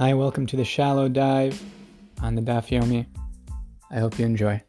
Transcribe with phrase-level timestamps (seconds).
[0.00, 1.62] Hi, welcome to the shallow dive
[2.22, 3.04] on the Daf Yomi.
[3.90, 4.62] I hope you enjoy.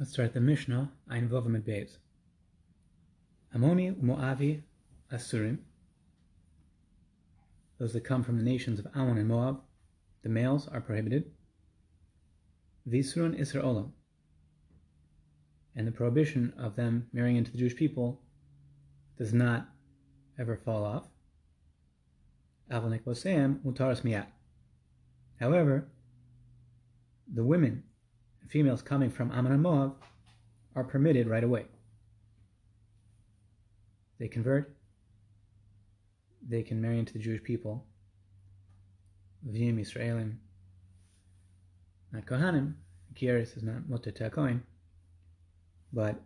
[0.00, 1.98] Let's start the Mishnah, Ein Vovim at Beis.
[3.54, 4.62] Amoni Moavi
[5.12, 5.58] Asurim,
[7.78, 9.60] those that come from the nations of Ammon and Moab,
[10.24, 11.30] the males are prohibited.
[12.90, 13.92] Visurun Isra Olam,
[15.76, 18.21] and the prohibition of them marrying into the Jewish people
[19.18, 19.68] does not
[20.38, 21.08] ever fall off.
[25.38, 25.88] However,
[27.32, 27.82] the women
[28.40, 29.96] and females coming from Ammon and Moab
[30.74, 31.66] are permitted right away.
[34.18, 34.74] They convert,
[36.48, 37.84] they can marry into the Jewish people.
[39.42, 40.36] Vim Yisraelim,
[42.12, 42.74] not Kohanim.
[43.14, 44.20] Kieris is not Motet.
[45.92, 46.20] But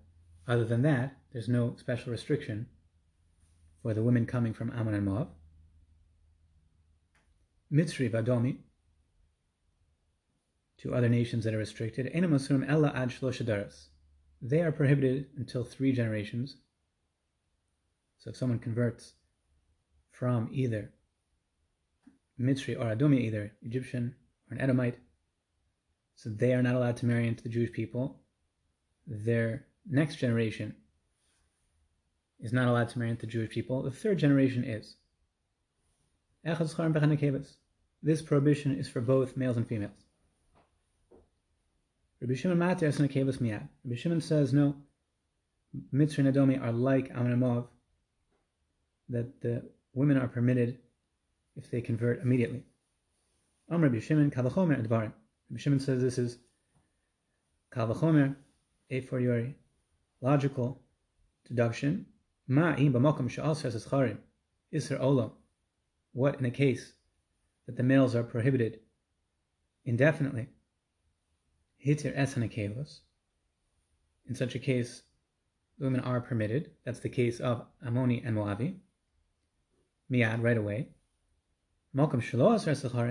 [0.46, 2.66] other than that, there's no special restriction
[3.86, 5.28] for the women coming from Ammon and Moab.
[7.72, 8.56] Mitzri Vadomi,
[10.78, 13.86] to other nations that are restricted, Enamasurim Ella Ad Shloshadaras.
[14.42, 16.56] They are prohibited until three generations.
[18.18, 19.12] So if someone converts
[20.10, 20.90] from either
[22.40, 24.16] Mitzri or Adomi, either Egyptian
[24.50, 24.98] or an Edomite,
[26.16, 28.18] so they are not allowed to marry into the Jewish people.
[29.06, 30.74] Their next generation
[32.40, 33.82] is not allowed to marry into Jewish people.
[33.82, 34.96] The third generation is.
[38.02, 40.04] This prohibition is for both males and females.
[42.20, 42.58] Rabbi Shimon.
[42.60, 44.76] Rabbi Shimon says no.
[45.92, 47.66] Mitzri and Adomi are like and
[49.08, 49.62] that the
[49.94, 50.78] women are permitted
[51.56, 52.62] if they convert immediately.
[53.70, 55.12] Am Rabbi Shimon Kavachomer Advarim.
[55.50, 56.38] Rabbi Shimon says this is
[57.72, 58.36] Kavachomer,
[58.90, 59.56] a fortiori,
[60.20, 60.80] logical
[61.46, 62.06] deduction
[62.48, 64.18] Ma'im b'makom she'al says charim
[64.72, 65.32] isra olam.
[66.12, 66.94] What in a case
[67.66, 68.80] that the males are prohibited
[69.84, 70.48] indefinitely?
[71.84, 73.00] Hitir esanakevos.
[74.28, 75.02] In such a case,
[75.78, 76.70] women are permitted.
[76.84, 78.76] That's the case of Ammoni and Moavi.
[80.10, 80.88] Miad, right away.
[81.92, 83.08] Malcolm Shalo Asar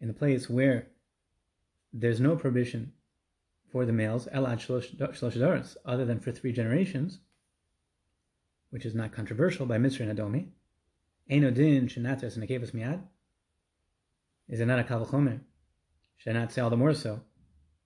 [0.00, 0.88] in the place where
[1.92, 2.92] there's no prohibition
[3.70, 7.20] for the males, Elad Shlosh other than for three generations,
[8.70, 10.48] which is not controversial by Mitzri and Adomi,
[11.30, 13.00] Einodin Shenatas and Akevas Miad,
[14.48, 15.40] is it not a Kavachomer?
[16.16, 17.20] Should I not say all the more so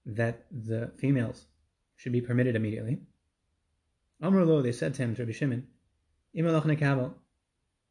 [0.06, 1.46] that the females
[1.96, 3.00] should be permitted immediately?
[4.22, 5.66] Amrullah, they said to him, Rabbi Shimon,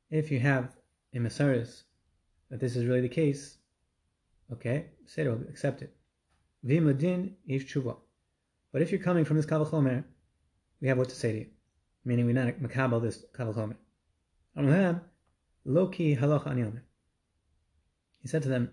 [0.09, 0.75] if you have
[1.13, 1.84] a Masaris
[2.50, 3.57] that this is really the case,
[4.51, 5.96] okay, say will accept it.
[6.63, 7.78] Vim ladin ish.
[8.72, 10.03] But if you're coming from this Kavachomer,
[10.80, 11.47] we have what to say to you
[12.03, 13.75] meaning we not makabel this kavachomer.
[14.57, 15.01] Amlam
[15.66, 16.81] loki halacha anyomer.
[18.22, 18.72] He said to them,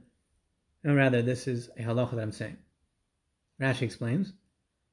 [0.84, 2.56] no, rather, this is a halacha that I'm saying.
[3.60, 4.32] Rashi explains,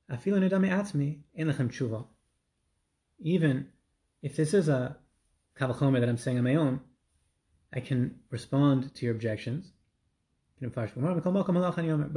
[0.10, 2.06] Afilu nedami atzmi in lechem tshuva.
[3.20, 3.68] Even
[4.22, 4.98] if this is a
[5.60, 6.82] kavachomer that I'm saying on my own,
[7.74, 9.72] I can respond to your objections.
[10.62, 10.72] But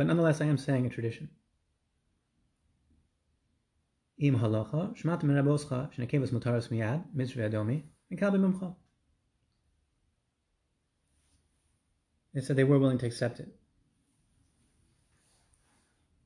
[0.06, 1.28] nonetheless, I am saying a tradition.
[4.18, 5.22] Im halacha, shmat
[6.70, 7.82] miyad, adomi.
[12.34, 13.48] They said they were willing to accept it.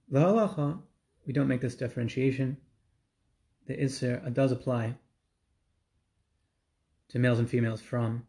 [0.08, 0.80] The halacha,
[1.26, 2.56] we don't make this differentiation.
[3.66, 4.96] The isser does apply
[7.10, 8.26] to males and females from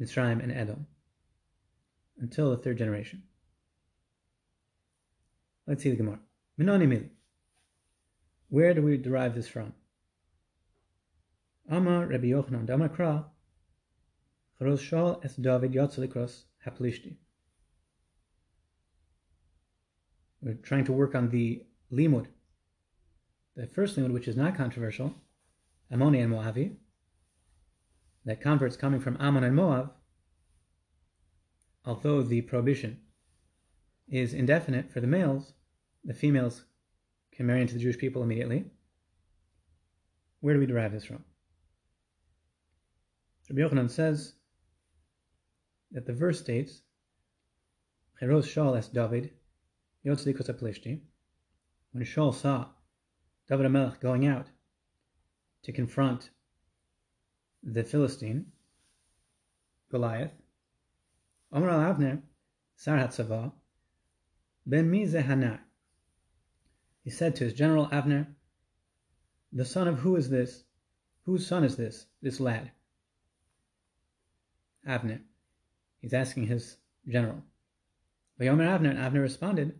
[0.00, 0.86] Mitzrayim and Edom
[2.18, 3.22] until the third generation.
[5.66, 6.20] Let's see the Gemara.
[8.48, 9.74] Where do we derive this from?
[11.68, 13.24] Amar Rabbi Yochanan Damakra
[14.60, 17.16] Charos Shal es David Yatzalikros Haplishti.
[20.40, 22.26] We're trying to work on the limud.
[23.56, 25.14] The first limud, which is not controversial,
[25.90, 26.76] Ammoni and Moavi,
[28.24, 29.92] that converts coming from Ammon and Moab,
[31.84, 33.00] although the prohibition
[34.08, 35.52] is indefinite for the males,
[36.04, 36.64] the females
[37.36, 38.64] can marry into the Jewish people immediately.
[40.40, 41.22] Where do we derive this from?
[43.50, 44.34] Rabbi Yochanan says
[45.92, 46.82] that the verse states,
[48.20, 49.30] Cheros Shaul es David,
[50.02, 50.14] when
[52.04, 52.66] Shaul saw
[53.48, 54.46] David HaMelech going out
[55.62, 56.30] to confront
[57.62, 58.46] the Philistine,
[59.90, 60.32] Goliath,
[61.52, 62.22] Omer al Avner,
[62.76, 63.52] Sar Hatzavah,
[64.64, 65.60] Ben Mi Zehanar,
[67.06, 68.26] he said to his general Avner,
[69.52, 70.64] The son of who is this
[71.24, 72.72] Whose son is this, this lad?
[74.84, 75.20] Avner.
[76.00, 77.44] He's asking his general.
[78.40, 79.78] Vayomer Avner, and Avner responded,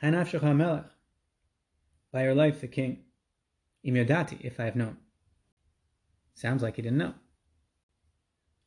[0.00, 0.86] melech.
[2.12, 3.02] By your life, the king.
[3.82, 4.98] Im if I have known.
[6.34, 7.14] Sounds like he didn't know.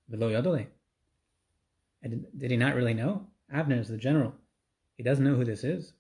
[0.10, 0.68] Velo yodole.
[2.04, 3.28] Did he not really know?
[3.54, 4.36] Avner is the general.
[4.98, 5.94] He doesn't know who this is.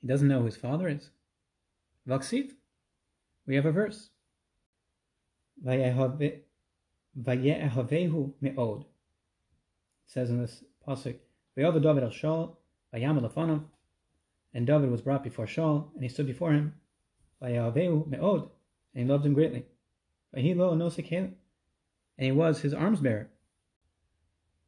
[0.00, 1.10] He doesn't know who his father is.
[2.08, 2.52] Vaksiv.
[3.46, 4.10] We have a verse.
[5.64, 6.40] Vayehavehu
[8.40, 8.80] me'od.
[8.80, 8.86] It
[10.06, 11.16] says in this pasuk,
[11.56, 12.56] Vayova David al Shaul,
[12.94, 13.64] Vayam Lefanav,
[14.52, 16.74] and David was brought before Shaul, and he stood before him,
[17.42, 18.50] Vayehavehu me'od,
[18.94, 19.64] and he loved him greatly.
[20.34, 20.90] Vayilo no
[22.18, 23.28] and he was his arms bearer.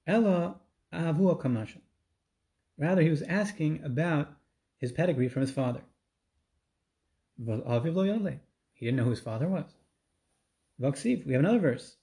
[0.07, 0.57] Ella
[0.93, 1.81] ahavua kamashal.
[2.79, 4.38] Rather, he was asking about
[4.79, 5.83] his pedigree from his father.
[8.75, 9.75] He didn't know who his father was.
[11.27, 11.97] We have another verse.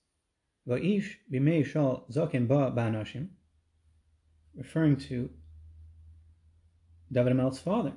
[4.56, 5.30] Referring to
[7.12, 7.94] David Amel's father.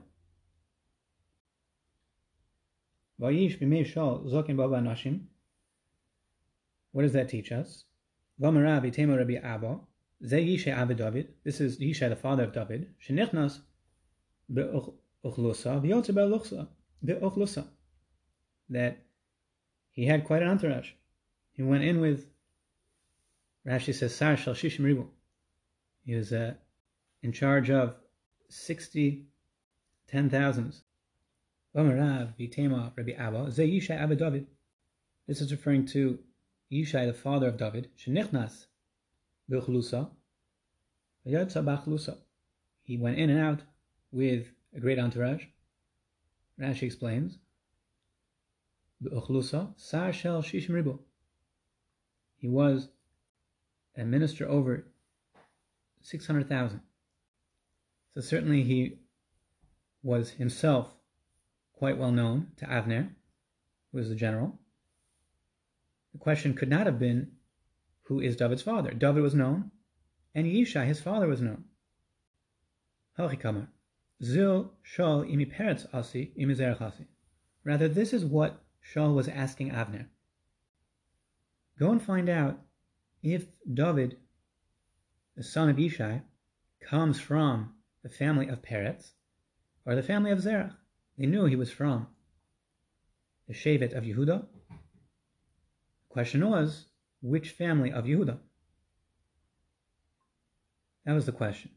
[6.93, 7.85] What does that teach us?
[10.95, 11.35] David.
[11.45, 12.87] This is Yishai, the father of David.
[18.71, 18.99] That
[19.91, 20.93] he had quite an entourage.
[21.53, 22.27] He went in with,
[23.67, 25.09] Rashi says, Sar Shal Shishim Ribu.
[26.05, 26.55] He was uh,
[27.23, 27.97] in charge of
[28.49, 29.27] 60
[30.09, 30.83] ten thousands.
[35.27, 36.19] This is referring to
[36.73, 38.67] Yishai, the father of David, Shenichnas
[39.51, 40.11] B'chlusa.
[41.25, 43.63] He went in and out
[44.13, 45.45] with a great entourage.
[46.61, 47.39] Rashi explains,
[49.03, 50.99] Sar Shel Shishim Ribu.
[52.37, 52.89] He was
[53.97, 54.87] a minister over
[56.03, 56.81] 600,000.
[58.15, 58.99] So certainly he
[60.03, 60.95] was himself
[61.73, 63.11] quite well known to Avner,
[63.93, 64.59] who was the general.
[66.13, 67.33] The question could not have been,
[68.03, 68.91] who is David's father?
[68.91, 69.71] David was known,
[70.35, 71.65] and Yishai, his father, was known.
[74.23, 77.07] Zil shal imi peretz asi imi
[77.65, 80.07] Rather, this is what Shaul was asking Avner.
[81.79, 82.59] Go and find out
[83.23, 84.17] if David,
[85.37, 86.23] the son of Ishai,
[86.81, 89.13] comes from the family of Peretz
[89.85, 90.75] or the family of Zerach.
[91.17, 92.09] They knew he was from
[93.47, 94.47] the Shevet of Yehuda.
[94.69, 96.87] The question was,
[97.21, 98.39] which family of Yehuda?
[101.05, 101.71] That was the question.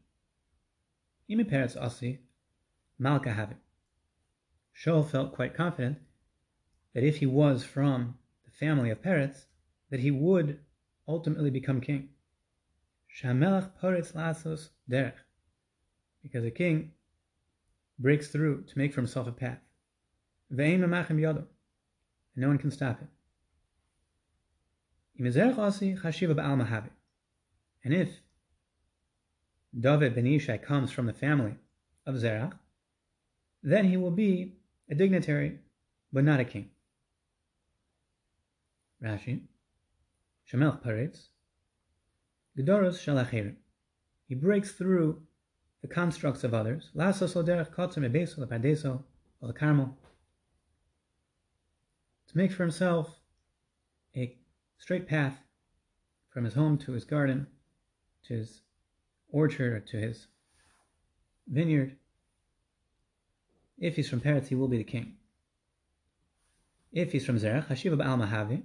[1.30, 2.20] Imi Peretz Asi,
[2.98, 3.56] Malka have it.
[4.74, 5.98] Shaul felt quite confident
[6.94, 9.46] that if he was from the family of Peretz,
[9.90, 10.60] that he would
[11.06, 12.08] ultimately become king.
[13.14, 15.18] Shamelach Peretz Lasos Derech.
[16.22, 16.92] Because a king
[17.98, 19.58] breaks through to make for himself a path.
[20.52, 21.44] Ve'in Mamachim Yado.
[22.34, 23.08] And no one can stop him.
[25.18, 25.26] And
[27.94, 28.20] if
[29.78, 31.54] David ben Ishai comes from the family
[32.06, 32.54] of Zerach,
[33.62, 34.54] then he will be
[34.90, 35.58] a dignitary,
[36.12, 36.70] but not a king.
[39.02, 39.42] Rashi,
[40.50, 41.28] Shemelch Paretz,
[42.58, 43.56] Gedoros Shalachirim.
[44.28, 45.22] He breaks through
[45.80, 46.90] the constructs of others.
[46.94, 49.02] Lasos Loderech Kotzim Ebeso Lepadeso
[49.54, 49.96] Carmel.
[52.28, 53.20] To make for himself
[54.16, 54.36] a
[54.78, 55.38] straight path
[56.30, 57.46] from his home to his garden,
[58.26, 58.62] to his
[59.28, 60.28] orchard, or to his
[61.48, 61.96] vineyard.
[63.78, 65.14] If he's from Peretz, he will be the king.
[66.92, 68.62] If he's from Zerach, Hashiva Ba'al Mahavi,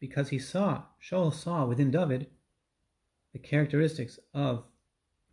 [0.00, 2.26] because he saw, Shaul saw within David
[3.32, 4.64] the characteristics of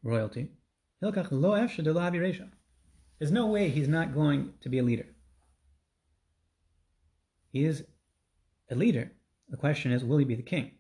[0.03, 0.51] royalty.
[1.01, 1.15] There's
[3.31, 5.07] no way he's not going to be a leader.
[7.51, 7.85] He is
[8.69, 9.11] a leader.
[9.49, 10.71] The question is, will he be the king?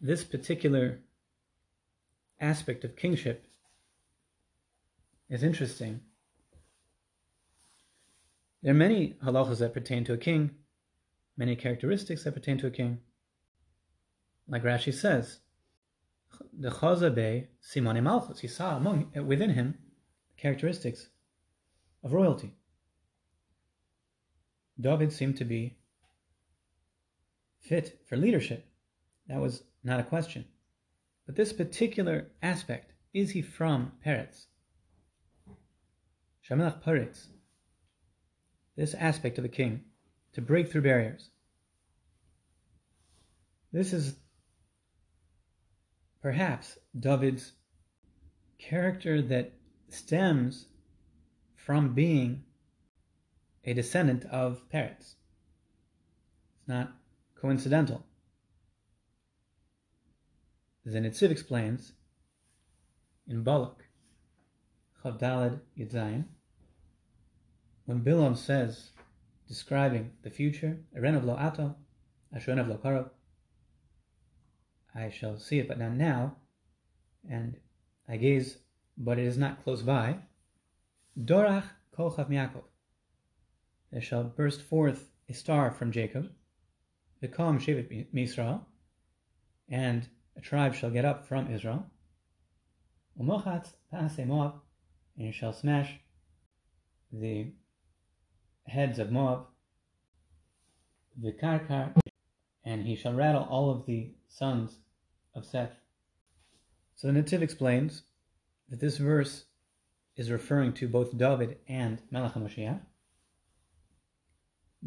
[0.00, 1.00] This particular
[2.40, 3.46] aspect of kingship
[5.28, 6.00] is interesting
[8.62, 10.50] there are many halachas that pertain to a king,
[11.36, 12.98] many characteristics that pertain to a king.
[14.48, 15.38] Like Rashi says,
[16.52, 19.78] the Chazabe Simone Malchus, he saw among within him
[20.36, 21.08] characteristics
[22.02, 22.54] of royalty.
[24.80, 25.76] David seemed to be
[27.60, 28.66] fit for leadership.
[29.28, 30.46] That was not a question.
[31.28, 34.46] But this particular aspect, is he from Peretz?
[36.42, 37.26] Shamelach Paritz,
[38.76, 39.84] this aspect of the king,
[40.32, 41.28] to break through barriers.
[43.72, 44.16] This is
[46.22, 47.52] perhaps David's
[48.56, 49.52] character that
[49.90, 50.64] stems
[51.56, 52.44] from being
[53.64, 55.16] a descendant of Peretz.
[56.56, 56.90] It's not
[57.38, 58.07] coincidental.
[60.90, 61.92] The explains
[63.26, 63.84] in Balak,
[65.04, 66.24] Chavdalad Yudzayin,
[67.84, 68.92] when Bilam says,
[69.46, 71.76] describing the future, Erenav lo ato,
[72.34, 73.10] Asherenav lo karov,
[74.94, 76.36] I shall see it but not now,
[77.28, 77.58] and
[78.08, 78.56] I gaze,
[78.96, 80.16] but it is not close by.
[81.22, 82.64] Dorach kolchav miakov.
[83.92, 86.32] There shall burst forth a star from Jacob,
[87.20, 88.64] the calm shevet Misrael,
[89.68, 91.84] and a tribe shall get up from Israel.
[93.20, 93.74] Umochatz
[94.24, 94.54] Moab,
[95.16, 95.98] and you shall smash
[97.12, 97.52] the
[98.66, 99.46] heads of Moab.
[101.20, 101.92] Vikarkar,
[102.64, 104.78] and he shall rattle all of the sons
[105.34, 105.74] of Seth.
[106.94, 108.02] So the Netziv explains
[108.68, 109.46] that this verse
[110.16, 112.80] is referring to both David and Melech HaMashiach.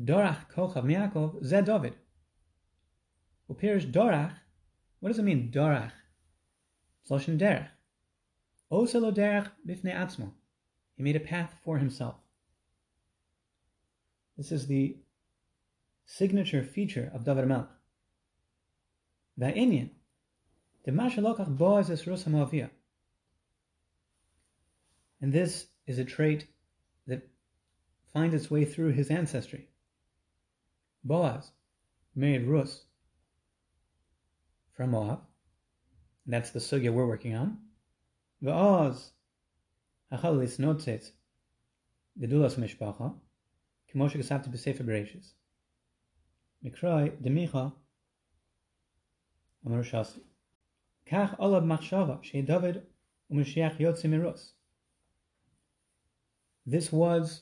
[0.02, 1.96] Dorach kochav miakov zed David.
[3.50, 4.36] Upirish Dorach,
[5.02, 5.92] what does it mean, Dorach?
[7.10, 7.68] Tzloshen derech.
[8.72, 10.32] Oselo derech bifnei atzmo.
[10.96, 12.16] He made a path for himself.
[14.38, 14.98] This is the
[16.06, 17.68] signature feature of David Melech.
[19.40, 19.90] Va'inyan,
[20.84, 22.72] the Mashalokach Boaz es Rus And
[25.22, 26.48] this is a trait
[27.08, 27.28] that
[28.14, 29.70] finds its way through his ancestry.
[31.04, 31.52] Boaz
[32.16, 32.86] married Rus
[34.74, 35.22] from Moab.
[36.26, 37.58] That's the sugya we're working on.
[38.44, 39.12] Va'oz
[40.12, 41.12] hachal lisnotzet
[42.20, 43.14] gedulas mishpacha
[43.94, 45.34] k'moshe gesavti b'sefer bereshis.
[46.64, 47.74] Mikroi demicha
[49.66, 50.22] amar shasi.
[51.08, 52.84] Kach olav machshava shei David
[53.32, 54.52] u'Mashiach yotze mirus.
[56.66, 57.42] This was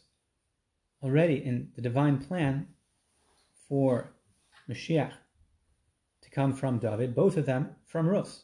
[1.04, 2.68] already in the divine plan
[3.68, 4.14] for
[4.70, 5.14] Mashiach
[6.30, 8.44] to come from David, both of them from Rus.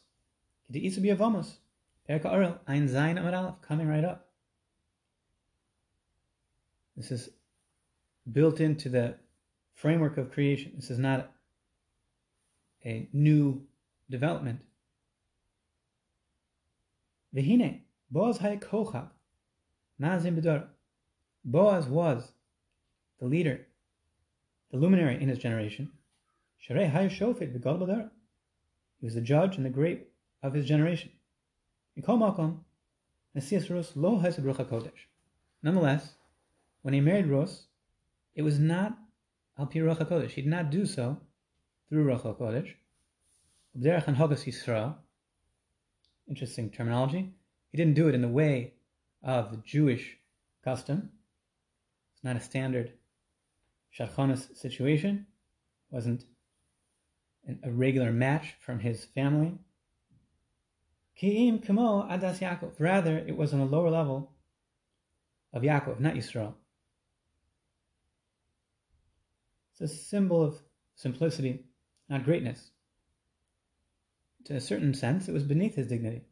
[3.62, 4.28] Coming right up.
[6.96, 7.30] This is
[8.30, 9.16] built into the
[9.74, 10.72] framework of creation.
[10.76, 11.30] This is not
[12.84, 13.62] a new
[14.08, 14.60] development.
[17.34, 19.10] Vehine, Boaz hay kochab,
[19.98, 20.64] nazim bedor.
[21.44, 22.32] Boaz was
[23.20, 23.66] the leader,
[24.70, 25.90] the luminary in his generation.
[26.62, 28.10] Sharei hay shofet v'gol.
[29.00, 30.08] He was the judge and the great
[30.42, 31.10] of his generation.
[31.96, 35.06] Rus lo kodesh.
[35.62, 36.14] Nonetheless,
[36.82, 37.66] when he married Rus,
[38.34, 38.96] it was not
[39.58, 40.30] al pi ruach kodesh.
[40.30, 41.18] He did not do so
[41.88, 42.74] through ruach kodesh.
[43.76, 44.96] Yisrael.
[46.28, 47.34] Interesting terminology.
[47.70, 48.74] He didn't do it in the way
[49.22, 50.16] of the Jewish
[50.64, 51.10] custom.
[52.14, 52.92] It's not a standard
[53.98, 55.26] shadchanas situation.
[55.90, 56.24] It wasn't
[57.62, 59.58] a regular match from his family.
[61.18, 62.06] Kamo.
[62.78, 64.32] Rather, it was on a lower level
[65.52, 66.54] of Yaakov, not Yisrael.
[69.72, 70.58] It's a symbol of
[70.94, 71.64] simplicity,
[72.08, 72.70] not greatness.
[74.44, 76.22] To a certain sense, it was beneath his dignity.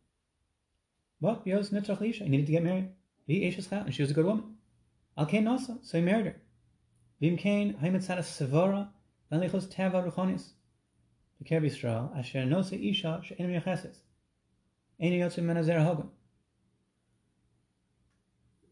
[1.21, 2.91] But Yos Netzach Lisha, he needed to get married.
[3.27, 4.57] And she was a good woman.
[5.17, 6.37] Al Kain Nasa, so he married her.
[7.21, 8.89] Vim Kain, Haimetzara Sevara,
[9.33, 10.53] Lanlichos Teva Ruchonis.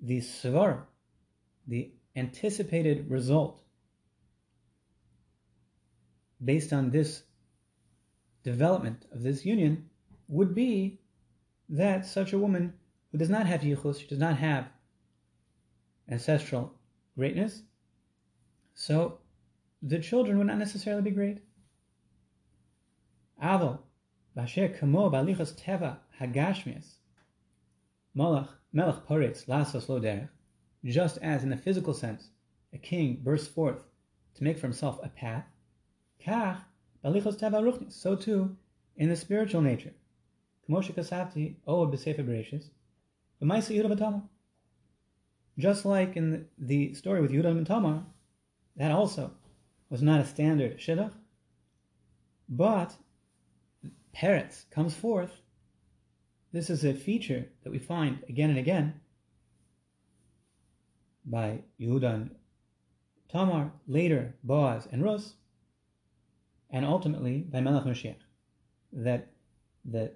[0.00, 0.82] The Sevara,
[1.66, 3.62] the anticipated result
[6.44, 7.22] based on this
[8.42, 9.88] development of this union
[10.28, 11.00] would be
[11.68, 12.74] that such a woman
[13.10, 14.66] who does not have yichus, she does not have
[16.08, 16.74] ancestral
[17.16, 17.62] greatness,
[18.74, 19.18] so
[19.82, 21.38] the children would not necessarily be great.
[23.42, 23.80] Avo,
[24.36, 26.98] basher kamo balichas teva hagashmias,
[28.16, 30.28] malach melech poretz lasos lo
[30.84, 32.30] just as in the physical sense,
[32.72, 33.84] a king bursts forth
[34.34, 35.46] to make for himself a path,
[36.24, 36.62] kach
[37.04, 38.56] balichos teva ruchnis, so too
[38.96, 39.92] in the spiritual nature.
[40.68, 42.70] Kmoshe kasavti o b'sefer bereshis,
[43.42, 44.22] v'maisa Yehuda v'tamar.
[45.58, 48.04] Just like in the story with Yehuda and Tamar,
[48.76, 49.32] that also
[49.90, 51.12] was not a standard shidduch,
[52.48, 52.96] but
[54.14, 55.40] Peretz comes forth.
[56.52, 59.00] This is a feature that we find again and again
[61.24, 62.30] by Yehuda and
[63.30, 65.34] Tamar, later Boaz and Rus,
[66.70, 68.16] and ultimately by Melech Mashiach,
[68.92, 69.32] that
[69.84, 70.12] the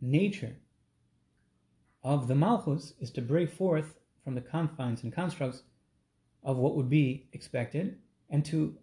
[0.00, 0.56] nature
[2.02, 5.62] of the Malchus is to break forth from the confines and constructs
[6.42, 7.98] of what would be expected
[8.30, 8.76] and to,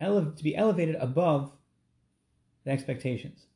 [0.00, 1.52] ele- to be elevated above
[2.64, 3.46] the expectations.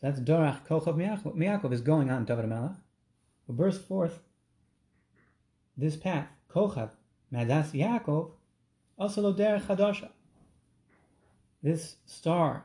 [0.00, 2.76] So that's Dorach Kochav Miyakov is going on David Melech,
[3.46, 4.20] who burst forth
[5.76, 6.90] this path, Kochav
[7.32, 8.30] Madas Yaakov,
[8.98, 10.10] also lo derech chadasha.
[11.62, 12.64] This star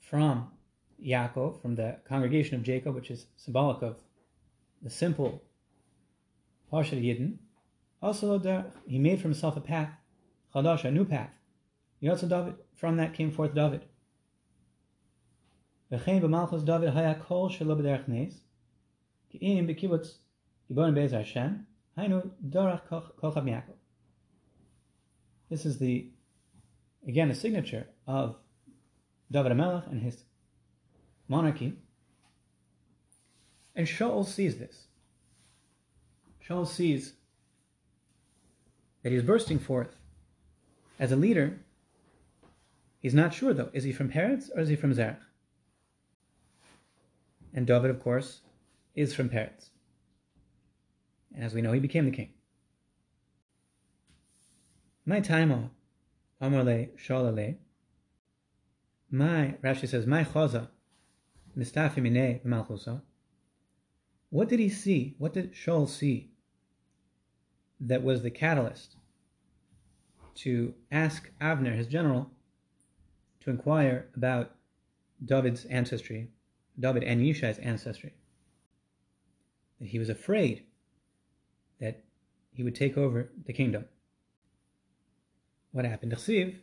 [0.00, 0.50] from
[1.04, 3.96] Yaakov, from the congregation of Jacob, which is symbolic of
[4.82, 5.42] the simple
[6.72, 7.36] Parshat Yidden,
[8.02, 9.90] also lo derech, he made for himself a path,
[10.54, 11.30] chadasha, a new path.
[12.02, 13.84] Yotza David, from that came forth David.
[25.48, 26.10] This is the,
[27.06, 28.36] again, a signature of
[29.30, 30.24] David HaMelech and his
[31.28, 31.74] monarchy.
[33.74, 34.86] And Shaul sees this.
[36.46, 37.14] Shaul sees
[39.02, 39.96] that he's bursting forth
[40.98, 41.60] as a leader.
[43.00, 43.70] He's not sure though.
[43.72, 45.20] Is he from Peretz or is he from Zerach?
[47.54, 48.40] And David, of course,
[48.94, 49.70] is from Peretz.
[51.34, 52.30] And as we know, he became the king.
[55.04, 55.70] My taimo,
[56.42, 57.56] amole sholale.
[59.10, 60.68] My Rashi says, my choza,
[61.56, 63.02] mistafi mine malchusa.
[64.30, 65.14] What did he see?
[65.18, 66.32] What did Shaul see
[67.80, 68.96] that was the catalyst
[70.36, 72.30] to ask Avner, his general,
[73.46, 74.50] to inquire about
[75.24, 76.28] David's ancestry,
[76.78, 78.12] David and Yishai's ancestry?
[79.78, 80.64] That he was afraid
[81.80, 82.02] that
[82.52, 83.84] he would take over the kingdom.
[85.70, 86.12] What happened?
[86.12, 86.56] Chsiv,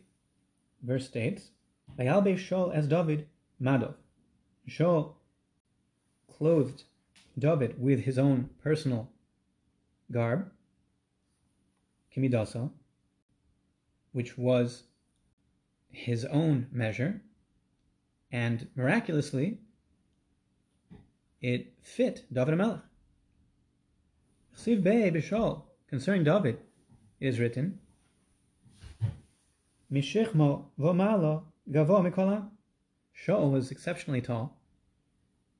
[0.82, 1.50] verse states,
[1.98, 3.28] Vayalbe Shaul as David
[3.60, 3.94] Madov.
[4.68, 5.14] Shaul
[6.30, 6.82] clothed
[7.38, 9.08] David with his own personal
[10.12, 10.50] garb,
[12.14, 12.70] Kimidasa,
[14.12, 14.82] which was
[15.94, 17.22] his own measure,
[18.30, 19.58] and miraculously,
[21.40, 22.80] it fit David Melech.
[24.64, 26.58] Bey Bishol, concerning David,
[27.20, 27.78] it is written,
[29.92, 32.48] Mishechmo vomalo gavo mikolam.
[33.14, 34.58] Shaul was exceptionally tall.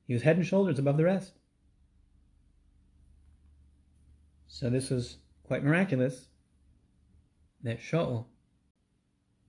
[0.07, 1.35] He was head and shoulders above the rest.
[4.49, 6.29] So this was quite miraculous
[7.63, 8.27] that Shaul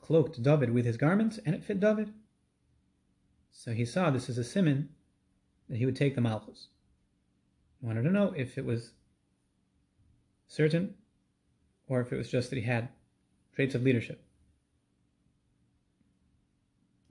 [0.06, 2.14] cloaked David with his garments and it fit David.
[3.52, 4.90] So he saw this as a simon
[5.68, 6.68] that he would take the Malchus.
[7.80, 8.92] He wanted to know if it was
[10.48, 10.94] certain
[11.88, 12.90] or if it was just that he had
[13.56, 14.24] traits of leadership.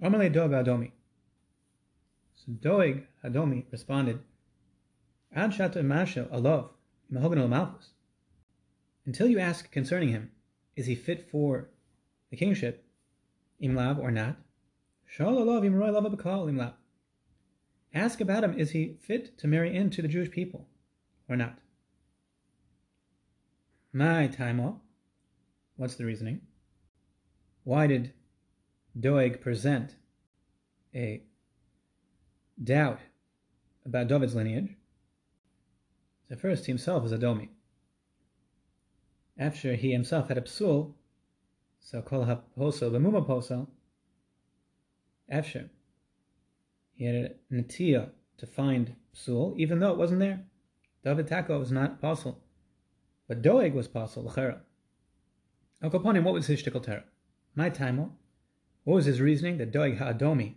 [0.03, 0.93] Amalei Doeg Adomi.
[2.35, 4.21] So Doeg Adomi responded,
[5.35, 6.69] Ad Shata Masha Alov,
[7.11, 7.91] Mahogan Malchus.
[9.07, 10.31] Until you ask concerning him,
[10.77, 11.71] is he fit for
[12.31, 12.84] the kingship,
[13.63, 14.37] imlab or not?
[15.19, 16.75] Imlab.
[17.95, 20.67] Ask about him, is he fit to marry into the Jewish people
[21.29, 21.59] or not?
[23.93, 24.81] My taimo.
[25.77, 26.41] What's the reasoning?
[27.63, 28.13] Why did
[28.99, 29.95] Doeg present
[30.95, 31.23] a
[32.63, 33.01] doubt
[33.87, 34.77] about David's lineage?
[36.29, 37.51] So first, he himself was a Domi.
[39.39, 40.95] After he himself had a psul,
[41.85, 43.69] so kol ha-posel b'muma posel,
[45.29, 45.71] after
[46.95, 50.45] he had a natia to find psul, even though it wasn't there.
[51.05, 52.41] David Tako was not apostle.
[53.29, 54.61] But Doeg was apostle, l'chera.
[55.83, 57.05] Al what was his shtickle terror?
[57.55, 60.55] My time, what was his reasoning that Doeg Ha'adomi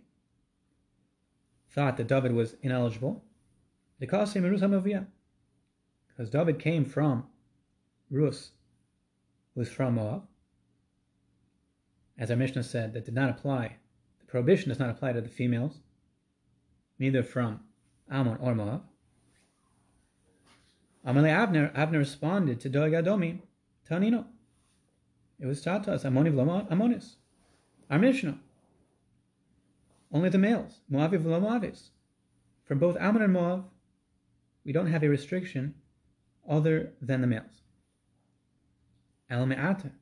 [1.70, 3.22] thought that David was ineligible?
[3.98, 4.30] Because
[6.30, 7.26] David came from
[8.10, 8.52] Rus,
[9.54, 10.26] was from Moab.
[12.18, 13.76] As our Mishnah said, that did not apply.
[14.20, 15.78] The prohibition does not apply to the females,
[16.98, 17.60] neither from
[18.10, 18.82] Ammon or Moab.
[21.06, 23.40] Amalei Abner, Abner responded to Doeg Adomi,
[23.88, 24.26] Tanino.
[25.38, 27.14] It was taught to us, Ammoni v'lo Ammonis.
[27.88, 28.38] Our Mishnah.
[30.12, 31.90] Only the males, Moaviv v'lo Moavis.
[32.64, 33.66] For both Ammon and Moab,
[34.64, 35.74] we don't have a restriction
[36.48, 37.62] other than the males.
[39.30, 39.92] Ata.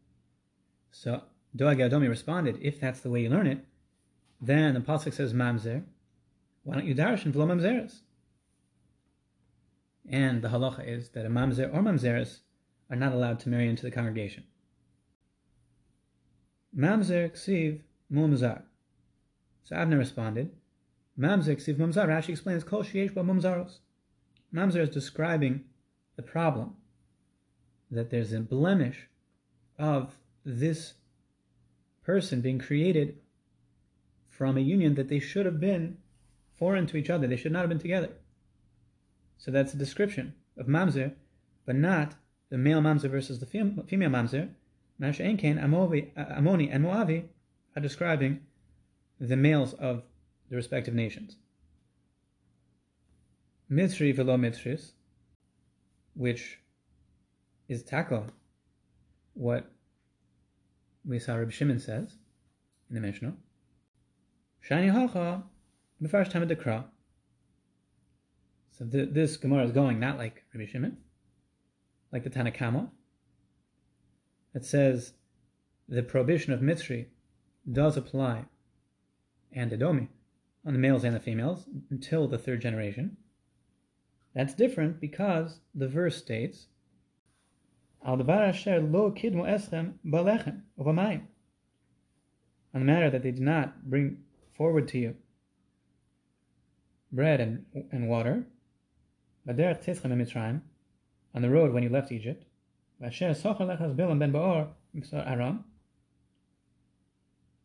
[0.90, 1.22] So
[1.56, 3.64] Doeg Adomi responded, if that's the way you learn it,
[4.40, 5.82] then the Pasuk says Mamzer.
[6.62, 8.00] Why don't you darshan v'lo Mamzeres?
[10.08, 12.40] And the halacha is that a mamzer or mamzeres
[12.90, 14.44] are not allowed to marry into the congregation.
[16.76, 17.80] Mamzer ksiv
[18.12, 18.62] mumzar.
[19.64, 20.50] So Avner responded,
[21.18, 22.06] Mamzer ksiv mumzar.
[22.06, 23.78] Rashi explains, Kol sheyesh mumzaros.
[24.54, 25.64] Mamzer is describing
[26.14, 26.76] the problem
[27.90, 29.08] that there's a blemish
[29.78, 30.14] of
[30.44, 30.94] this
[32.06, 33.18] person being created
[34.28, 35.98] from a union that they should have been
[36.56, 37.26] foreign to each other.
[37.26, 38.10] They should not have been together.
[39.38, 41.14] So that's a description of mamzer,
[41.66, 42.14] but not
[42.48, 44.50] the male mamzer versus the female mamzer.
[45.00, 47.24] Enkain, Amoni, and Moavi
[47.74, 48.40] are describing
[49.20, 50.04] the males of
[50.48, 51.36] the respective nations.
[53.70, 54.92] Mitzri velo Mitzris,
[56.14, 56.60] which
[57.68, 58.28] is tako,
[59.34, 59.70] what
[61.06, 62.16] we saw Reb Shimon says
[62.88, 63.34] in the Mishnah.
[64.68, 65.44] Shani hacha,
[66.00, 66.84] the first time of the Kra.
[68.72, 70.98] So th- this Gemara is going not like Rabbi Shimon,
[72.12, 72.90] like the Tanakama.
[74.54, 75.12] It says
[75.88, 77.06] the prohibition of Mitzri
[77.70, 78.46] does apply
[79.52, 80.08] and Edomi
[80.64, 83.16] on the males and the females until the third generation.
[84.34, 86.66] That's different because the verse states,
[88.06, 91.22] Al asher lo kidmu eschem balechem uvamayim.
[92.72, 94.18] On the matter that they did not bring
[94.56, 95.16] forward to you
[97.12, 98.46] bread and, and water,
[99.46, 100.60] Baderech tischem Mitzrayim,
[101.34, 102.44] on the road when you left Egypt,
[103.02, 104.68] Vasher socher lechas bilam ben baor,
[105.12, 105.64] Aram,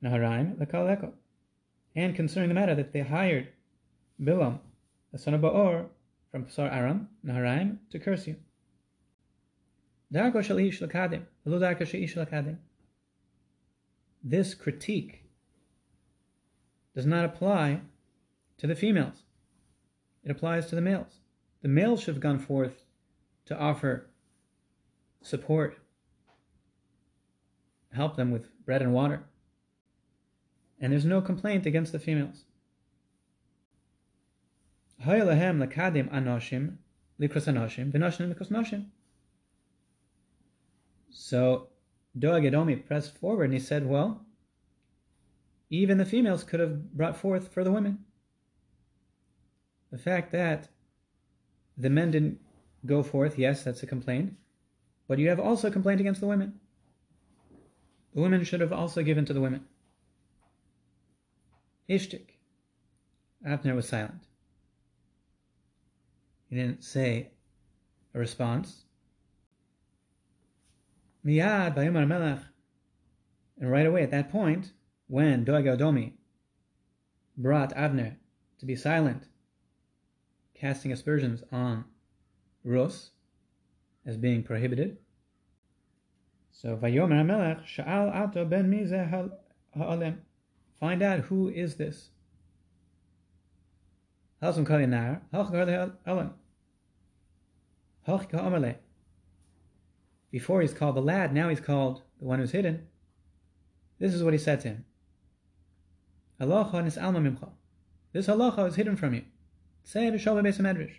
[0.04, 1.14] Naharaim, lekal
[1.96, 3.50] and concerning the matter that they hired
[4.22, 4.60] Bilam,
[5.12, 5.88] the son of Baor,
[6.32, 8.36] from Pesar Aram, Naharaim, to curse you.
[14.24, 15.24] This critique
[16.94, 17.82] does not apply
[18.58, 19.24] to the females.
[20.24, 21.20] It applies to the males.
[21.62, 22.84] The males should have gone forth
[23.46, 24.08] to offer
[25.22, 25.78] support,
[27.94, 29.24] help them with bread and water
[30.82, 32.44] and there's no complaint against the females.
[41.12, 41.68] So
[42.18, 44.26] Doeg Edomi pressed forward and he said, Well,
[45.70, 48.00] even the females could have brought forth for the women.
[49.92, 50.70] The fact that
[51.78, 52.40] the men didn't
[52.86, 54.34] go forth, yes, that's a complaint,
[55.08, 56.60] but you have also a complaint against the women.
[58.14, 59.66] The women should have also given to the women.
[61.90, 62.38] Ishtik.
[63.46, 64.22] Abner was silent.
[66.50, 67.32] He didn't say
[68.14, 68.84] a response.
[71.26, 72.40] Miyad Bayomar Melech.
[73.60, 74.72] And right away at that point,
[75.08, 76.14] when Doeg Edomi
[77.38, 78.16] brought Avner
[78.60, 79.28] to be silent,
[80.56, 81.86] casting aspersions on
[82.64, 83.12] Rus
[84.06, 84.98] as being prohibited.
[86.52, 90.18] So Vayomer Melech Sha'al Ato Ben Mizeh Ha'olem.
[90.80, 92.10] Find out who is this.
[100.32, 102.88] Before he's called the lad, now he's called the one who's hidden.
[104.00, 104.86] This is what he said to him.
[106.40, 109.24] This halacha is hidden from you.
[109.84, 110.96] Say b'shalva beis medrash.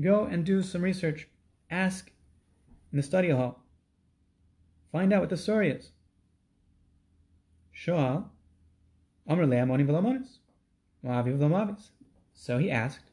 [0.00, 1.28] Go and do some research.
[1.70, 2.12] Ask
[2.92, 3.64] in the study hall.
[4.92, 5.90] Find out what the story is.
[7.72, 8.30] Shoal
[9.28, 9.34] so
[12.58, 13.10] he asked,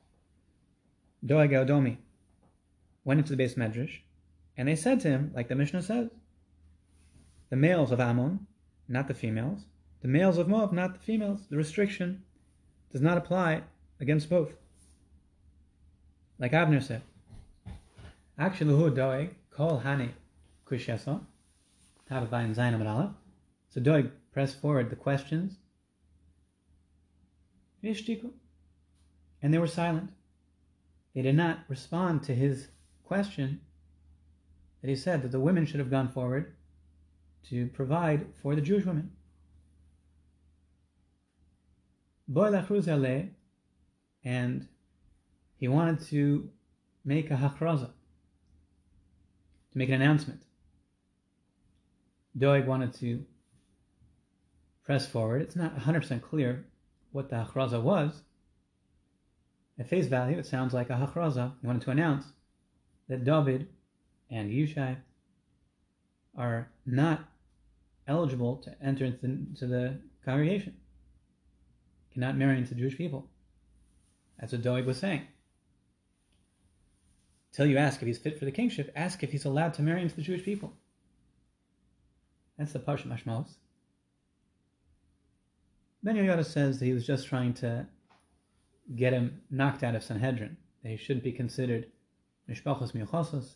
[1.25, 1.97] Doeg Edomi
[3.03, 4.02] went into the beis medrash,
[4.57, 6.09] and they said to him, like the Mishnah says,
[7.49, 8.47] the males of Ammon,
[8.87, 9.65] not the females,
[10.01, 11.47] the males of Moab, not the females.
[11.49, 12.23] The restriction
[12.91, 13.63] does not apply
[13.99, 14.51] against both.
[16.39, 17.01] Like Abner said,
[18.37, 20.09] Actually, who Doeg, call Hani
[20.65, 21.21] Kushesa,
[22.09, 23.11] Tavabayin Zainam Aleph.
[23.69, 25.57] So Doeg pressed forward the questions
[27.83, 30.09] and they were silent.
[31.13, 32.69] They did not respond to his
[33.03, 33.61] question
[34.83, 36.53] that he said that the women should have gone forward
[37.49, 39.11] to provide for the Jewish women.
[44.25, 44.67] And
[45.55, 46.49] he wanted to
[47.05, 47.91] make a hachraza,
[49.71, 50.43] to make an announcement.
[52.37, 53.25] Doeg wanted to
[54.83, 55.41] press forward.
[55.41, 56.65] It's not 100% clear
[57.11, 58.23] what the hachraza was,
[59.79, 61.53] at face value, it sounds like a hachraza.
[61.61, 62.25] He wanted to announce
[63.07, 63.69] that David
[64.33, 64.97] and Yushai
[66.35, 67.19] are not
[68.07, 70.75] eligible to enter into the congregation,
[72.11, 73.29] cannot marry into Jewish people.
[74.39, 75.27] That's what Doeg was saying.
[77.53, 80.01] till you ask if he's fit for the kingship, ask if he's allowed to marry
[80.01, 80.73] into the Jewish people.
[82.57, 83.55] That's the Parsha Mashmalos.
[86.01, 87.87] Ben Yoyada says that he was just trying to
[88.95, 91.87] get him knocked out of Sanhedrin, that he shouldn't be considered
[92.49, 93.55] Mishpachos Miuchosos.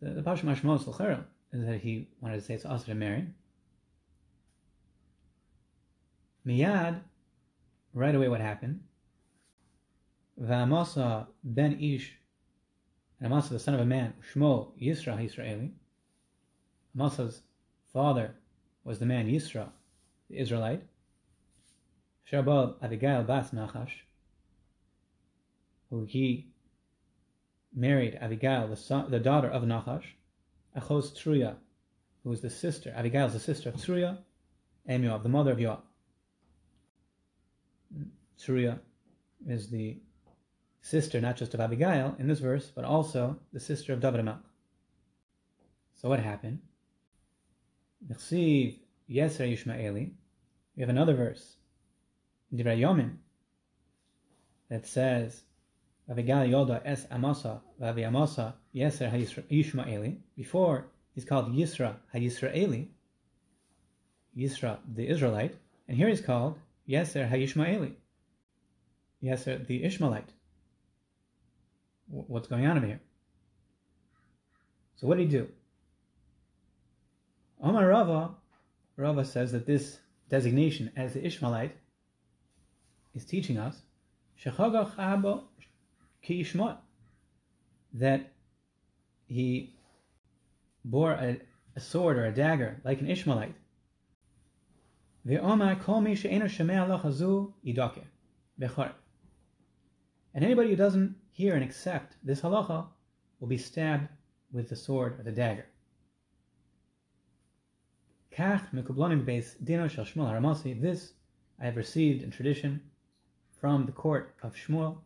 [0.00, 3.26] The, the Parsha Mashmalos L'cherel is that he wanted to say it's also to marry.
[6.46, 7.00] Miyad,
[7.92, 8.80] right away what happened?
[10.40, 12.16] Va'amasa ben Ish,
[13.18, 15.70] and Amasa the son of a man, Shmo Yisra Yisraeli.
[16.96, 17.42] Amasa's
[17.92, 18.34] father
[18.84, 19.68] was the man Yisra,
[20.30, 20.82] the Israelite.
[22.30, 23.90] Shabal Abigail Bas Nachash,
[25.90, 26.49] who he
[27.74, 30.04] married Abigail, the, son, the daughter of Nachash,
[30.76, 31.56] Achos Truya,
[32.22, 34.18] who was the sister, Abigail is the sister of Truya,
[34.86, 35.80] and Yoav, the mother of Yoav.
[38.38, 38.78] Truya
[39.46, 39.98] is the
[40.80, 44.42] sister not just of Abigail in this verse, but also the sister of David Amelch.
[45.94, 46.60] So what happened?
[48.08, 48.76] Yeser
[49.08, 50.12] Yishmaeli.
[50.76, 51.56] We have another verse,
[52.54, 53.16] Divrei Yomim,
[54.70, 55.42] that says,
[56.10, 59.10] Abigail Yoda es Amasa, Vavi Amasa Yeser
[59.48, 60.18] Yishmaeli.
[60.36, 62.88] Before he's called Yisra HaYisraeli,
[64.36, 65.54] Yisra the Israelite,
[65.86, 67.92] and here he's called Yeser HaYishmaeli.
[69.22, 70.30] Yeser the Ishmaelite.
[72.08, 73.00] What's going on over here?
[74.96, 75.48] So what did he do?
[77.62, 78.30] Omar Rava,
[78.96, 81.76] Rava says that this designation as the Ishmaelite
[83.14, 83.82] is teaching us
[87.94, 88.32] that
[89.26, 89.74] he
[90.84, 91.40] bore a,
[91.76, 93.54] a, sword or a dagger like an Ishmaelite.
[100.34, 102.86] And anybody who doesn't hear and accept this halacha
[103.38, 104.08] will be stabbed
[104.52, 105.66] with the sword or the dagger.
[110.80, 111.12] This
[111.58, 112.80] I have received in tradition
[113.60, 114.98] from the court of Shmuel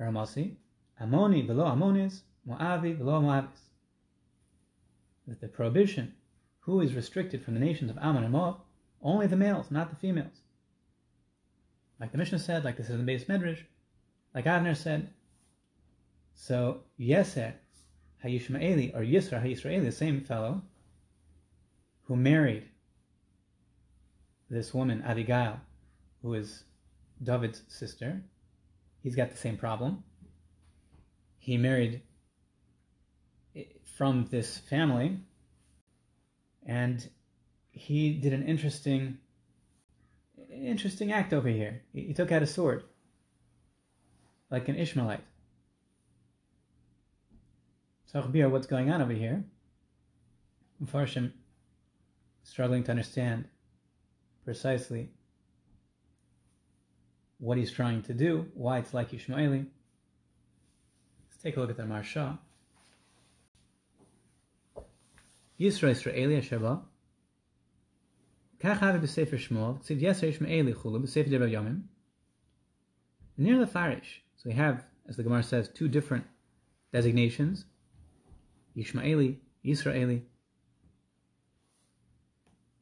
[0.00, 0.56] Haramasi.
[1.00, 3.68] Amoni below Amonis, Moavi below Moavis.
[5.26, 6.14] That the prohibition,
[6.60, 8.56] who is restricted from the nations of Ammon and Moab,
[9.02, 10.40] only the males, not the females.
[11.98, 13.62] Like the Mishnah said, like this is in the base Medrash,
[14.34, 15.10] like Avner said,
[16.34, 17.54] so Yeser
[18.24, 20.62] Hayishmaeli or Yisra Hayisraeli, the same fellow
[22.04, 22.64] who married
[24.48, 25.60] this woman Abigail,
[26.22, 26.64] who is
[27.22, 28.22] David's sister,
[29.02, 30.04] he's got the same problem.
[31.38, 32.02] He married
[33.96, 35.18] from this family,
[36.66, 37.08] and
[37.70, 39.18] he did an interesting,
[40.50, 41.82] interesting act over here.
[41.92, 42.84] He took out a sword
[44.50, 45.24] like an Ishmaelite.
[48.06, 49.44] So what's going on over here?
[50.84, 51.32] Mfarshim
[52.42, 53.44] struggling to understand
[54.44, 55.10] precisely
[57.40, 59.66] what he's trying to do, why it's like Ishmaeli.
[61.28, 62.38] Let's take a look at the Maharsha.
[65.58, 66.82] Yisra Yisra'eli Asheba.
[68.60, 71.82] Kach have b'sefer Shmuel, tziv yeser Ishmaeli chulu b'sefer Debar Yomim.
[73.38, 74.22] Near the Farish.
[74.36, 76.26] So we have, as the Gemara says, two different
[76.92, 77.64] designations.
[78.76, 80.22] Yishmaeli, Israeli.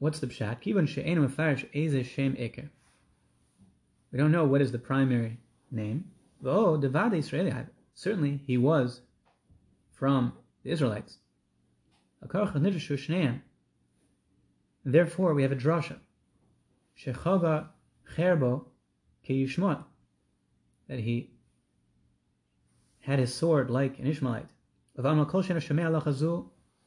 [0.00, 0.62] What's the pshat?
[0.62, 2.70] Kibon she'enu mefarish eze shem eker.
[4.10, 5.38] We don't know what is the primary
[5.70, 6.10] name.
[6.44, 7.52] Oh, Devad Israeli.
[7.94, 9.02] Certainly, he was
[9.92, 11.18] from the Israelites.
[14.84, 15.98] Therefore, we have a drasha.
[16.98, 17.68] Shechaga
[18.16, 18.64] cherbo
[19.24, 19.84] ke
[20.88, 21.30] That he
[23.00, 24.50] had his sword like an Ishmaelite.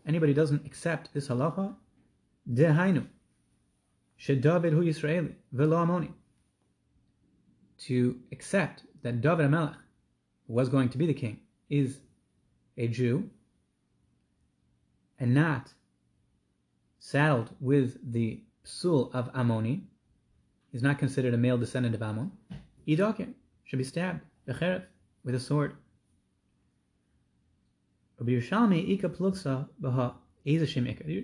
[0.06, 1.76] Anybody doesn't accept this halacha,
[2.52, 3.08] dehainu,
[4.20, 6.12] shedavid hu Yisraeli, velo amoni.
[7.86, 9.78] To accept that David Amelech,
[10.48, 11.40] was going to be the king,
[11.70, 12.00] is
[12.78, 13.30] a Jew,
[15.18, 15.74] and not
[17.00, 19.82] saddled with the psul of Ammoni,
[20.74, 22.32] is not considered a male descendant of Ammon,
[22.88, 24.22] Idakim should be stabbed,
[25.24, 25.76] with a sword.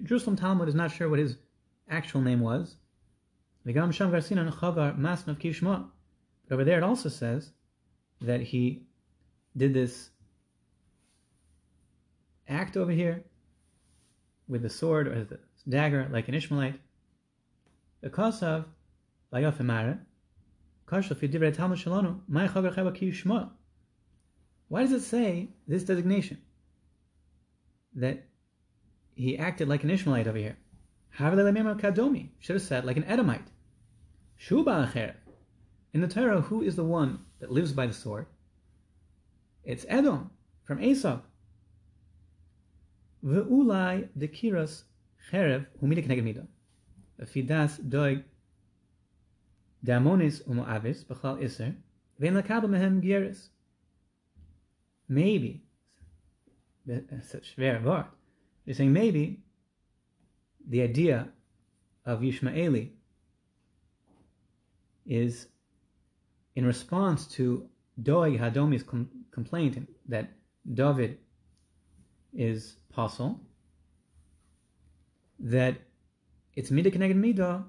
[0.06, 1.38] Jerusalem Talmud is not sure what his
[1.90, 2.78] actual name was.
[6.48, 7.52] But over there it also says
[8.22, 8.84] that he
[9.56, 10.10] did this
[12.48, 13.24] act over here
[14.48, 16.80] with the sword or the dagger like an Ishmaelite.
[18.02, 18.66] Because of
[23.12, 23.50] Shmuel.
[24.70, 26.38] Why does it say this designation?
[27.96, 28.26] That
[29.16, 30.58] he acted like an Ishmaelite over here.
[32.40, 33.48] Should have said like an Edomite.
[35.94, 38.28] In the Torah, who is the one that lives by the sword?
[39.64, 40.32] It's Edom
[40.64, 41.20] from Esau.
[43.26, 44.84] Ve'ulai dekiras
[45.32, 46.48] cherev humida keneged mida.
[47.22, 48.24] Fidas doig
[49.86, 51.76] damonis umoavis b'chal iser
[52.22, 53.50] ve'en lakabel mehem gieris.
[55.10, 55.64] Maybe,
[56.86, 58.06] such schwer word.
[58.66, 59.40] They're saying maybe
[60.68, 61.30] the idea
[62.06, 62.90] of Yishmaeli
[65.06, 65.48] is
[66.58, 67.70] in response to
[68.02, 70.32] Doeg Hadomi's com- complaint that
[70.74, 71.20] David
[72.34, 73.40] is possible,
[75.38, 75.76] that
[76.56, 77.64] it's midah connected midah,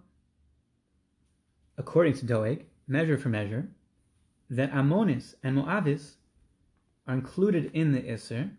[1.77, 3.69] according to Doeg, measure for measure,
[4.49, 6.15] that Ammonis and Moavis
[7.07, 8.51] are included in the Isser,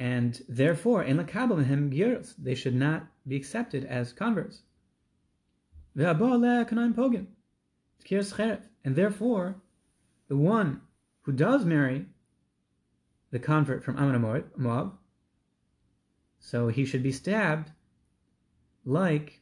[0.00, 4.62] and therefore, in Lakabalahem Gyurus, they should not be accepted as converts.
[8.08, 9.56] And therefore,
[10.28, 10.82] the one
[11.22, 12.06] who does marry
[13.30, 14.92] the convert from Ammon Moab,
[16.38, 17.72] so he should be stabbed
[18.84, 19.40] like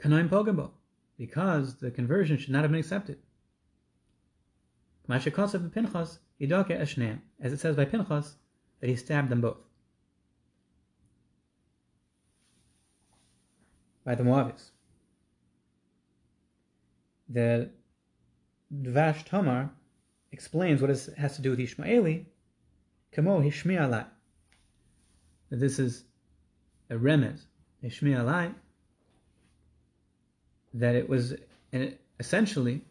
[0.00, 0.70] Kanaim Pogabo,
[1.18, 3.18] because the conversion should not have been accepted.
[5.10, 5.34] As it
[7.60, 8.36] says by Pinchas,
[8.80, 9.58] that he stabbed them both.
[14.04, 14.70] By the Moabites.
[17.28, 17.70] The
[18.72, 19.70] Dvash Tamar
[20.32, 22.26] explains what it has to do with Ishmaeli,
[23.12, 24.06] Kamo Hishmi Alai.
[25.50, 26.04] That this is
[26.90, 27.40] a remez,
[27.82, 28.54] Hishmi Alai,
[30.74, 31.34] that it was
[31.72, 32.82] an, essentially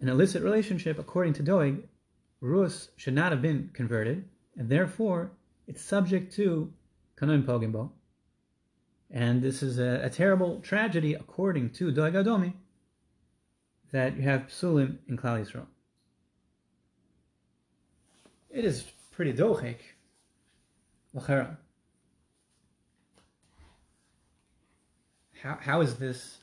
[0.00, 1.84] an illicit relationship according to Doeg.
[2.40, 4.24] Rus should not have been converted,
[4.56, 5.32] and therefore
[5.66, 6.72] it's subject to
[7.16, 7.90] Kanoim Pogimbo.
[9.10, 12.52] And this is a, a, terrible tragedy according to Doeg Adomi
[13.92, 15.66] that you have Psulim in Klal Yisrael.
[18.50, 19.78] It is pretty dochik,
[21.14, 21.56] lachera.
[25.42, 26.38] How, how is this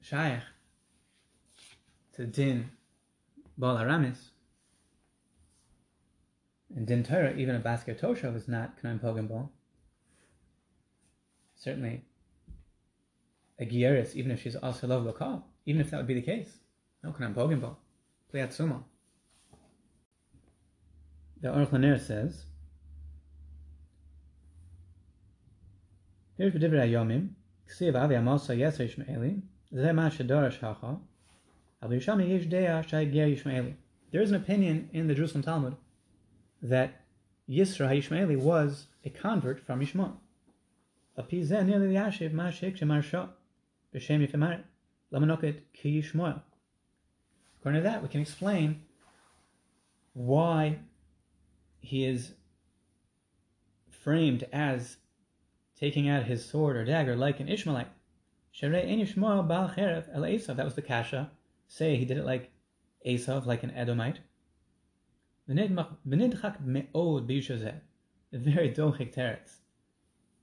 [0.00, 0.40] shaykh
[2.14, 2.70] to din
[3.58, 4.30] Baal Aramis?
[6.74, 9.50] And din Torah, even a basket toshav is not Kanaim Pogim Ball.
[11.54, 12.04] Certainly,
[13.58, 16.58] a Gieris, even if she's also love lokal, even if that would be the case,
[17.06, 17.78] no Kanaim Pogim Ball.
[18.32, 18.82] Pliat Sumo
[21.40, 22.46] the Aruch says,
[26.38, 27.28] here's Yomim,
[27.68, 29.42] Ksiv Avi Amosa Yeser Yishmaeli,
[29.72, 30.98] Zeh Ma Shadora Shacha,
[32.28, 33.74] Yesh Dea Shai Ger.
[34.10, 35.76] There is an opinion in the Jerusalem Talmud
[36.62, 37.02] that
[37.48, 40.16] Yisra HaYishmaeli was a convert from Yishmael.
[41.18, 43.28] Shemar Shah,
[43.94, 44.62] B'Shem Yifemaret,
[45.12, 46.02] Lamanoket Ki.
[47.66, 48.82] According to that, we can explain
[50.12, 50.78] why
[51.80, 52.34] he is
[53.90, 54.98] framed as
[55.74, 57.88] taking out his sword or dagger like an Ishmaelite.
[58.60, 58.70] That
[60.64, 61.32] was the kasha.
[61.66, 62.52] Say he did it like
[63.04, 64.20] Esav, like an Edomite.
[65.48, 65.92] Very dochik
[69.12, 69.56] teretz.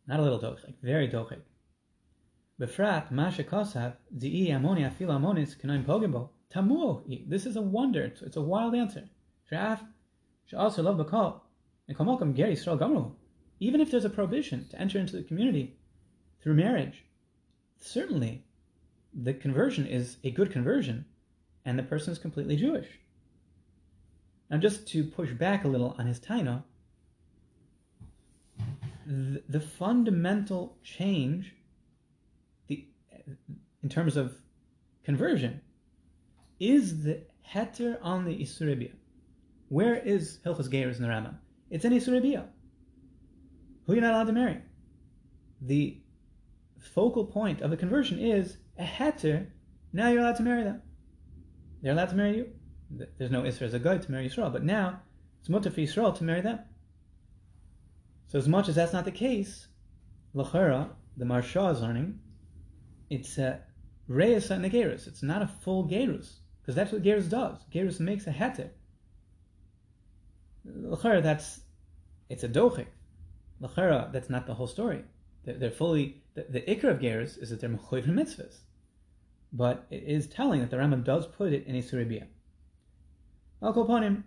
[0.08, 1.44] Not a little dochik, very dochik.
[2.60, 6.33] Befrat, masha kosav, zi'i amoni afil amonis kanoim pogimbo.
[6.54, 7.02] Tamu.
[7.28, 8.04] This is a wonder.
[8.04, 9.10] It's, it's a wild answer.
[9.50, 9.84] Shraf,
[10.56, 11.42] also love bakal
[11.88, 13.12] and kamalkam geri Yisrael gamru.
[13.60, 15.76] Even if there's a prohibition to enter into the community
[16.42, 17.06] through marriage,
[17.80, 18.44] certainly
[19.14, 21.06] the conversion is a good conversion,
[21.66, 22.88] and the person is completely Jewish.
[24.50, 26.64] Now, just to push back a little on his taina,
[29.06, 31.54] the, the fundamental change,
[32.68, 32.86] the
[33.82, 34.36] in terms of
[35.04, 35.62] conversion,
[36.72, 37.22] is the
[37.54, 38.92] heter on the isuribia.
[39.70, 41.36] Where is Hilchas the Rambam?
[41.70, 42.46] It's in Isuribiyah.
[43.86, 44.62] Who you're not allowed to marry.
[45.62, 46.00] The
[46.94, 49.48] focal point of the conversion is a heter.
[49.92, 50.82] Now you're allowed to marry them.
[51.82, 52.48] They're allowed to marry you.
[53.18, 55.02] There's no Isra as a guide to marry Yisrael, but now
[55.40, 56.60] it's mutter for Yisrael to marry them.
[58.28, 59.68] So as much as that's not the case,
[60.36, 62.20] Lachera, the Maharsha is learning,
[63.10, 63.62] it's a
[64.08, 65.08] Reis and Gerus.
[65.08, 67.58] It's not a full Gerus, because that's what Gerus does.
[67.74, 68.70] Gerus makes a heter.
[70.66, 71.60] L'chera, that's
[72.30, 72.88] it's a dochik.
[73.60, 75.04] L'chera, that's not the whole story.
[75.44, 78.60] They're, they're fully the, the of gerus is that they're mechoyv mitzvahs,
[79.52, 82.28] but it is telling that the Rambam does put it in a suribiyah.
[83.62, 84.24] Al koponim,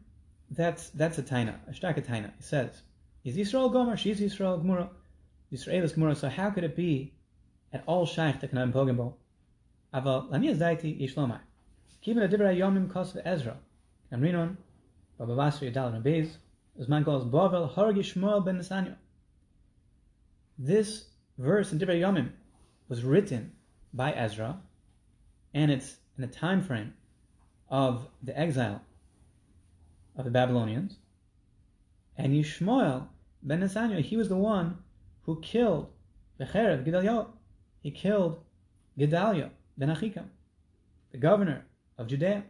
[0.51, 2.33] that's that's a taina, a starka taina.
[2.37, 2.83] He says,
[3.25, 3.97] "Is Yisrael Gomer?
[3.97, 4.89] She's Yisrael Gemura.
[5.53, 6.17] Yisrael is Gemura.
[6.17, 7.15] So how could it be
[7.73, 9.15] at all shaykh to kanam pogembo?
[9.95, 11.41] Aval lami zayti yishlomai.
[12.05, 13.57] Kiven a dibra yomim kos Ezra.
[14.13, 14.57] Amrinon,
[15.19, 16.37] Baba Basri Yadal Rabbeis,
[16.89, 18.97] man calls Bavel Hargi Shmuel ben Nesanya.
[20.59, 21.07] This
[21.39, 22.31] verse in Dibra Yomim
[22.89, 23.53] was written
[23.93, 24.61] by Ezra,
[25.55, 26.95] and it's in the time frame
[27.69, 28.81] of the exile
[30.17, 30.97] of the Babylonians.
[32.17, 33.09] And Yishmael
[33.43, 34.79] ben Nesanya, he was the one
[35.23, 35.91] who killed
[36.39, 37.27] Becherev Gedaliah.
[37.83, 38.41] He killed
[38.99, 40.29] Gedaliah ben Achikam,
[41.11, 41.65] the governor
[41.99, 42.45] of Judea.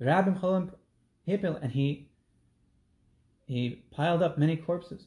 [0.00, 0.70] Rabbim Cholim
[1.26, 2.08] Hipil, and he
[3.46, 5.06] he piled up many corpses.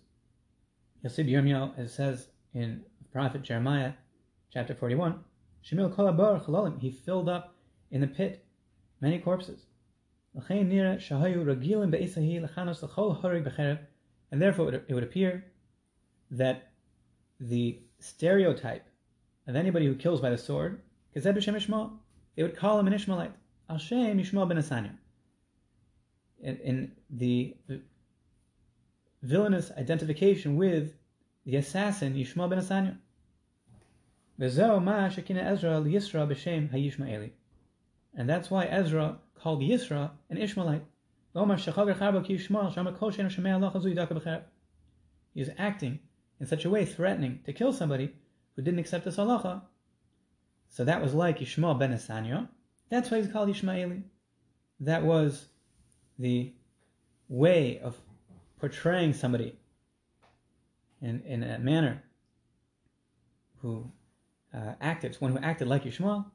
[1.04, 3.94] Yosib Yirmiyahu, as says in Prophet Jeremiah,
[4.52, 5.20] chapter 41,
[5.64, 7.56] Shemil Kolabar Chalolim, he filled up
[7.92, 8.46] in the pit
[9.02, 9.66] many corpses.
[10.34, 10.44] And
[14.42, 15.46] therefore it would appear
[16.32, 16.72] that
[17.40, 18.86] the stereotype
[19.48, 20.82] of anybody who kills by the sword,
[22.36, 23.32] they would call him an Ishmaelite.
[23.70, 24.92] Al Yishmael ben Nesanya.
[26.42, 27.56] In, in the
[29.24, 30.94] villainous identification with
[31.46, 32.98] the assassin Yishmael ben Nesanya.
[38.18, 40.84] And that's why Ezra called Yisra an Ishmaelite.
[45.34, 46.00] He is acting
[46.40, 48.14] in such a way, threatening to kill somebody
[48.56, 49.62] who didn't accept this halacha.
[50.76, 52.49] So that was like Yishmael ben Nesanya.
[52.89, 54.03] That's why he's called Ishmaeli.
[54.82, 55.45] That was
[56.19, 56.51] the
[57.30, 57.95] way of
[58.59, 59.57] portraying somebody
[61.01, 62.03] in, in a manner
[63.61, 63.89] who
[64.53, 66.30] uh, acted, one who acted like Ishmael.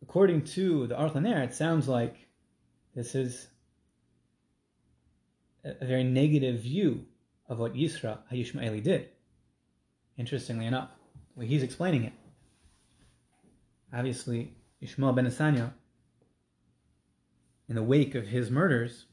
[0.00, 2.16] According to the Aruch LaNer, it sounds like
[2.94, 3.46] this is
[5.62, 7.04] a, very negative view
[7.46, 9.10] of what Yisra HaYishmaeli did.
[10.16, 10.95] Interestingly enough,
[11.36, 12.12] way he's explaining it.
[13.92, 15.72] Obviously, Ishmael ben Nesanya,
[17.68, 19.06] in the wake of his murders,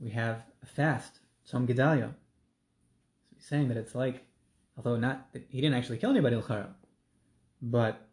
[0.00, 2.10] we have a fast, Tzom Gedalia.
[2.10, 4.24] So he's saying that it's like,
[4.76, 6.40] although not, that he didn't actually kill anybody,
[7.62, 8.08] but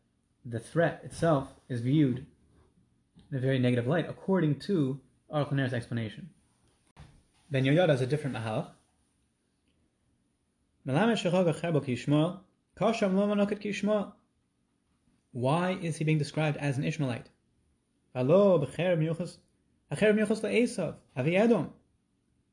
[0.46, 2.26] the threat itself is viewed
[3.32, 5.00] in a very negative light, according to
[5.34, 6.30] Aruch LaNer's explanation.
[7.50, 8.68] Ben Yoyada has a different mahalach.
[15.32, 17.30] Why is he being described as an Ishmaelite?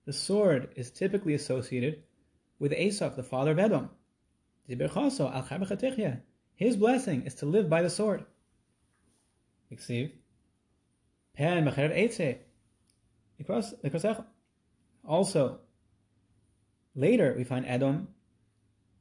[0.05, 2.03] The sword is typically associated
[2.59, 3.91] with Esav, the father of Edom.
[6.55, 8.25] His blessing is to live by the sword.
[15.05, 15.61] Also,
[16.95, 18.09] later we find Edom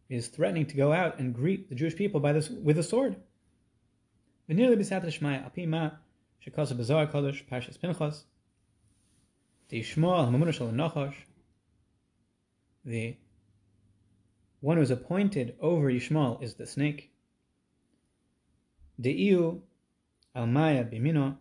[0.09, 3.15] is threatening to go out and greet the Jewish people by this with a sword.
[4.47, 4.55] The
[14.61, 17.11] one who is appointed over Yishmael is the snake.
[18.99, 19.61] Deiu
[20.35, 21.37] al Maya bimino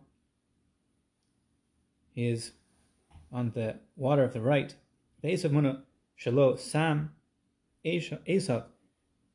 [2.15, 2.51] is
[3.31, 4.75] on the water of the right.
[5.23, 5.81] Ve'isavmunu
[6.19, 7.11] shalo sam
[7.85, 8.65] Esav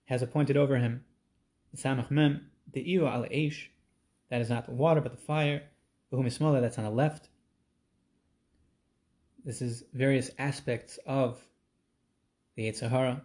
[0.05, 1.05] has appointed over him
[1.72, 3.68] the Samach Mem the Iu al Eish,
[4.30, 5.62] that is not the water but the fire,
[6.12, 7.28] Uhum Ismola, that's on the left.
[9.45, 11.38] This is various aspects of
[12.57, 13.22] the Sahara.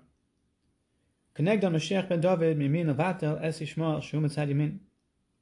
[1.33, 4.79] Connect on Mashiach ben David, Mimin Lavatel, Es Yishmael, Shum Yamin.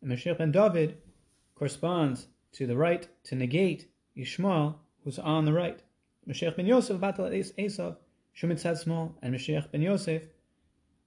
[0.02, 0.98] And Mashiach ben David
[1.56, 5.82] corresponds to the right to negate Yishmael, who's on the right.
[6.30, 7.98] Mashiach ben Yosef, Vatel Esav,
[8.38, 10.28] Shum Tzad and Mashiach ben Yosef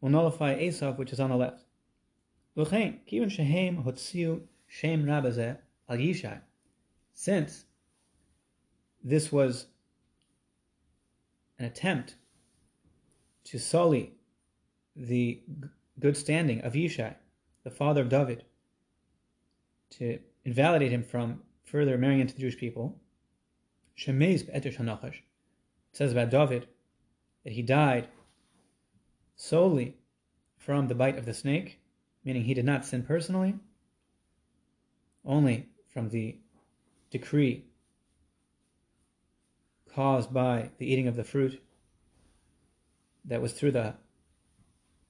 [0.01, 1.63] will nullify Esav, which is on the left.
[7.15, 7.65] Since
[9.05, 9.67] this was
[11.57, 12.17] an attempt
[13.45, 14.15] to sully
[14.97, 15.45] the
[16.01, 17.15] good standing of Yishai,
[17.63, 18.45] the father of David,
[19.91, 23.01] to invalidate him from further marrying into the Jewish people,
[23.97, 24.75] it
[25.93, 26.67] says about David
[27.45, 28.09] that he died
[29.37, 29.97] solely
[30.57, 31.81] from the bite of the snake
[32.25, 33.55] meaning he did not sin personally,
[35.25, 36.37] only from the
[37.11, 37.65] decree
[39.95, 41.61] caused by the eating of the fruit
[43.25, 43.95] that was through the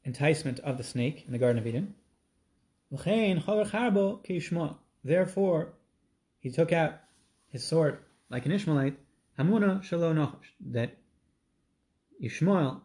[0.04, 1.94] enticement of the snake in the Garden of Eden.
[5.04, 5.72] Therefore,
[6.38, 6.94] he took out
[7.48, 7.98] his sword
[8.30, 8.96] like an Ishmaelite,
[9.36, 10.96] that
[12.20, 12.82] Ishmael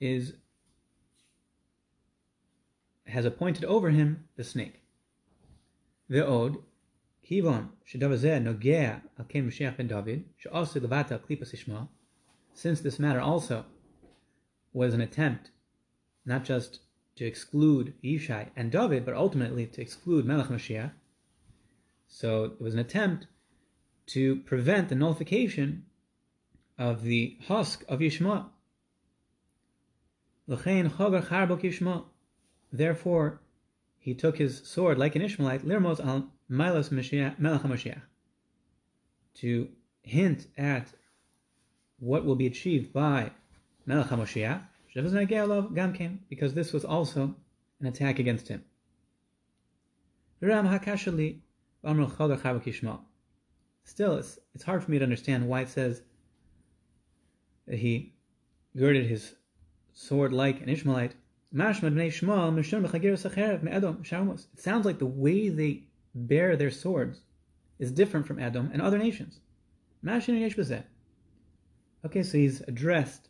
[0.00, 0.34] is
[3.06, 4.82] has appointed over him the snake.
[6.10, 6.62] Ve'od,
[7.24, 11.88] kivon shedavazeh nogea al ken Mashiach ben David, levata klipas
[12.52, 13.64] since this matter also
[14.72, 15.50] was an attempt
[16.26, 16.80] not just
[17.16, 20.92] to exclude Yishai and David, but ultimately to exclude Melech Mashiach.
[22.06, 23.26] So it was an attempt
[24.08, 25.84] to prevent the nullification
[26.78, 28.46] of the husk of Yishmael.
[32.72, 33.40] Therefore,
[33.98, 38.02] he took his sword like an Ishmaelite, lirmos al milas Melech Mashiach,
[39.34, 39.68] to
[40.02, 40.92] hint at
[41.98, 43.32] what will be achieved by
[43.84, 44.62] Melech HaMashiach,
[46.28, 47.34] because this was also
[47.80, 48.64] an attack against him.
[53.84, 56.02] Still, it's, it's hard for me to understand why it says
[57.70, 58.14] he
[58.76, 59.34] girded his
[59.92, 61.14] sword like an Ishmaelite.
[61.52, 61.74] It
[64.60, 67.20] sounds like the way they bear their swords
[67.78, 69.40] is different from Edom and other nations.
[72.04, 73.28] Okay, so he's addressed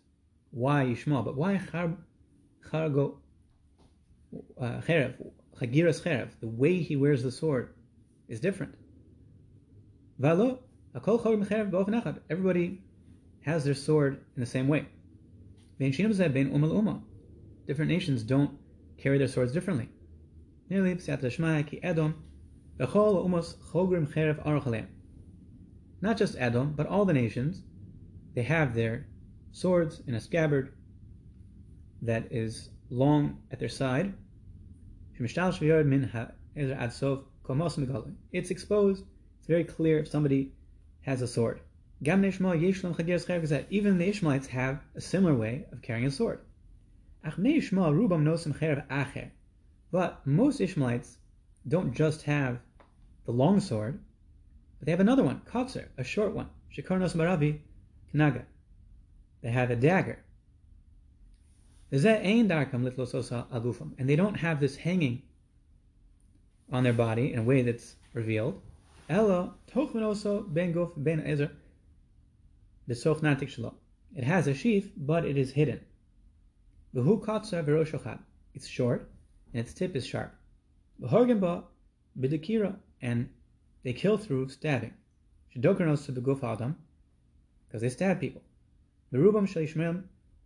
[0.50, 3.16] why Yishmael, but why Chargo
[4.60, 5.14] uh, Cherev,
[5.60, 7.74] Chagiras Cherev, the way he wears the sword
[8.28, 8.74] is different.
[12.30, 12.82] Everybody
[13.48, 14.86] has their sword in the same way.
[17.66, 18.50] Different nations don't
[18.98, 19.88] carry their swords differently.
[26.00, 27.62] Not just Edom, but all the nations
[28.34, 29.06] they have their
[29.50, 30.72] swords in a scabbard
[32.02, 34.14] that is long at their side.
[38.32, 39.04] It's exposed,
[39.38, 40.52] it's very clear if somebody
[41.00, 41.60] has a sword.
[42.00, 42.28] Even the
[44.08, 46.40] Ishmaelites have a similar way of carrying a sword.
[49.90, 51.18] But most Ishmaelites
[51.66, 52.60] don't just have
[53.24, 53.98] the long sword,
[54.78, 56.48] but they have another one, kotzer, a short one.
[56.72, 57.58] Shekarnos maravi
[58.14, 58.44] Knaga.
[59.42, 60.18] They have a dagger.
[61.90, 62.00] And
[64.08, 65.22] they don't have this hanging
[66.70, 68.60] on their body in a way that's revealed.
[72.88, 75.80] It has a sheath, but it is hidden.
[76.94, 78.20] The hukatsa veroshokat,
[78.54, 79.10] it's short,
[79.52, 80.34] and its tip is sharp.
[83.00, 83.28] And
[83.82, 84.94] they kill through stabbing
[87.68, 88.42] because they stab people.
[89.12, 89.62] The Rubam Shal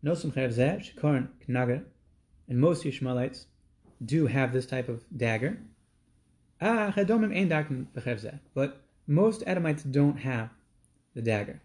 [0.05, 1.85] Nosum Cherev Zeh, Shikoran Knager,
[2.49, 3.47] and most Ishmaelites
[4.05, 5.61] do have this type of dagger.
[6.61, 10.51] Ah, Chedomim Ein Dakin Zeh, but most Edomites don't have
[11.15, 11.61] the dagger.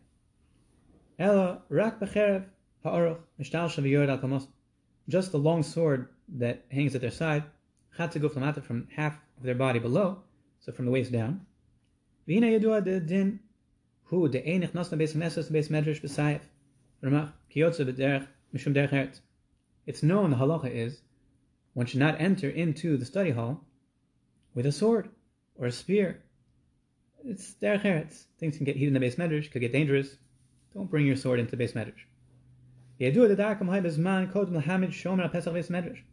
[1.20, 2.46] Ella Rak Becherev
[2.84, 4.48] Ha'aruch Mishtal Shaviyod Al Kamos,
[5.10, 7.44] just the long sword that hangs at their side,
[7.98, 10.22] Chatzeguf Lamata from half of their body below,
[10.60, 11.46] so from the waist down.
[12.28, 13.40] Vina Yadua de Din
[14.10, 16.42] Hu de enig nas na beis messes beis medrash b'sayif.
[17.04, 19.20] Ramach kiyotze b'derech mishum derech
[19.86, 21.02] It's known the halacha is
[21.74, 23.66] one should not enter into the study hall
[24.54, 25.10] with a sword
[25.58, 26.24] or a spear.
[27.26, 28.26] It's derech eretz.
[28.40, 30.16] Things can get heated in the base medrash, could get dangerous.
[30.78, 32.06] Don't bring your sword into base medrash.
[33.00, 33.06] the
[35.52, 36.04] base medrash.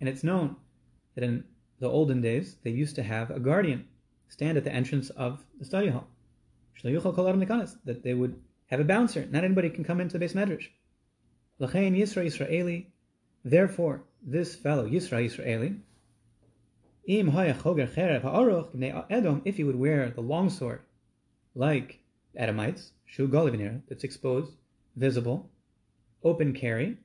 [0.00, 0.56] And it's known
[1.14, 1.44] that in
[1.78, 3.86] the olden days they used to have a guardian
[4.30, 6.08] stand at the entrance of the study hall
[6.82, 9.26] that they would have a bouncer.
[9.30, 10.70] Not anybody can come into the base medrash.
[11.58, 12.86] L'chein Yisra Yisraeli.
[13.44, 15.80] Therefore, this fellow Yisra Yisraeli,
[17.06, 20.80] im ha'aruch Edom, if he would wear the long sword,
[21.54, 22.00] like
[22.34, 24.56] the Edomites, shu golivinir, that's exposed,
[24.96, 25.50] visible,
[26.22, 26.98] open carry.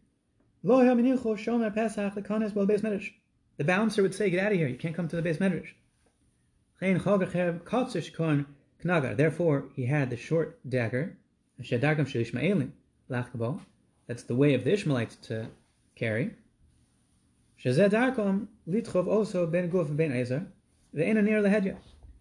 [3.57, 4.67] The bouncer would say, "Get out of here!
[4.67, 5.73] You can't come to the base medrash."
[9.17, 11.17] Therefore, he had the short dagger,
[14.07, 15.49] that's the way of the Ishmaelites to
[15.95, 16.35] carry.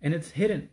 [0.03, 0.69] and it's hidden.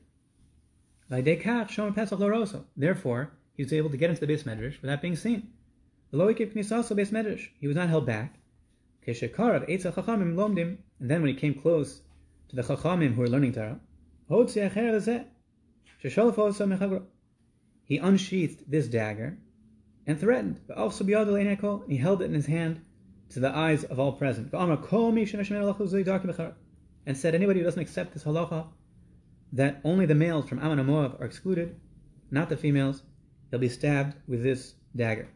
[2.78, 5.50] Therefore, he was able to get into the base medrash without being seen.
[6.12, 8.36] He was not held back.
[9.08, 9.16] And
[11.00, 12.02] then when he came close
[12.50, 13.80] to the chachamim who were learning Torah,
[17.84, 19.38] he unsheathed this dagger
[20.08, 20.60] and threatened.
[20.70, 20.92] And
[21.88, 22.82] he held it in his hand
[23.30, 24.52] to the eyes of all present.
[24.54, 24.78] And
[27.18, 28.68] said, anybody who doesn't accept this halacha,
[29.56, 31.76] that only the males from Ammon and Moab are excluded,
[32.30, 33.04] not the females.
[33.50, 35.30] He'll be stabbed with this dagger.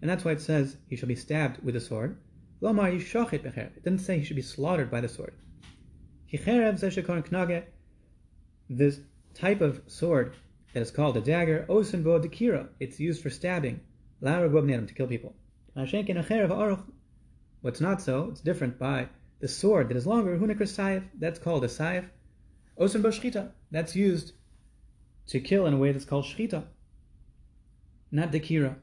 [0.00, 2.16] And that's why it says he shall be stabbed with a sword.
[2.62, 5.34] It didn't say he should be slaughtered by the sword.
[8.68, 9.00] This
[9.34, 10.36] type of sword
[10.74, 13.80] that is called a dagger, it's used for stabbing,
[14.86, 15.34] to kill people.
[17.62, 19.08] What's not so, it's different by
[19.42, 20.38] the sword that is longer,
[21.18, 22.08] that's called a saif.
[22.78, 24.32] Osen bo that's used
[25.26, 26.62] to kill in a way that's called shchita,
[28.12, 28.76] not dekira.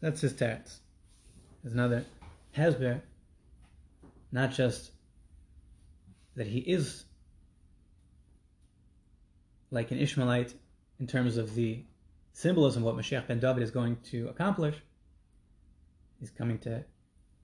[0.00, 0.80] That's his teretz.
[1.62, 2.04] There's another
[2.56, 3.00] hasber,
[4.32, 4.90] not just
[6.34, 7.04] that he is
[9.70, 10.54] like an Ishmaelite
[10.98, 11.84] in terms of the
[12.32, 14.74] symbolism of what Mashiach ben David is going to accomplish.
[16.20, 16.84] He's coming to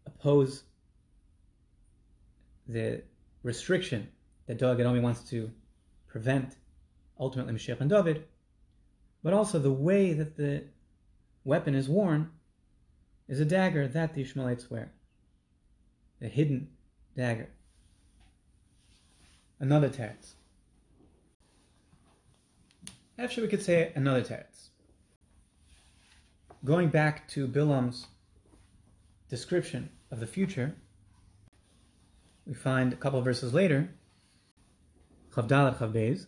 [0.06, 0.62] oppose
[2.68, 3.02] the
[3.42, 4.08] restriction
[4.46, 5.50] that Doeg wants to
[6.06, 6.56] prevent
[7.18, 8.24] ultimately Mashiach ben David,
[9.22, 10.64] but also the way that the
[11.44, 12.30] weapon is worn
[13.28, 14.92] is a dagger that the Ishmaelites wear.
[16.20, 16.68] A hidden
[17.16, 17.48] dagger.
[19.58, 20.34] Another teretz.
[23.18, 24.68] Actually, we could say another teretz.
[26.64, 28.06] Going back to Bilam's
[29.28, 30.76] description of the future,
[32.46, 33.90] we find a couple verses later,
[35.30, 36.26] Chavdalat Chavbez,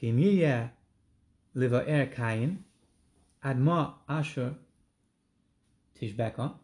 [0.00, 0.70] Kimiyah
[1.54, 2.64] Liva'er Kain,
[3.44, 4.54] Adma Asher
[6.00, 6.54] Tishbeka.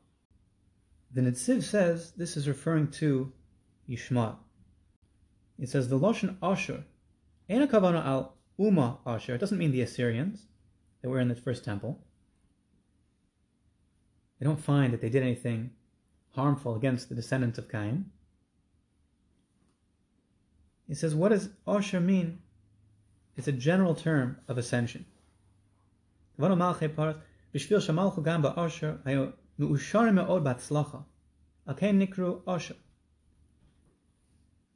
[1.13, 3.33] The Netziv says this is referring to
[3.89, 4.37] Yishmael.
[5.59, 6.85] It says the Loshen Asher,
[7.49, 10.47] Ena Kavana al Uma Asher, it doesn't mean the Assyrians
[11.03, 12.05] that were in the first temple.
[14.39, 15.70] They don't find that they did anything
[16.34, 18.11] harmful against the descendants of Cain.
[20.86, 22.39] He says, what does Asher mean?
[23.36, 25.05] It's a general term of ascension.
[26.39, 26.45] He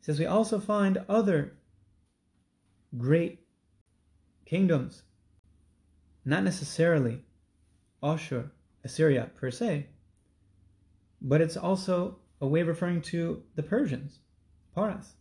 [0.07, 1.53] says we also find other
[2.99, 3.41] great
[4.45, 5.03] kingdoms,
[6.25, 7.25] not necessarily
[8.03, 8.51] Ashur,
[8.85, 9.87] Assyria per se,
[11.21, 14.19] but it's also a way of referring to the Persians,
[14.75, 15.15] Paras.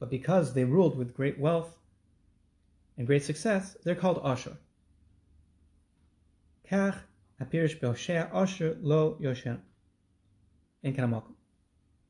[0.00, 1.76] But because they ruled with great wealth
[2.96, 4.56] and great success, they're called Ashur.
[6.68, 6.98] Kach
[7.40, 9.60] apirish be'oshea Ashur lo yosher
[10.82, 11.34] in Kanamakum.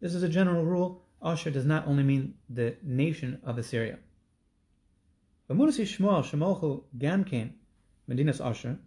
[0.00, 1.04] This is a general rule.
[1.22, 3.98] Ashur does not only mean the nation of Assyria.
[5.46, 7.52] But Munas Yishmael Shemolchu Gamkein
[8.08, 8.78] Medinas Ashur,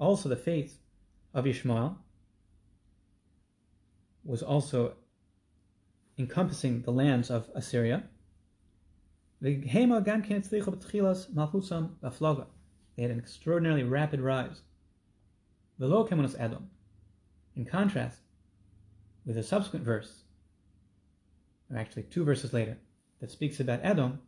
[0.00, 0.78] also the faith
[1.34, 1.98] of Ishmael
[4.24, 4.94] was also
[6.18, 8.04] encompassing the lands of Assyria.
[9.40, 9.54] They
[13.02, 14.62] had an extraordinarily rapid rise.
[16.38, 16.70] Edom.
[17.56, 18.18] In contrast,
[19.24, 20.24] with a subsequent verse,
[21.70, 22.76] or actually two verses later,
[23.20, 24.20] that speaks about Edom,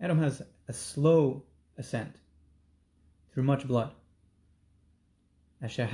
[0.00, 1.44] Edom has a slow
[1.78, 2.16] ascent
[3.32, 3.92] through much blood.
[5.66, 5.88] Till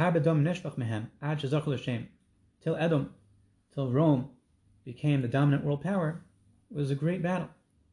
[2.76, 3.14] Edom,
[3.72, 4.30] till Rome
[4.84, 6.24] became the dominant world power,
[6.70, 7.48] it was a great battle.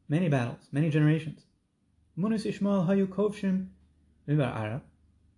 [0.08, 1.44] Many battles, many generations.
[2.16, 3.68] Munus Ishmael Hayu Kovshim
[4.28, 4.82] Arab,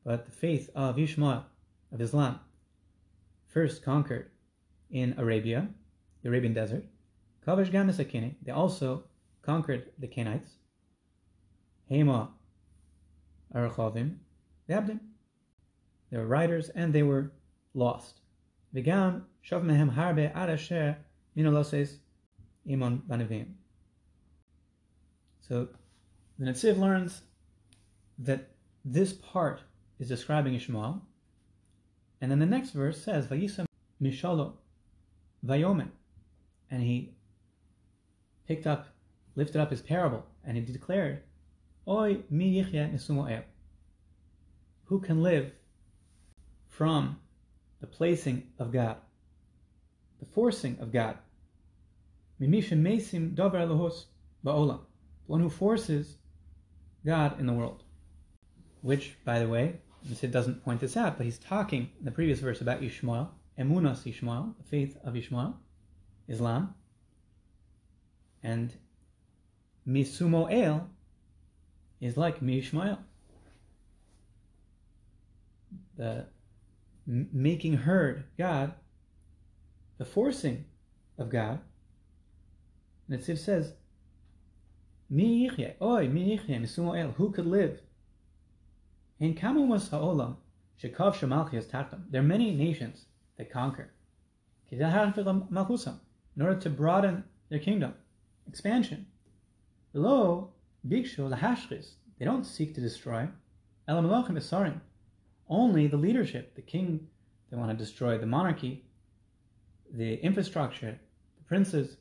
[0.02, 1.44] but the faith of Ishmael,
[1.92, 2.40] of Islam,
[3.46, 4.30] first conquered
[4.90, 5.68] in Arabia,
[6.22, 6.86] the Arabian desert.
[7.46, 9.04] Kavash Gamasakini, they also
[9.42, 10.52] conquered the Canaanites.
[11.90, 12.30] Hema
[13.54, 14.16] Arachavim,
[14.66, 15.00] the Abdim.
[16.10, 17.32] They were riders and they were
[17.74, 18.20] lost.
[18.74, 19.24] Shav
[19.64, 20.96] mehem harbe arasher
[21.36, 21.96] minoloses
[22.68, 23.46] imon banavim.
[25.40, 25.68] So
[26.38, 27.22] the Netziv learns
[28.18, 28.50] that
[28.84, 29.62] this part
[29.98, 31.02] is describing Ishmael,
[32.20, 33.66] and then the next verse says Vayisam
[34.02, 34.52] mishalo
[35.44, 35.88] vayomen,
[36.70, 37.14] and he
[38.46, 38.88] picked up,
[39.34, 41.22] lifted up his parable, and he declared,
[41.88, 43.44] Oy mi yichya
[44.84, 45.52] Who can live
[46.80, 47.18] from
[47.82, 48.96] the placing of God,
[50.18, 51.18] the forcing of God.
[55.26, 56.16] the one who forces
[57.04, 57.82] God in the world.
[58.80, 62.40] Which, by the way, Sid doesn't point this out, but he's talking in the previous
[62.40, 65.60] verse about Ishmael, Emunas Ishmael, the faith of Ishmael,
[66.28, 66.74] Islam,
[68.42, 68.72] and
[69.86, 70.88] Misumo El
[72.00, 72.96] is like Mishmael.
[75.98, 76.24] The
[77.10, 78.74] making heard God,
[79.98, 80.64] the forcing
[81.18, 81.58] of God.
[83.10, 83.72] Netziv says,
[85.08, 87.80] Mi yichye, oy, mi yichye, misumo el, who could live?
[89.18, 90.36] In kamumas ha'olam,
[90.80, 93.06] shekav shemalchias tachtam, there are many nations
[93.36, 93.90] that conquer.
[94.70, 94.80] In
[96.40, 97.94] order to broaden their kingdom,
[98.46, 99.06] expansion.
[99.92, 100.52] Below,
[100.86, 103.28] bikshu lahashris, they don't seek to destroy.
[103.88, 104.80] Elam elochim esarim,
[105.50, 107.08] only the leadership, the king,
[107.50, 108.84] they want to destroy the monarchy,
[109.92, 111.00] the infrastructure,
[111.36, 111.96] the princes.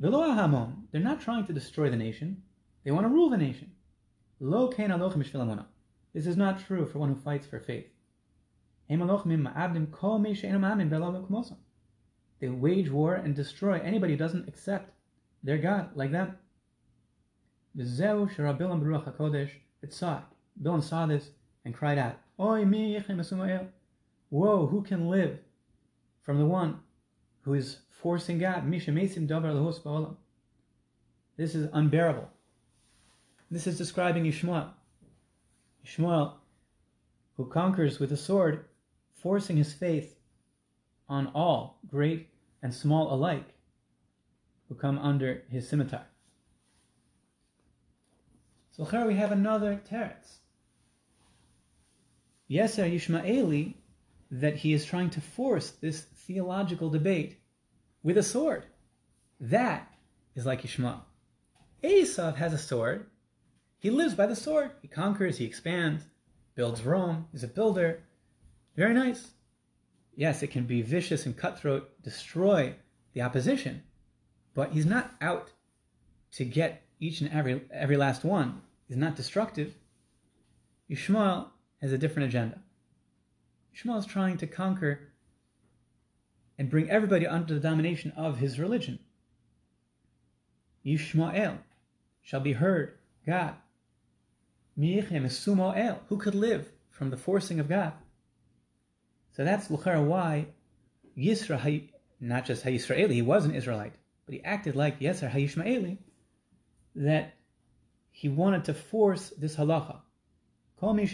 [0.00, 2.42] Velo they're not trying to destroy the nation.
[2.84, 3.70] They want to rule the nation.
[4.40, 4.68] Lo
[6.12, 7.86] This is not true for one who fights for faith.
[8.88, 8.96] They
[12.48, 14.92] wage war and destroy anybody who doesn't accept
[15.42, 16.38] their God like them.
[20.60, 21.30] Bilam saw this
[21.64, 22.18] and cried out,
[24.30, 25.38] Woe, who can live
[26.22, 26.80] from the one
[27.42, 28.72] who is forcing God?
[31.36, 32.30] This is unbearable.
[33.50, 34.72] This is describing Ishmael.
[35.84, 36.40] Ishmael,
[37.36, 38.64] who conquers with a sword,
[39.12, 40.16] forcing his faith
[41.10, 42.30] on all, great
[42.62, 43.52] and small alike,
[44.68, 46.06] who come under his scimitar.
[48.70, 50.39] So here we have another teretz.
[52.50, 53.74] Yeser Yishmaeli
[54.30, 57.38] that he is trying to force this theological debate
[58.02, 58.64] with a sword.
[59.38, 59.92] That
[60.34, 61.04] is like Ishmael.
[61.82, 63.06] Esav has a sword.
[63.78, 64.72] He lives by the sword.
[64.82, 66.04] He conquers, he expands,
[66.54, 68.02] builds Rome, He's a builder.
[68.76, 69.30] Very nice.
[70.14, 72.74] Yes, it can be vicious and cutthroat, destroy
[73.14, 73.82] the opposition,
[74.54, 75.50] but he's not out
[76.32, 78.60] to get each and every every last one.
[78.86, 79.74] He's not destructive.
[80.88, 82.60] Ishmael has a different agenda.
[83.74, 85.12] Ishmael is trying to conquer
[86.58, 88.98] and bring everybody under the domination of his religion.
[90.84, 91.58] Yishmael
[92.22, 93.54] shall be heard, God.
[94.78, 97.92] Miyichem is Who could live from the forcing of God?
[99.32, 100.46] So that's Luchara why
[101.16, 101.88] Yisra,
[102.20, 103.94] not just HaYisraeli, he was an Israelite,
[104.26, 105.98] but he acted like Yeser HaYishmaeli,
[106.96, 107.34] that
[108.10, 110.00] he wanted to force this halacha.
[110.82, 111.12] This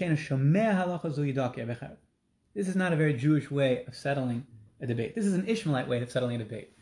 [2.68, 4.46] is not a very Jewish way of settling
[4.80, 5.14] a debate.
[5.16, 6.72] This is an Ishmaelite way of settling a debate.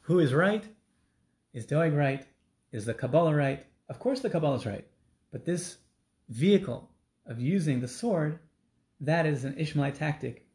[0.00, 0.64] Who is right?
[1.52, 2.26] Is Doeg right?
[2.72, 3.64] Is the Kabbalah right?
[3.88, 4.84] Of course the Kabbalah is right.
[5.30, 5.76] But this
[6.28, 6.90] vehicle
[7.24, 8.40] of using the sword,
[9.00, 10.48] that is an Ishmaelite tactic.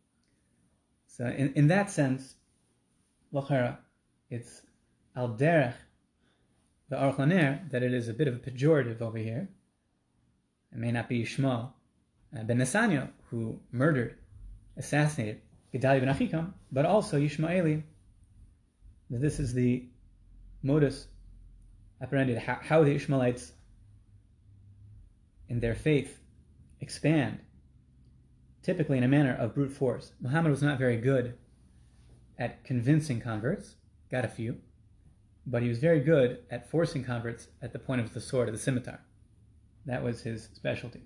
[1.08, 2.36] So in, in that sense,
[3.34, 3.78] Lachara,
[4.30, 4.64] it's
[5.16, 5.76] al derech,
[6.90, 9.48] the Aruch that it is a bit of a pejorative over here.
[10.72, 11.72] It may not be Yishmael
[12.38, 14.18] uh, ben Nesanya, who murdered,
[14.78, 15.42] assassinated
[15.74, 17.84] Gedalia ben Achikam, but also Yishmaeli,
[19.10, 19.88] this is the
[20.62, 21.08] modus
[22.02, 23.54] operandi, how, how the Ishmaelites
[25.48, 26.20] in their faith
[26.80, 27.40] expand,
[28.62, 30.14] typically in a manner of brute force.
[30.22, 31.36] Muhammad was not very good
[32.38, 33.76] at convincing converts,
[34.12, 34.58] got a few,
[35.46, 38.54] but he was very good at forcing converts at the point of the sword, of
[38.54, 39.02] the scimitar.
[39.86, 41.02] That was his specialty.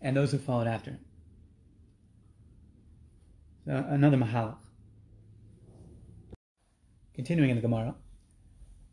[0.00, 1.00] And those who followed after him.
[3.66, 4.56] So another mahalach.
[7.14, 7.94] Continuing in the Gemara.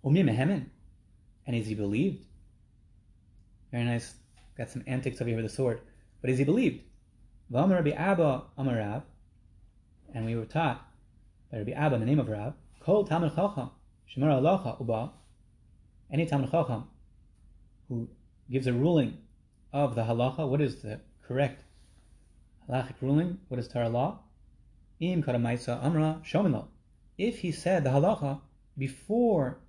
[0.05, 0.69] Umi mehemen.
[1.45, 2.23] And is he believed?
[3.71, 4.13] Very nice.
[4.57, 5.81] Got some antics over here with the sword.
[6.21, 6.83] But is he believed?
[7.51, 9.03] V'amar Rabbi Abba Amarav.
[10.13, 10.85] And we were taught
[11.51, 12.53] by Rabbi Abba in the name of Rav.
[12.79, 13.71] Kol Talmud Chacham.
[14.09, 15.11] Shemar Alocha Uba.
[16.11, 16.85] Any Talmud Chacham
[17.89, 18.07] who
[18.51, 19.17] gives a ruling
[19.71, 21.63] of the halacha, what is the correct
[22.69, 23.37] halachic ruling?
[23.47, 24.19] What is Torah law?
[24.99, 26.67] Im karamaisa amra shomino.
[27.17, 28.41] If he said the halacha
[28.77, 29.59] before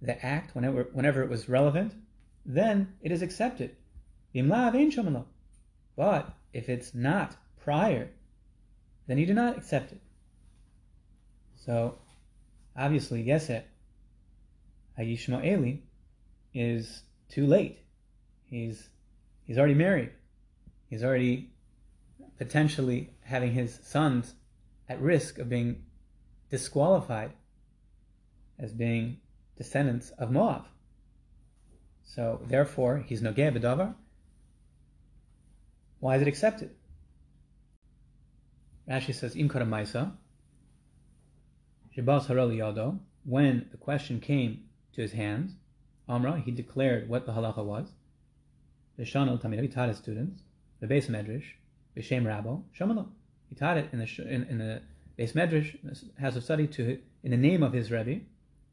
[0.00, 1.94] the act, whenever, whenever it was relevant,
[2.46, 3.76] then it is accepted.
[5.96, 8.10] But if it's not prior,
[9.06, 10.00] then you do not accept it.
[11.56, 11.98] So,
[12.76, 13.64] obviously, Yeset,
[14.98, 15.80] Hayishmaeli,
[16.54, 17.80] is too late.
[18.50, 18.88] He's
[19.44, 20.10] he's already married.
[20.88, 21.50] He's already
[22.38, 24.34] potentially having his sons
[24.88, 25.84] at risk of being
[26.50, 27.32] disqualified
[28.58, 29.18] as being
[29.56, 30.64] descendants of Moab.
[32.04, 33.94] So therefore, he's nogeh b'davar.
[36.00, 36.70] Why is it accepted?
[38.88, 40.12] Rashi says, Im karamaisa,
[41.94, 45.52] Shabbat harali yado, when the question came to his hands,
[46.08, 47.92] Amra, he declared what the halacha was.
[49.04, 50.42] Shanel Tamid, he taught his students.
[50.80, 51.44] The base medrash,
[51.96, 53.08] B'Shem Rabo, Shamalo.
[53.48, 54.82] He taught it in the in, in the
[55.18, 55.76] Beis Medrash
[56.20, 58.20] has a study to in the name of his Rebbe,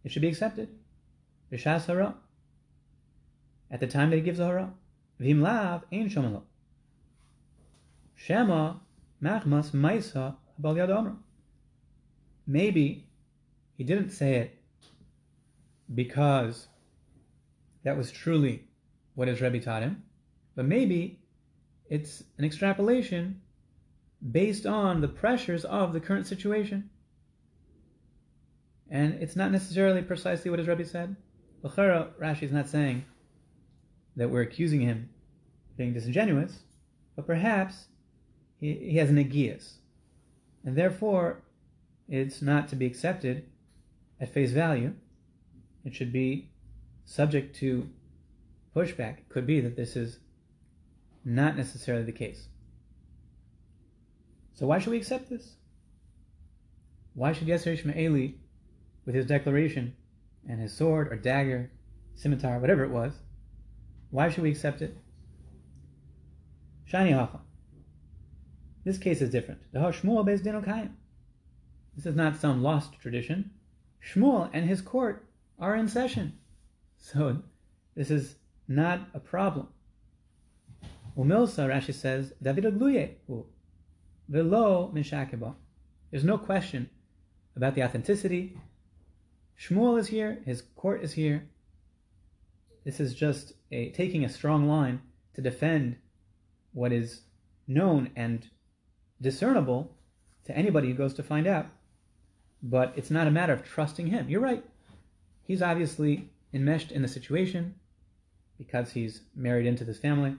[0.04, 0.70] it should be accepted.
[1.52, 2.16] B'shas hara.
[3.72, 4.74] At the time that he gives the hara.
[5.20, 6.44] V'im lav ein shomalo.
[8.16, 8.76] Shema
[9.24, 11.16] machmas maisa habal yad
[12.46, 13.08] Maybe
[13.76, 14.60] he didn't say it
[15.94, 16.68] because
[17.84, 18.66] that was truly
[19.16, 20.04] what his Rebbe taught him,
[20.56, 21.20] but maybe
[21.90, 23.42] it's an extrapolation
[24.32, 26.90] based on the pressures of the current situation.
[28.90, 31.16] And it's not necessarily precisely what his Rebbe said.
[31.64, 33.04] Rashi is not saying
[34.16, 35.10] that we're accusing him
[35.70, 36.60] of being disingenuous,
[37.16, 37.88] but perhaps
[38.60, 39.78] he, he has an agias.
[40.64, 41.44] And therefore,
[42.08, 43.46] it's not to be accepted
[44.20, 44.94] at face value.
[45.84, 46.52] It should be
[47.06, 47.90] subject to
[48.76, 49.20] pushback.
[49.20, 50.20] It could be that this is
[51.26, 52.48] not necessarily the case.
[54.54, 55.56] So why should we accept this?
[57.14, 58.36] Why should Yeser Ishmaeli,
[59.06, 59.96] with his declaration
[60.48, 61.72] and his sword or dagger,
[62.14, 63.14] scimitar, whatever it was,
[64.12, 64.98] why should we accept it?
[66.90, 67.42] Shani Hacha.
[68.84, 69.62] This case is different.
[69.74, 70.04] This
[72.06, 73.52] is not some lost tradition.
[74.06, 75.26] Shmuel and his court
[75.60, 76.34] are in session.
[76.98, 77.42] So
[77.96, 78.36] this is
[78.68, 79.68] not a problem.
[81.18, 83.12] Umilsa, Rashi says, David Agluye,
[84.28, 85.56] velo mishakeba.
[86.12, 86.90] There's no question
[87.56, 88.58] about the authenticity.
[89.60, 91.48] Shmuel is here, his court is here.
[92.84, 95.02] This is just a taking a strong line
[95.34, 95.96] to defend
[96.74, 97.22] what is
[97.68, 98.48] known and
[99.22, 99.96] discernible
[100.46, 101.68] to anybody who goes to find out.
[102.62, 104.30] But it's not a matter of trusting him.
[104.30, 104.64] You're right.
[105.44, 107.76] He's obviously enmeshed in the situation
[108.58, 110.36] because he's married into this family.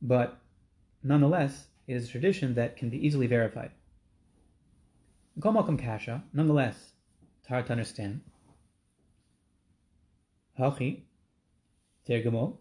[0.00, 0.38] But
[1.02, 3.70] nonetheless, it is a tradition that can be easily verified.
[5.38, 6.92] Gomalkum Kasha, nonetheless,
[7.40, 8.20] it's hard to understand.
[10.58, 11.02] Hachi,
[12.08, 12.58] Tergamo,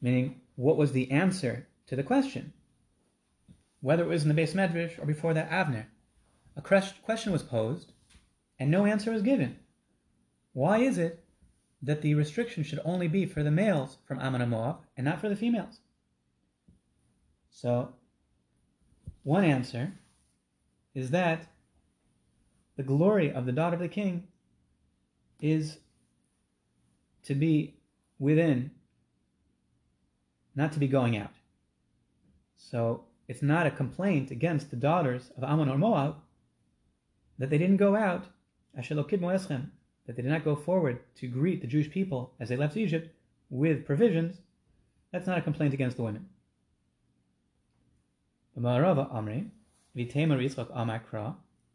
[0.00, 2.52] Meaning, what was the answer to the question?
[3.80, 5.86] Whether it was in the Beis Medrash or before that Avner.
[6.56, 7.92] A question was posed,
[8.58, 9.58] and no answer was given.
[10.52, 11.24] Why is it
[11.82, 15.20] that the restriction should only be for the males from Ammon and Moab and not
[15.20, 15.80] for the females?
[17.50, 17.94] So,
[19.22, 19.92] one answer
[20.94, 21.46] is that
[22.76, 24.28] the glory of the daughter of the king
[25.40, 25.78] is
[27.24, 27.74] to be
[28.18, 28.70] within,
[30.54, 31.32] not to be going out.
[32.56, 36.16] So it's not a complaint against the daughters of Ammon or Moab
[37.38, 38.24] that they didn't go out,
[40.08, 43.14] that they did not go forward to greet the Jewish people as they left Egypt
[43.50, 44.38] with provisions,
[45.12, 46.26] that's not a complaint against the women.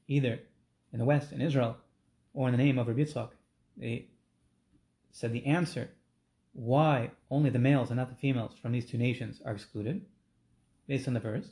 [0.08, 0.40] Either
[0.92, 1.78] in the West, in Israel,
[2.34, 3.30] or in the name of Rabbi Yitzchak,
[3.78, 4.08] they
[5.12, 5.92] said the answer
[6.54, 10.04] why only the males and not the females from these two nations are excluded,
[10.88, 11.50] based on the verse.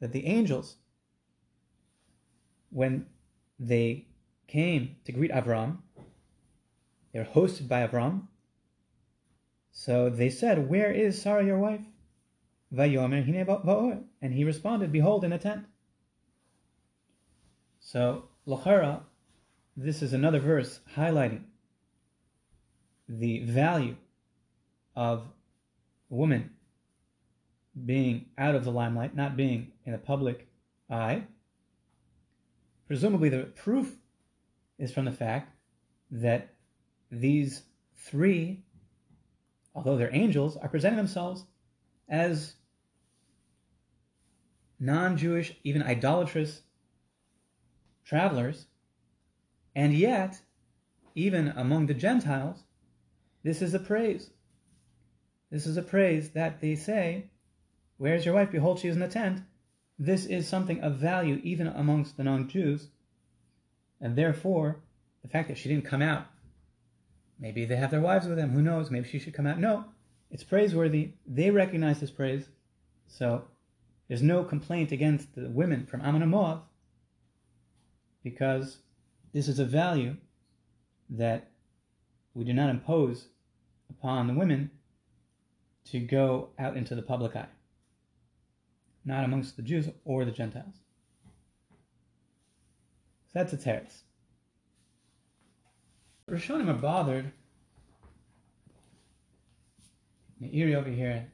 [0.00, 0.76] That the angels
[2.72, 3.06] when
[3.58, 4.06] they
[4.48, 5.78] came to greet Avram,
[7.12, 8.28] they were hosted by Avram.
[9.70, 11.80] So they said, Where is Sarah, your wife?
[12.74, 15.66] And he responded, Behold, in a tent.
[17.80, 19.02] So, Lachara,
[19.76, 21.42] this is another verse highlighting
[23.08, 23.96] the value
[24.96, 25.24] of
[26.10, 26.50] a woman
[27.84, 30.46] being out of the limelight, not being in the public
[30.90, 31.24] eye,
[32.92, 33.96] Presumably, the proof
[34.76, 35.56] is from the fact
[36.10, 36.52] that
[37.10, 37.62] these
[37.96, 38.64] three,
[39.74, 41.46] although they're angels, are presenting themselves
[42.06, 42.52] as
[44.78, 46.60] non Jewish, even idolatrous
[48.04, 48.66] travelers,
[49.74, 50.42] and yet,
[51.14, 52.62] even among the Gentiles,
[53.42, 54.28] this is a praise.
[55.50, 57.30] This is a praise that they say,
[57.96, 58.50] Where's your wife?
[58.50, 59.40] Behold, she is in the tent
[60.04, 62.88] this is something of value even amongst the non Jews,
[64.00, 64.80] and therefore,
[65.22, 66.26] the fact that she didn't come out,
[67.38, 69.60] maybe they have their wives with them, who knows, maybe she should come out.
[69.60, 69.84] No,
[70.28, 71.12] it's praiseworthy.
[71.24, 72.48] They recognize this praise,
[73.06, 73.44] so
[74.08, 76.60] there's no complaint against the women from Ammon
[78.24, 78.78] because
[79.32, 80.16] this is a value
[81.10, 81.50] that
[82.34, 83.28] we do not impose
[83.88, 84.70] upon the women
[85.90, 87.46] to go out into the public eye
[89.04, 90.74] not amongst the Jews or the Gentiles.
[93.28, 94.02] So that's a teretz.
[96.30, 97.32] Rishonim are bothered
[100.42, 101.28] Meiri over here,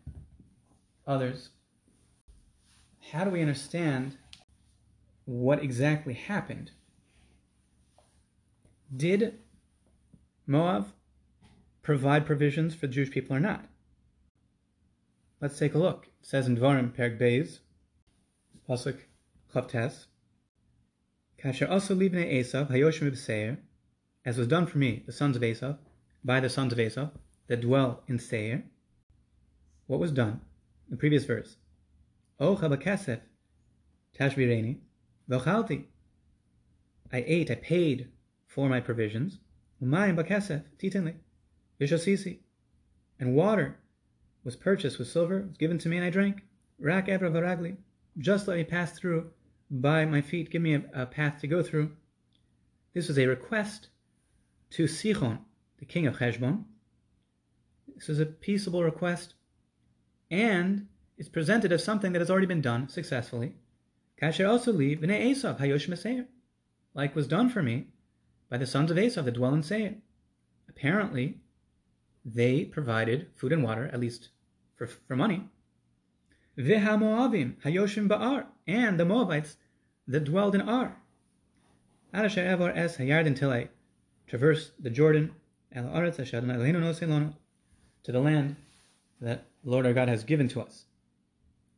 [1.06, 1.50] others.
[3.10, 4.18] How do we understand
[5.24, 6.72] what exactly happened?
[8.94, 9.38] Did
[10.46, 10.88] Moab
[11.82, 13.66] provide provisions for the Jewish people or not?
[15.40, 16.08] Let's take a look.
[16.30, 17.60] Says in Dvarim, Perek Beis,
[18.68, 18.98] Pasuk
[19.50, 20.08] Chavtes,
[21.42, 23.56] Kasher also libnei Esav, Hayoshim Seir,
[24.26, 25.78] as was done for me, the sons of Esav,
[26.22, 27.12] by the sons of Esav,
[27.46, 28.62] that dwell in Seir.
[29.86, 30.42] What was done?
[30.90, 31.56] The previous verse.
[32.38, 33.20] O chabakasef,
[34.14, 34.80] tashbireni,
[35.30, 35.84] v'chalti.
[37.10, 38.10] I ate, I paid
[38.46, 39.38] for my provisions.
[39.82, 41.14] Umayim bakasef, titinli,
[41.80, 42.40] v'shosisi.
[43.18, 43.78] And water
[44.44, 46.42] was purchased with silver, was given to me, and I drank.
[46.80, 47.76] Rak evra varagli.
[48.18, 49.30] Just let me pass through
[49.70, 50.50] by my feet.
[50.50, 51.92] Give me a, a path to go through.
[52.94, 53.88] This was a request
[54.70, 55.38] to Sichon,
[55.78, 56.64] the king of Heshbon.
[57.94, 59.34] This is a peaceable request,
[60.30, 60.86] and
[61.16, 63.54] it's presented as something that has already been done successfully.
[64.20, 66.26] Kasher also leave b'nei Esav hayosh meseir,
[66.94, 67.88] like was done for me
[68.48, 69.96] by the sons of Esav that dwell in Seir.
[70.68, 71.40] Apparently,
[72.34, 74.28] they provided food and water, at least
[74.76, 75.48] for, for money.
[76.56, 79.56] Veha Moavim hayoshim ba'ar, and the Moabites
[80.06, 80.96] that dwelled in Ar.
[82.12, 83.68] Adasher Evor es hayard until I
[84.26, 85.32] traverse the Jordan,
[85.72, 85.82] to
[88.12, 88.56] the land
[89.20, 90.84] that Lord our God has given to us.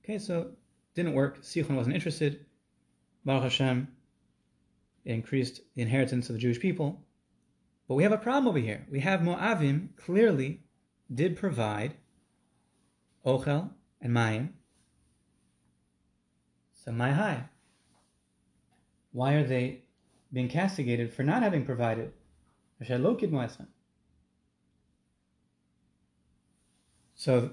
[0.04, 0.50] Okay, so
[0.94, 1.42] didn't work.
[1.42, 2.44] Sichon wasn't interested.
[3.24, 3.88] Baruch Hashem,
[5.04, 7.00] increased the inheritance of the Jewish people.
[7.90, 8.86] But we have a problem over here.
[8.88, 10.60] We have Moavim clearly
[11.12, 11.94] did provide
[13.26, 13.70] Ochel
[14.00, 14.50] and Mayim.
[16.72, 17.46] So my high.
[19.10, 19.80] Why are they
[20.32, 22.12] being castigated for not having provided?
[27.16, 27.50] So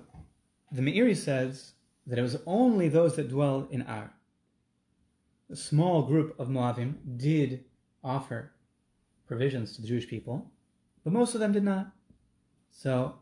[0.71, 1.71] the Meiri says
[2.05, 4.13] that it was only those that dwell in Ar.
[5.49, 7.65] A small group of Moavim did
[8.03, 8.51] offer
[9.27, 10.49] provisions to the Jewish people,
[11.03, 11.91] but most of them did not.
[12.71, 13.15] So,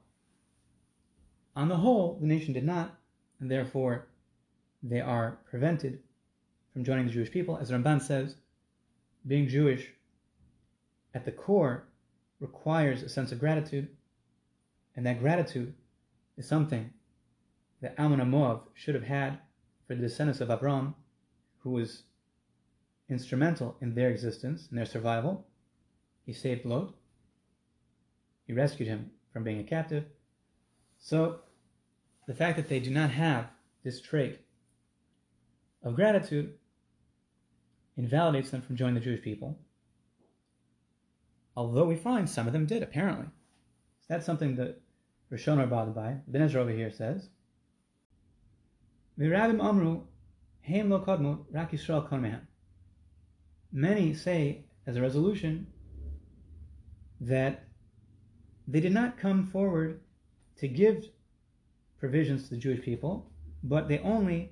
[1.56, 2.98] on the whole, the nation did not,
[3.40, 4.08] and therefore
[4.84, 6.00] they are prevented
[6.74, 7.58] from joining the Jewish people.
[7.58, 8.36] As Ramban says,
[9.26, 9.92] being Jewish
[11.14, 11.88] at the core
[12.40, 13.88] requires a sense of gratitude,
[14.96, 15.74] and that gratitude
[16.38, 16.92] is something
[17.82, 19.40] that Ammon Moab should have had
[19.88, 20.96] for the descendants of Abram,
[21.60, 22.04] who was
[23.10, 25.46] instrumental in their existence and their survival.
[26.26, 26.94] He saved Lot.
[28.48, 30.06] He rescued him from being a captive.
[31.00, 31.40] So,
[32.28, 33.48] the fact that they do not have
[33.84, 34.40] this trait
[35.84, 36.56] of gratitude
[37.98, 39.60] invalidates them from joining the Jewish people.
[41.56, 43.28] Although we find some of them did, apparently.
[44.02, 44.82] So that's something that
[45.32, 46.18] Rishon are bothered by.
[46.28, 47.30] Ibn Ezra over here says,
[49.20, 50.02] amru
[50.68, 52.42] lo kodmu rak Yisrael
[53.72, 55.68] Many say, as a resolution,
[57.22, 57.64] that
[58.68, 60.00] they did not come forward
[60.58, 61.10] to give
[62.00, 63.30] provisions to the Jewish people,
[63.64, 64.52] but they only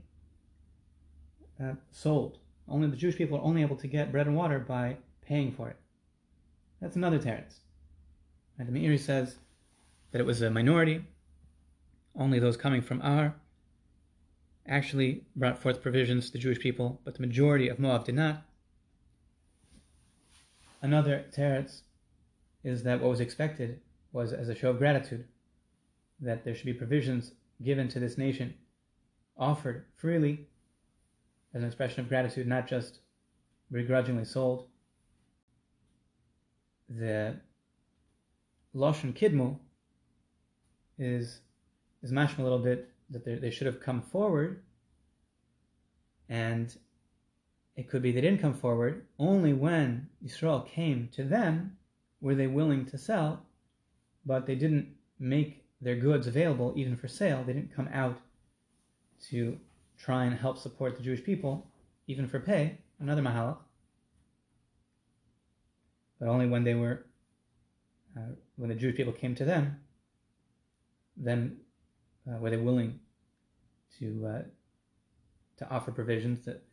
[1.61, 2.39] uh, sold.
[2.67, 5.69] Only the Jewish people are only able to get bread and water by paying for
[5.69, 5.77] it.
[6.81, 7.59] That's another teretz.
[8.57, 9.37] And the Meiri says
[10.11, 11.05] that it was a minority.
[12.15, 13.35] Only those coming from Ar
[14.67, 18.43] actually brought forth provisions to the Jewish people, but the majority of Moab did not.
[20.81, 21.81] Another teretz
[22.63, 25.25] is that what was expected was as a show of gratitude,
[26.19, 28.53] that there should be provisions given to this nation,
[29.37, 30.47] offered freely
[31.53, 32.99] as an expression of gratitude, not just
[33.71, 34.67] begrudgingly sold.
[36.89, 37.39] The
[38.75, 39.57] Lashon Kidmu
[40.97, 41.41] is
[42.01, 44.61] is mashma a little bit that they should have come forward,
[46.29, 46.75] and
[47.75, 49.05] it could be they didn't come forward.
[49.17, 51.77] Only when Israel came to them
[52.23, 53.45] were they willing to sell,
[54.25, 54.87] but they didn't
[55.19, 57.43] make their goods available even for sale.
[57.45, 58.17] They didn't come out
[59.29, 59.59] to
[59.97, 61.67] try and help support the Jewish people,
[62.07, 63.57] even for pay, another mahalach.
[66.17, 67.05] But only when they were,
[68.17, 69.81] uh, when the Jewish people came to them,
[71.17, 71.57] then
[72.25, 73.01] uh, were they willing
[73.99, 74.41] to uh,
[75.57, 76.63] to offer provisions that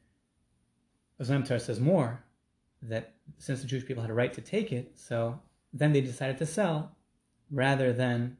[1.19, 2.23] Islam says more
[2.83, 5.41] that since the Jewish people had a right to take it, so
[5.73, 6.97] then they decided to sell
[7.51, 8.37] rather than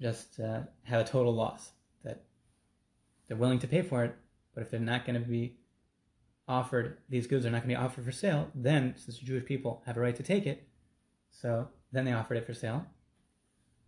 [0.00, 1.72] just uh, have a total loss.
[2.04, 2.22] That
[3.26, 4.14] they're willing to pay for it,
[4.54, 5.56] but if they're not going to be
[6.46, 9.44] offered, these goods are not going to be offered for sale, then since the Jewish
[9.44, 10.68] people have a right to take it,
[11.30, 12.86] so then they offered it for sale.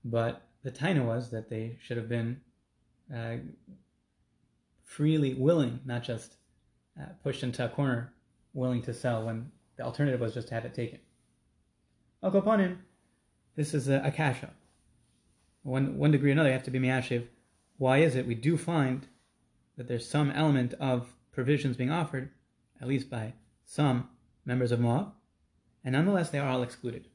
[0.05, 2.41] But the taina was that they should have been
[3.15, 3.37] uh,
[4.85, 6.37] freely willing, not just
[7.01, 8.15] uh, pushed into a corner,
[8.55, 11.01] willing to sell when the alternative was just to have it taken.
[12.23, 12.77] Oh, Al
[13.57, 14.51] this is a, a kasha.
[15.63, 17.27] One, one degree or another, you have to be miyashiv.
[17.79, 19.07] Why is it we do find
[19.77, 22.31] that there's some element of provisions being offered,
[22.81, 24.09] at least by some
[24.45, 25.13] members of Moab,
[25.85, 27.09] and nonetheless they are all excluded.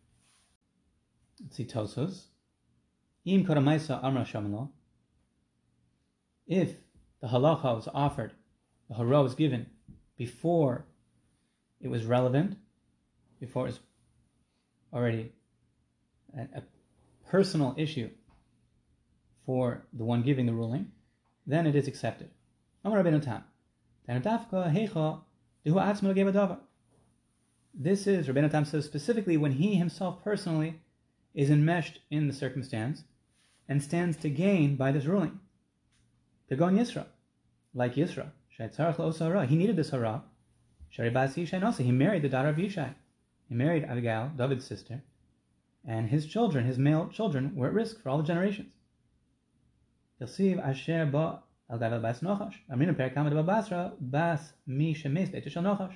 [1.42, 2.26] Let's see Tosos.
[3.26, 4.70] Im Koramaisa Amra Shamalo.
[6.48, 6.76] If
[7.22, 8.34] the halacha was offered,
[8.90, 9.68] the hara was given
[10.18, 10.86] before
[11.82, 12.58] it was relevant,
[13.40, 13.80] before it was
[14.94, 15.32] already
[16.38, 16.64] a, a
[17.28, 18.10] personal issue
[19.46, 20.92] for the one giving the ruling,
[21.48, 22.30] then it is accepted.
[27.74, 30.82] This is, Rabbeinu Tam says specifically when he himself personally
[31.34, 33.04] is enmeshed in the circumstance
[33.68, 35.40] and stands to gain by this ruling.
[36.50, 37.06] Yisra,
[37.74, 38.32] like Yisra,
[39.48, 40.24] he needed this hara.
[40.96, 42.94] Sharibaz Yishai also, he married the daughter of Yishai.
[43.48, 45.02] He married Abigail, David's sister,
[45.86, 48.72] and his children, his male children, were at risk for all the generations.
[50.20, 52.56] asher ba al David bas Nochash.
[52.70, 55.96] Amrina perek kamad Basra bas mi shemes beit shel Nochash.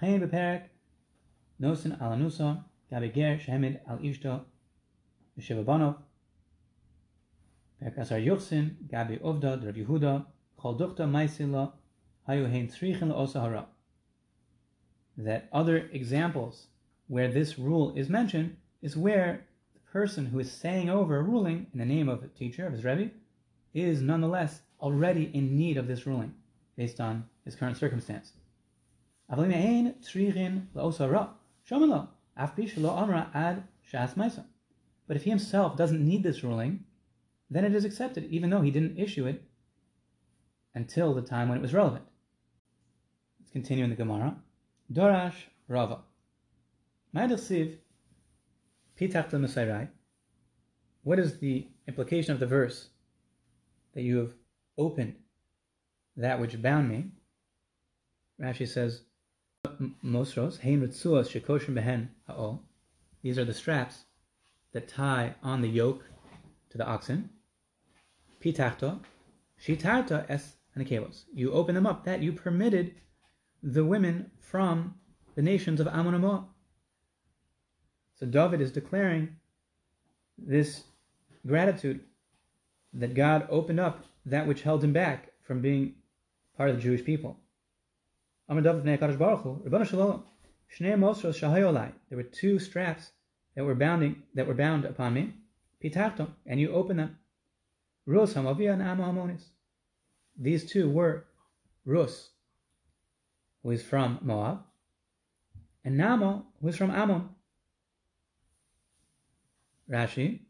[0.00, 0.64] Chen beperek
[1.60, 4.44] nosen al anusa gabi ger shemid al ishto
[5.38, 5.96] v'sheva banov.
[7.80, 10.26] Perek asar yuchsin gabi ovda Rav Yehuda
[10.60, 11.72] chol duchta maisila
[15.16, 16.66] That other examples
[17.06, 21.68] where this rule is mentioned is where the person who is saying over a ruling
[21.72, 23.12] in the name of a teacher, of his Rebbe,
[23.72, 26.34] is nonetheless already in need of this ruling
[26.76, 28.34] based on his current circumstance.
[29.30, 29.38] But
[35.16, 36.84] if he himself doesn't need this ruling,
[37.50, 39.42] then it is accepted, even though he didn't issue it
[40.74, 42.04] until the time when it was relevant.
[43.48, 44.36] Let's continue in the Gemara.
[44.92, 46.00] Dorash Rava.
[47.16, 47.78] Ma'adasiv
[49.00, 49.88] Pitach Masairai.
[51.02, 52.90] What is the implication of the verse
[53.94, 54.34] that you have
[54.76, 55.14] opened
[56.18, 57.06] that which bound me?
[58.38, 59.04] Rashi says,
[60.04, 62.62] Mosros, Hein Ritzuas Shekoshim Behen Ha'ol.
[63.22, 64.04] These are the straps
[64.74, 66.04] that tie on the yoke
[66.68, 67.30] to the oxen.
[68.42, 69.00] Pitachto,
[69.58, 71.24] Shitarta es Anakelos.
[71.32, 72.92] You open them up, that you permitted
[73.62, 74.94] the women from
[75.34, 76.44] the nations of Ammon and Moab.
[78.14, 79.36] So David is declaring
[80.36, 80.84] this
[81.46, 82.00] gratitude
[82.94, 85.94] that God opened up that which held him back from being
[86.56, 87.38] part of the Jewish people.
[88.48, 88.56] There
[92.16, 93.12] were two straps
[93.54, 95.34] that were bounding that were bound upon me.
[96.46, 97.18] and you opened them.
[98.06, 99.38] Rus Hamavia and
[100.36, 101.26] These two were
[101.84, 102.30] Rus,
[103.62, 104.62] who is from Moab,
[105.84, 107.28] and Namo, who is from Ammon.
[109.90, 110.40] Rashi,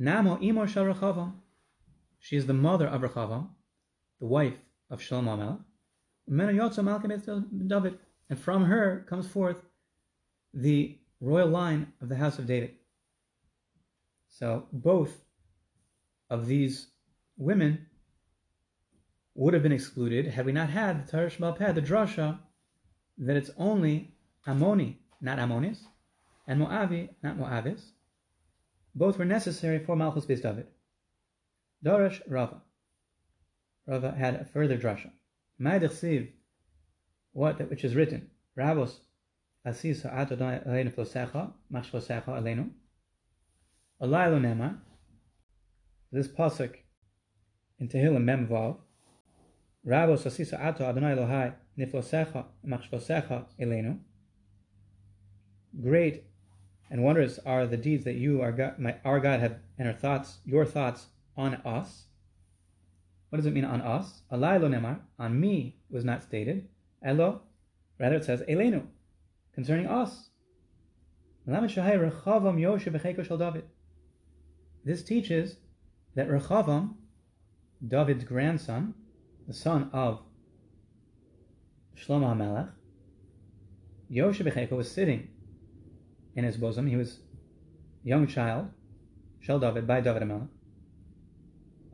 [0.00, 1.32] Namo Imor Shal Rechavam.
[2.20, 3.48] She is the mother of Rechavam,
[4.20, 4.58] the wife
[4.90, 5.58] of Shlomo Melech.
[7.68, 7.98] David,
[8.28, 9.62] and from her comes forth
[10.52, 12.74] the royal line of the house of David.
[14.28, 15.24] So both
[16.28, 16.88] of these
[17.36, 17.86] women
[19.34, 22.38] would have been excluded had we not had the Tarish Balpeh, the drasha,
[23.18, 24.12] that it's only
[24.46, 25.78] Ammoni, not Ammonis,
[26.46, 27.82] and Moavi, not Moavis,
[28.94, 30.66] both were necessary for Malchus Beis David.
[31.84, 32.62] Darash Rava.
[33.86, 35.10] Rava had a further drasha.
[35.60, 36.30] Ma'adich
[37.32, 38.96] what that which is written, Rabos
[39.64, 42.70] asisa atodai aleinu flosecha, mach flosecha aleinu.
[44.02, 44.78] Alaylo nema,
[46.10, 46.74] this pasuk
[47.78, 48.78] in Tehillim Mem Vav,
[49.86, 53.98] Rabos asisa ato Adonai Elohai niflosecha mach flosecha aleinu.
[55.82, 56.24] Great
[56.90, 59.94] and wondrous are the deeds that you, our God, my, our God, have and our
[59.94, 61.06] thoughts, your thoughts
[61.36, 62.04] on us.
[63.28, 64.22] What does it mean on us?
[64.32, 66.68] Alai lo nemar, on me was not stated.
[67.04, 67.42] Elo,
[67.98, 68.86] rather it says elenu,
[69.54, 70.30] concerning us.
[71.46, 71.76] This
[75.02, 75.56] teaches
[76.14, 76.94] that Rechavam,
[77.86, 78.94] David's grandson,
[79.46, 80.20] the son of
[81.98, 82.70] Shlomo HaMelech,
[84.10, 85.28] Yoshe was sitting
[86.34, 86.86] in his bosom.
[86.86, 87.18] He was
[88.04, 88.70] a young child,
[89.40, 90.48] Shel David, by David Amelech.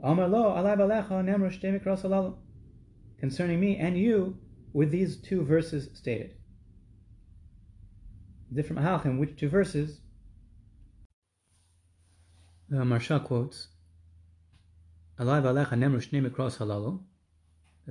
[0.03, 2.37] Amar lo alai balecha nemro
[3.19, 4.37] Concerning me and you,
[4.75, 6.35] with these two verses stated.
[8.53, 10.01] Different halachim, which two verses?
[12.69, 13.69] The Maharsha quotes,
[15.19, 17.01] Alai v'alecha nemru shnei mikros halalu.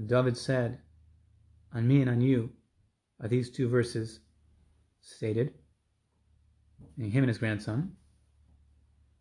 [0.08, 0.80] David said,
[1.74, 2.52] on me and on you
[3.22, 4.20] are these two verses
[5.02, 5.54] stated,
[6.98, 7.94] in him and his grandson.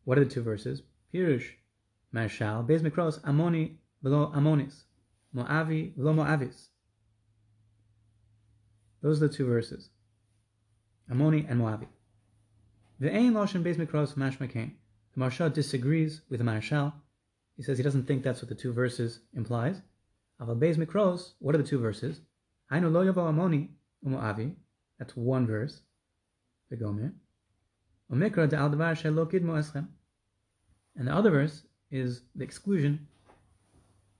[0.04, 0.82] What are the two verses?
[1.12, 1.46] Pirush,
[2.14, 4.84] Maharshal, Bez Mikros, Amoni, Velo Amonis,
[5.34, 6.68] Moavi, Velo Moavis.
[9.00, 9.90] Those are the two verses.
[11.10, 11.86] Amoni and Moavi.
[13.00, 16.92] Ve'ein Loshen Bez Mikros Mashma The Maharsha disagrees with the Maharshal.
[17.56, 19.80] He says he doesn't think that's what the two verses implies.
[20.40, 22.20] Aval Bez Mikros, what are the two verses?
[24.98, 25.82] That's one verse.
[30.96, 33.06] And the other verse is the exclusion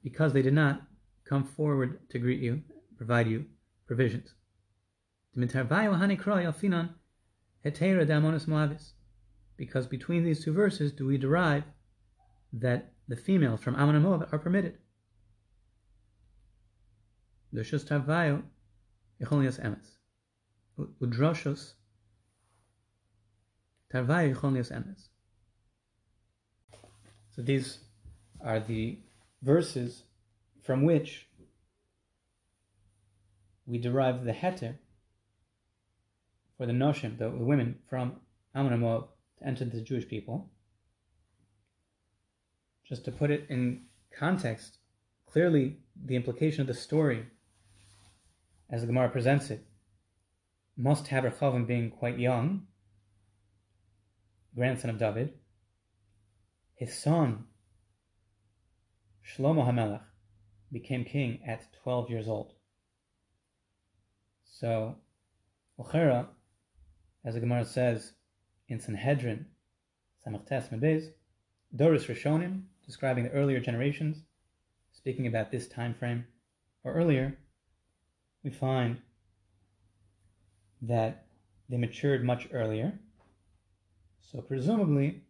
[0.02, 0.82] because they did not
[1.24, 2.62] come forward to greet you,
[2.96, 3.46] provide you
[3.86, 4.34] provisions.
[9.56, 11.64] Because between these two verses do we derive
[12.52, 14.78] that the females from Ammon and Moab are permitted.
[17.52, 18.42] L'shus tarvayo
[19.20, 19.98] echolias emes.
[20.78, 21.74] Udroshos
[23.92, 25.08] tarvayo echolias emes.
[27.34, 27.78] So these
[28.40, 28.98] are the
[29.42, 30.04] verses
[30.62, 31.28] from which
[33.66, 34.76] we derive the heter
[36.56, 38.16] for the noshim, the women from
[38.54, 39.08] Ammon Moab,
[39.38, 40.50] to enter the Jewish people.
[42.84, 43.82] Just to put it in
[44.16, 44.78] context,
[45.26, 47.26] clearly the implication of the story,
[48.72, 49.66] as the Gemara presents it,
[50.78, 52.66] must have Rechavam being quite young,
[54.56, 55.34] grandson of David,
[56.74, 57.44] his son,
[59.22, 60.00] Shlomo HaMelech,
[60.72, 62.54] became king at 12 years old.
[64.44, 64.96] So,
[65.78, 66.28] Ochera,
[67.26, 68.14] as the Gemara says
[68.68, 69.46] in Sanhedrin,
[70.26, 71.10] Samachtes Mebez,
[71.76, 74.22] Doris Rishonim, describing the earlier generations,
[74.92, 76.24] speaking about this time frame,
[76.84, 77.36] or earlier,
[78.42, 79.00] we find
[80.82, 81.26] that
[81.68, 82.98] they matured much earlier.
[84.20, 85.22] So presumably,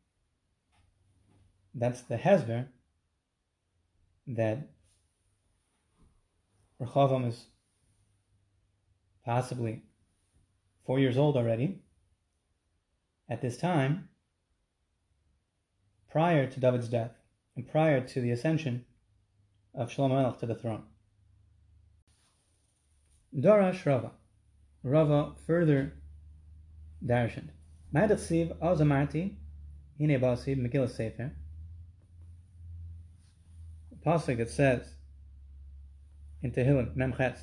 [1.75, 2.67] that's the Hezber
[4.27, 4.69] that
[6.81, 7.47] Rechavam is
[9.25, 9.83] possibly
[10.85, 11.83] four years old already
[13.29, 14.09] at this time,
[16.11, 17.13] prior to David's death
[17.57, 18.85] and prior to the ascension
[19.75, 20.83] of Shlomo Melech to the throne.
[23.39, 24.13] Dorash Rava.
[24.83, 25.95] Rava further
[27.05, 27.49] darshaned.
[27.95, 29.35] Ma'adachsiv Azamarti
[29.99, 31.33] Hine Basi Megillah Sefer
[34.05, 34.95] pasuk that says
[36.43, 37.39] in Tehillim Memches,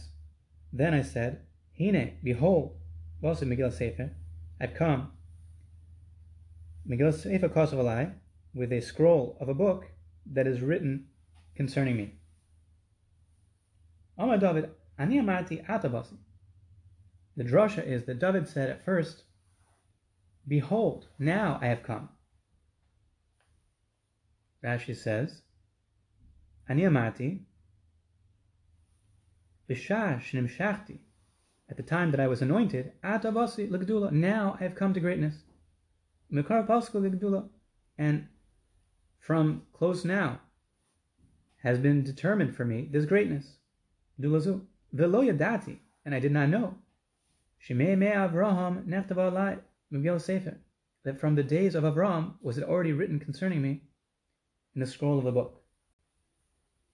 [0.73, 1.41] then I said,
[1.77, 2.75] Hine, behold,
[3.23, 4.11] also Megillah Sefer,
[4.59, 5.11] I've come,
[6.87, 8.13] Megillah Sefer Kosovalai,
[8.53, 9.85] with a scroll of a book
[10.25, 11.05] that is written
[11.55, 12.15] concerning me.
[14.17, 16.17] Amar David, Ani amarti atabasi.
[17.37, 19.23] The drasha is that David said at first,
[20.45, 22.09] Behold, now I have come.
[24.61, 25.41] Rashi says,
[26.67, 27.39] Ani amarti,
[29.69, 29.77] At
[31.77, 34.11] the time that I was anointed, atabasi ligdula.
[34.11, 35.35] Now I have come to greatness.
[36.29, 37.47] Mikar ligdula.
[37.97, 38.27] And
[39.19, 40.41] from close now
[41.63, 43.59] has been determined for me this greatness.
[44.19, 46.75] Dulazu velo yadati, and I did not know.
[47.61, 49.59] Shemei me Avraham nechtava alai,
[49.91, 50.57] Megillah Sefer,
[51.03, 53.81] that from the days of Avraham was it already written concerning me
[54.75, 55.61] in the scroll of the book.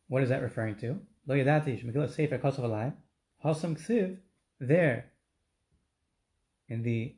[0.08, 1.00] What is that referring to?
[1.28, 2.94] Lo yadati Megillah Sefer Kosov Alai.
[3.44, 4.18] Hasam Ksiv,
[4.60, 5.12] there,
[6.68, 7.16] in the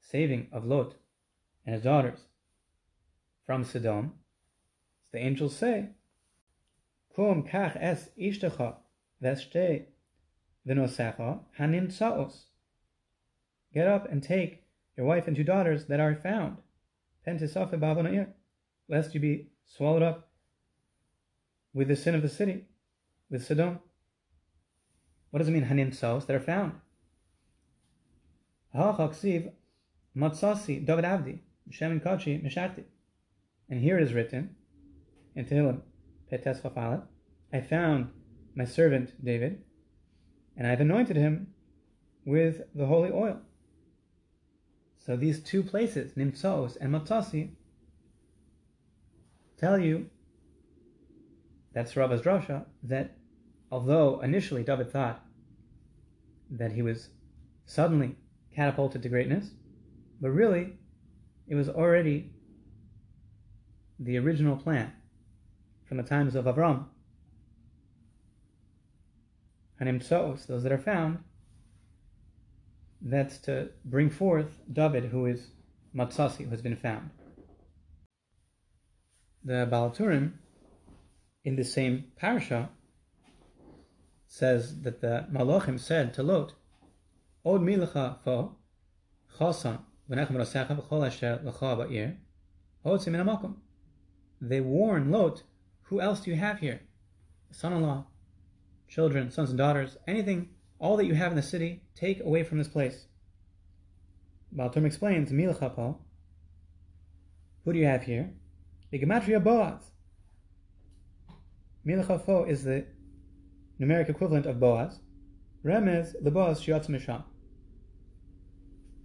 [0.00, 0.96] saving of Lot
[1.64, 2.18] and his daughters
[3.46, 4.14] from Sodom,
[5.12, 5.90] the angels say,
[7.14, 8.76] Kum kach es ishtecha
[9.22, 9.84] veste
[10.66, 12.46] vinosecha hanin saos.
[13.74, 14.64] Get up and take
[14.96, 16.58] your wife and two daughters that are found,
[17.26, 18.32] pentisafe
[18.88, 20.30] lest you be swallowed up
[21.72, 22.66] with the sin of the city,
[23.30, 23.80] with Sodom.
[25.30, 26.74] What does it mean, Hanin Sos, that are found?
[28.74, 29.54] Matsasi
[30.84, 31.38] David Avdi,
[31.70, 32.84] Shem Kachi Meshakti.
[33.70, 34.56] And here it is written
[35.34, 35.80] in Tehillim,
[36.30, 36.60] Petes
[37.54, 38.10] I found
[38.54, 39.62] my servant David,
[40.56, 41.48] and I've anointed him
[42.24, 43.40] with the holy oil.
[44.98, 47.50] So these two places, Nimtsos and Matsasi,
[49.58, 50.10] tell you
[51.72, 53.16] that's Rava's drasha, that
[53.70, 55.24] although initially David thought
[56.50, 57.08] that he was
[57.64, 58.14] suddenly
[58.54, 59.50] catapulted to greatness,
[60.20, 60.74] but really
[61.48, 62.32] it was already
[63.98, 64.92] the original plan
[65.84, 66.84] from the times of Avram.
[69.82, 71.18] Hanimtsos, those that are found,
[73.00, 75.48] that's to bring forth David, who is
[75.94, 77.10] Matsasi, who has been found.
[79.44, 80.34] The Baal HaTurim,
[81.44, 82.70] in the same parasha,
[84.28, 86.54] says that the Malachim said to Lot,
[87.44, 88.54] Od milacha fo,
[89.36, 92.16] chasan, v'nechem rasecha v'chol asher l'cha ba'ir,
[92.86, 93.56] hotzi min.
[94.40, 95.42] They warn Lot,
[95.82, 96.82] who else do you have here?
[97.50, 98.06] Son-in-law,
[98.92, 102.58] children, sons and daughters, anything, all that you have in the city, take away from
[102.58, 103.06] this place.
[104.54, 105.98] Baltum explains, milacha po,
[107.64, 108.30] who do you have here?
[108.90, 109.80] The Gematria Boaz.
[111.86, 112.84] Milacha fo is the
[113.80, 115.00] numeric equivalent of Boaz.
[115.64, 117.22] Remez the Boaz shiatz misham.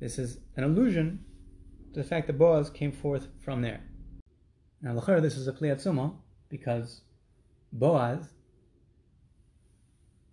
[0.02, 1.24] This is an allusion
[1.94, 3.82] to the fact that Boaz came forth from there.
[4.82, 6.14] Now, l'chara, this is a pliatzuma
[6.50, 7.02] because
[7.72, 8.34] Boaz,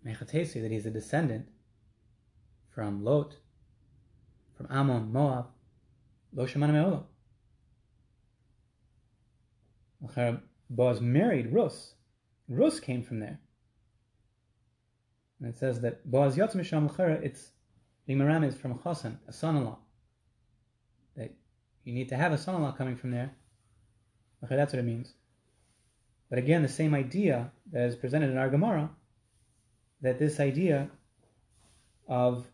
[0.07, 1.49] mechatesi, that he's a descendant
[2.75, 3.37] from Lot,
[4.57, 5.47] from Ammon, Moab,
[6.33, 7.05] Lo Shemana.
[10.03, 11.95] L'chara, Boaz married Rus.
[12.49, 13.39] Rus came from there.
[15.41, 16.91] And it says that Boaz Yotz Misham
[17.23, 17.53] it's
[18.07, 19.79] being is from a chosan, a son-in-law.
[21.17, 21.33] That
[21.85, 23.33] you need to have a son-in-law coming from there.
[24.45, 25.15] Okay, that's what it means.
[26.29, 28.91] But again, the same idea that is presented in our Gemara,
[30.05, 30.91] that this idea
[32.07, 32.47] of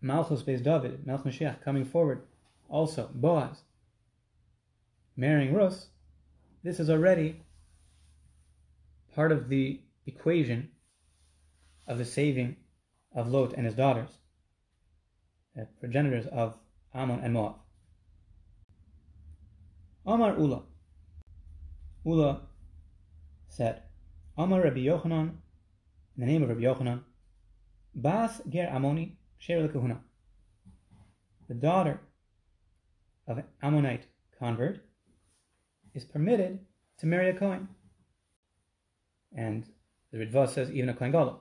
[0.00, 2.22] Malchus based David, Melch Mashiach, coming forward,
[2.68, 3.62] also Boaz,
[5.16, 5.88] marrying Rus,
[6.62, 7.42] this is already
[9.16, 10.68] part of the equation
[11.88, 12.54] of the saving
[13.12, 14.10] of Lot and his daughters,
[15.56, 16.56] the progenitors of
[16.94, 17.56] Ammon and Moab.
[20.06, 20.62] Amar Ula.
[22.04, 22.42] Ula
[23.48, 23.82] said,
[24.38, 25.41] Amar Rabbi Yochanan,
[26.16, 27.00] in the name of Rabbi Yochanan,
[27.94, 30.00] Bas Ger Amoni Sher Kahuna.
[31.48, 32.00] The daughter
[33.26, 34.06] of an Ammonite
[34.38, 34.80] convert
[35.94, 36.60] is permitted
[36.98, 37.68] to marry a Kohen.
[39.36, 39.64] And
[40.10, 41.40] the Ritva says even a Kohen Gadol.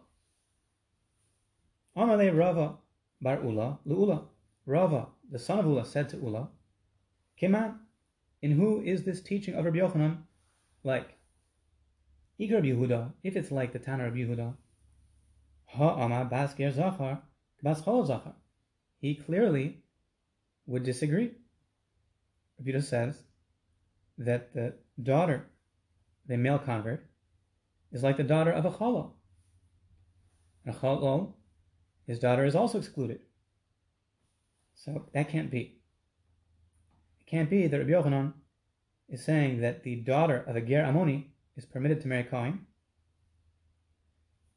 [1.97, 2.75] Amale Rava
[3.21, 4.23] bar Ula Luula.
[4.65, 6.47] Rava, the son of Ula, said to Ula,
[7.41, 7.75] Keman,
[8.41, 10.17] in who is this teaching of Rabbi Yochanan
[10.83, 11.17] like?
[12.49, 14.55] Yehuda, if it's like the Tanna of Yehuda.
[18.99, 19.77] He clearly
[20.65, 21.31] would disagree.
[22.61, 23.23] Yehuda says
[24.17, 25.47] that the daughter,
[26.27, 27.05] the male convert,
[27.91, 29.11] is like the daughter of a chalal.
[30.65, 31.33] And a chalal
[32.11, 33.21] his daughter is also excluded.
[34.75, 35.77] So that can't be.
[37.19, 38.33] It can't be that Rabbi Yochanan
[39.07, 42.65] is saying that the daughter of a Ger Ammoni is permitted to marry Kohen.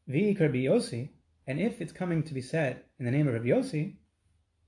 [0.09, 1.11] V'ikar Yossi,
[1.47, 3.97] and if it's coming to be said in the name of Rabbi Yossi,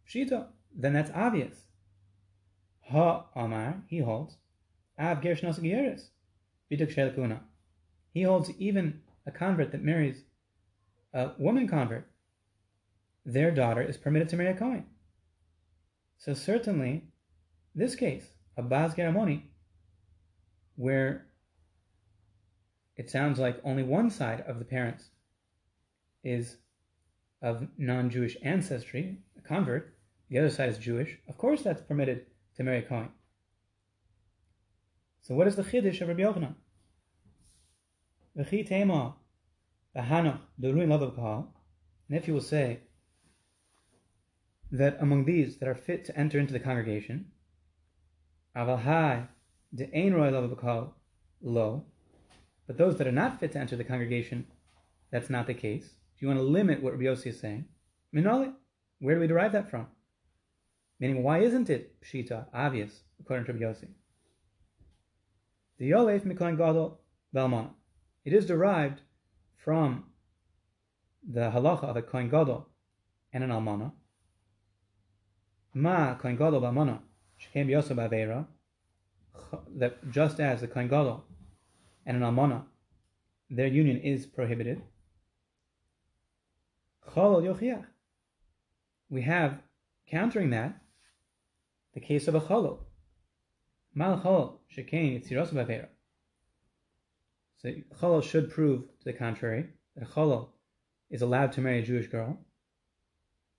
[0.09, 1.65] Shita, then that's obvious.
[2.91, 4.37] Ha Amar, he holds,
[4.99, 6.09] Av Ger Shnos Geyeris,
[7.15, 7.43] Kuna.
[8.13, 10.23] He holds even a convert that marries
[11.13, 12.11] a woman convert
[13.25, 14.87] their daughter is permitted to marry a Kohen.
[16.19, 17.05] So certainly,
[17.75, 18.25] this case,
[18.57, 19.43] a Baz Geramoni,
[20.77, 21.26] where
[22.97, 25.11] it sounds like only one side of the parents
[26.25, 26.57] is
[27.43, 29.95] of non-Jewish ancestry, a convert,
[30.29, 33.11] the other side is Jewish, of course that's permitted to marry a Kohen.
[35.23, 36.55] So what is the Chiddush of Rabbi Yochanan?
[38.37, 39.15] V'chi tema,
[39.95, 41.49] v'hanoch, the ruin love of Kahal,
[42.09, 42.81] and if you will say,
[44.71, 47.27] that among these that are fit to enter into the congregation,
[48.57, 49.29] aval
[49.75, 50.31] de ein roy
[51.43, 51.85] lo,
[52.67, 54.47] but those that are not fit to enter the congregation,
[55.11, 55.95] that's not the case.
[56.15, 57.67] If you want to limit what Rabbi Yossi is saying,
[58.15, 58.53] minali,
[58.99, 59.87] where do we derive that from?
[60.99, 63.89] Meaning, why isn't it pshita, obvious, according to Rabbi Yossi?
[65.79, 67.01] The yolef mikoin gadol
[67.35, 67.71] belmana.
[68.25, 69.03] It is derived
[69.57, 70.05] from
[71.29, 72.69] the halacha of a kohen gadol
[73.33, 73.93] and an almana,
[75.75, 77.01] Ma kohen gadol b'amana
[77.39, 78.47] shekem yosa b'aveira
[79.77, 81.26] that just as the kohen gadol
[82.07, 82.65] and an almana
[83.51, 84.83] their union is prohibited.
[89.09, 89.63] We have
[90.11, 90.81] countering that
[91.95, 92.81] the case of a cholol.
[93.95, 95.89] Mal cholol shekem yitziros b'aveira.
[97.59, 99.67] So cholol should prove to the contrary
[99.97, 100.47] that a
[101.09, 102.39] is allowed to marry a Jewish girl.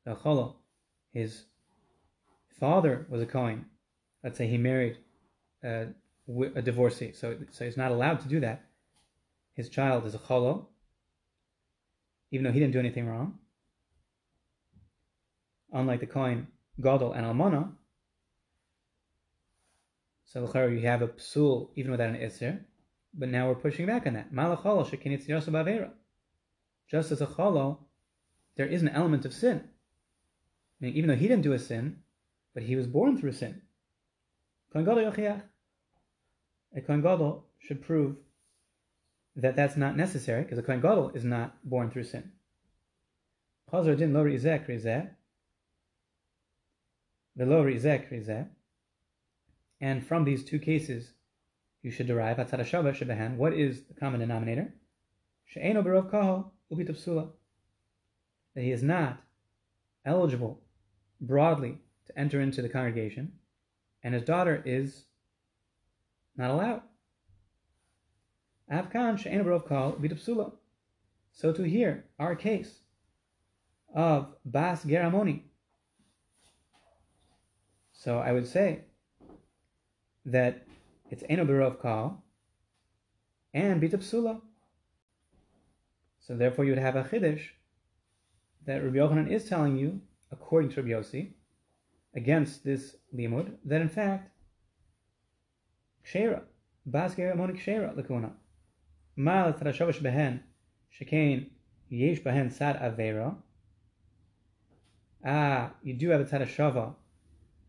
[0.06, 0.56] The cholol
[1.14, 1.46] is
[2.60, 3.66] father was a Kohen,
[4.24, 4.98] let's say he married
[5.64, 5.88] a
[6.56, 7.14] a divorcee.
[7.14, 8.66] So, so he's not allowed to do that.
[9.54, 10.68] His child is a cholo,
[12.32, 13.40] even though he didn't do anything wrong.
[15.72, 16.48] Unlike the Kohen
[16.80, 17.72] Gadol and Almana,
[20.26, 22.60] so you have a psul even without an isser,
[23.14, 24.32] but now we're pushing back on that.
[24.32, 24.86] Malacholo.
[26.88, 27.80] Just as a cholo,
[28.58, 29.64] there is an element of sin.
[29.64, 31.98] I mean, even though he didn't do a sin,
[32.54, 33.62] but he was born through sin.
[36.76, 38.18] A Kohen Gadol should prove
[39.36, 42.32] that that's not necessary, because a Kohen Gadol is not born through sin.
[43.72, 45.10] Chazar din lo rizeh rizeh.
[47.36, 48.48] The lo rizeh rizeh.
[49.80, 51.14] And from these two cases,
[51.84, 53.36] you should derive Atzad Hashava Shebehan.
[53.36, 54.74] What is the common denominator?
[55.46, 57.32] She'eno berov kahal ubit
[58.56, 59.22] That he is not
[60.06, 60.64] eligible
[61.22, 61.78] broadly
[62.08, 63.34] to enter into the congregation,
[64.04, 65.06] and his daughter is
[66.38, 66.82] not allowed.
[68.72, 70.52] Avkan she'eno berov kahal ubit
[71.32, 72.80] So to hear our case
[73.94, 75.42] of Bas Geramoni.
[77.94, 78.82] So I would say
[80.26, 80.68] that
[81.10, 82.24] it's Eno Berov Kal
[83.54, 84.42] and Bita Psula.
[86.20, 87.42] So therefore you would have a Chiddush
[88.66, 90.02] that Rabbi Yochanan is telling you,
[90.32, 91.32] according to Rabbi Yossi,
[92.14, 94.30] against this limud, that in fact,
[96.08, 96.42] Kshera,
[96.90, 98.32] Basger Amoni Kshera, Lakuna,
[99.16, 100.40] Mal Tarashovish Behen,
[100.98, 101.50] Shekain
[101.90, 103.36] Yesh Behen Sad Avera.
[105.26, 106.96] Ah, you do have a Tzad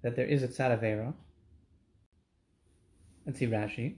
[0.03, 1.15] that there is a Tzad Avera.
[3.27, 3.97] Let's see Rashi.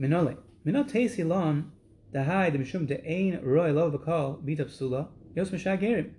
[0.00, 0.36] Minole.
[0.64, 1.70] Minot teisi lon
[2.12, 6.12] dahai de mishum de ein roy lo v'kol bita psula yos mishagerim.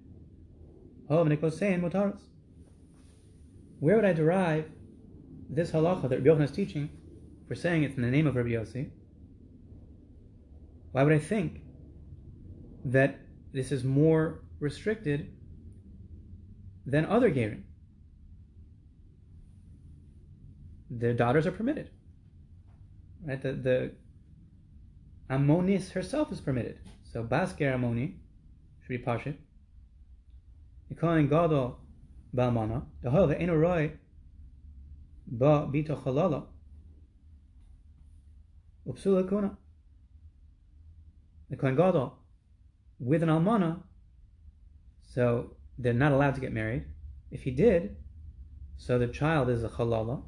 [1.09, 2.21] Hov nikosein motaros.
[3.79, 4.65] Where would I derive
[5.49, 6.89] this halacha that Rabbi is teaching
[7.47, 8.89] for saying it's in the name of Rabbi Yossi?
[10.91, 11.61] Why would I think
[12.85, 13.19] that
[13.53, 15.31] this is more restricted
[16.85, 17.63] than other gerim?
[20.89, 21.89] their daughters are permitted.
[23.25, 23.41] Right?
[23.41, 23.91] The, the
[25.29, 26.79] Amonis herself is permitted.
[27.03, 28.15] So Basker Amoni
[28.81, 29.35] should be Pashit.
[30.89, 31.79] The Kohen Gadol
[32.35, 32.83] Balmana.
[33.01, 33.91] The the Enoroi
[35.27, 36.45] Ba Bito Chalala.
[38.87, 39.57] Upsula Kuna.
[41.49, 42.13] The Kohen Gadol
[42.99, 43.81] with an Almana.
[45.03, 46.85] So they're not allowed to get married.
[47.31, 47.97] If he did,
[48.77, 50.23] so the child is a Chalala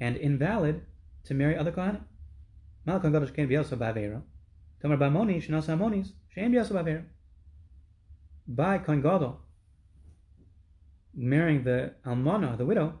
[0.00, 0.82] and invalid
[1.24, 2.02] to marry other Kohanim.
[2.86, 4.22] Malkan Gadosh can be also Bavera.
[4.82, 7.04] Tomer Bamoni, Shinas Amonis, Shem be also.
[8.46, 9.40] By Kohen Gadol,
[11.14, 12.98] marrying the Almana, the widow,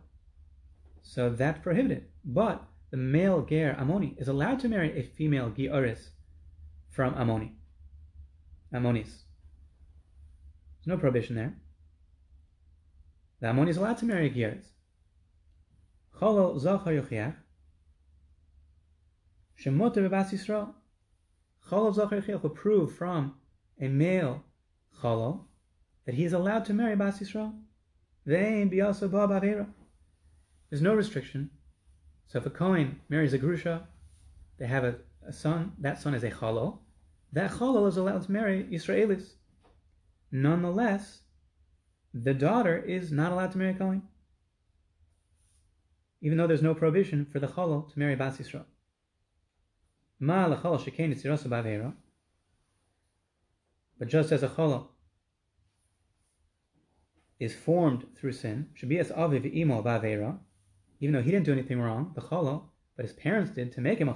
[1.08, 2.04] so that's prohibited.
[2.22, 6.10] But the male Ger Amoni is allowed to marry a female Gioris
[6.90, 7.52] from Amoni.
[8.74, 9.22] Amonis.
[10.76, 11.54] There's no prohibition there.
[13.40, 14.66] The Amoni is allowed to marry a Gioris.
[16.14, 17.36] Cholol Zachar Yochiach
[19.58, 20.74] Shemoter Bebas Yisrael
[21.70, 23.34] Cholol Zachar Yochiach will prove from
[23.80, 24.44] a male
[25.00, 25.44] Cholol
[26.04, 27.54] that he is allowed to marry Bas Yisrael.
[28.26, 29.68] Vein Biyaso Ba Bavera.
[30.70, 31.50] There's no restriction.
[32.26, 33.82] So if a Kohen marries a Grusha,
[34.58, 34.96] they have a,
[35.26, 36.78] a son, that son is a Cholol.
[37.32, 39.32] That Cholol is allowed to marry Israelis.
[40.30, 41.20] Nonetheless,
[42.12, 44.02] the daughter is not allowed to marry a Kohen
[46.20, 48.64] even though there's no prohibition for the cholol to marry Bas Yisrael.
[50.18, 51.94] Ma lecholol shekein yitzirasa b'aveira.
[53.98, 54.88] But just as a cholol
[57.38, 60.38] is formed through sin, shabias aviv imo b'aveira,
[61.00, 62.64] even though he didn't do anything wrong, the cholol,
[62.96, 64.14] but his parents did to make him a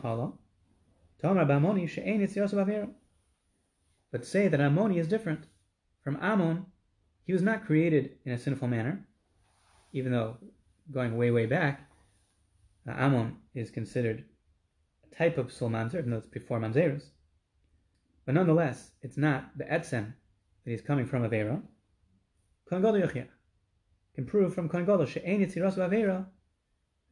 [2.56, 2.90] b'aveira.
[4.10, 5.46] But say that Ammoni is different.
[6.02, 6.66] From Ammon,
[7.24, 9.06] he was not created in a sinful manner,
[9.92, 10.36] even though
[10.90, 11.88] going way, way back,
[12.86, 14.24] uh, now, Ammon is considered
[15.04, 17.10] a type of Sul Mamzer, even though it's before Mamzerus.
[18.24, 20.14] But nonetheless, it's not the Etzem
[20.64, 21.62] that he's coming from Avera.
[22.68, 26.26] Can prove from Kohen Gadol she'ein yitziras Avera.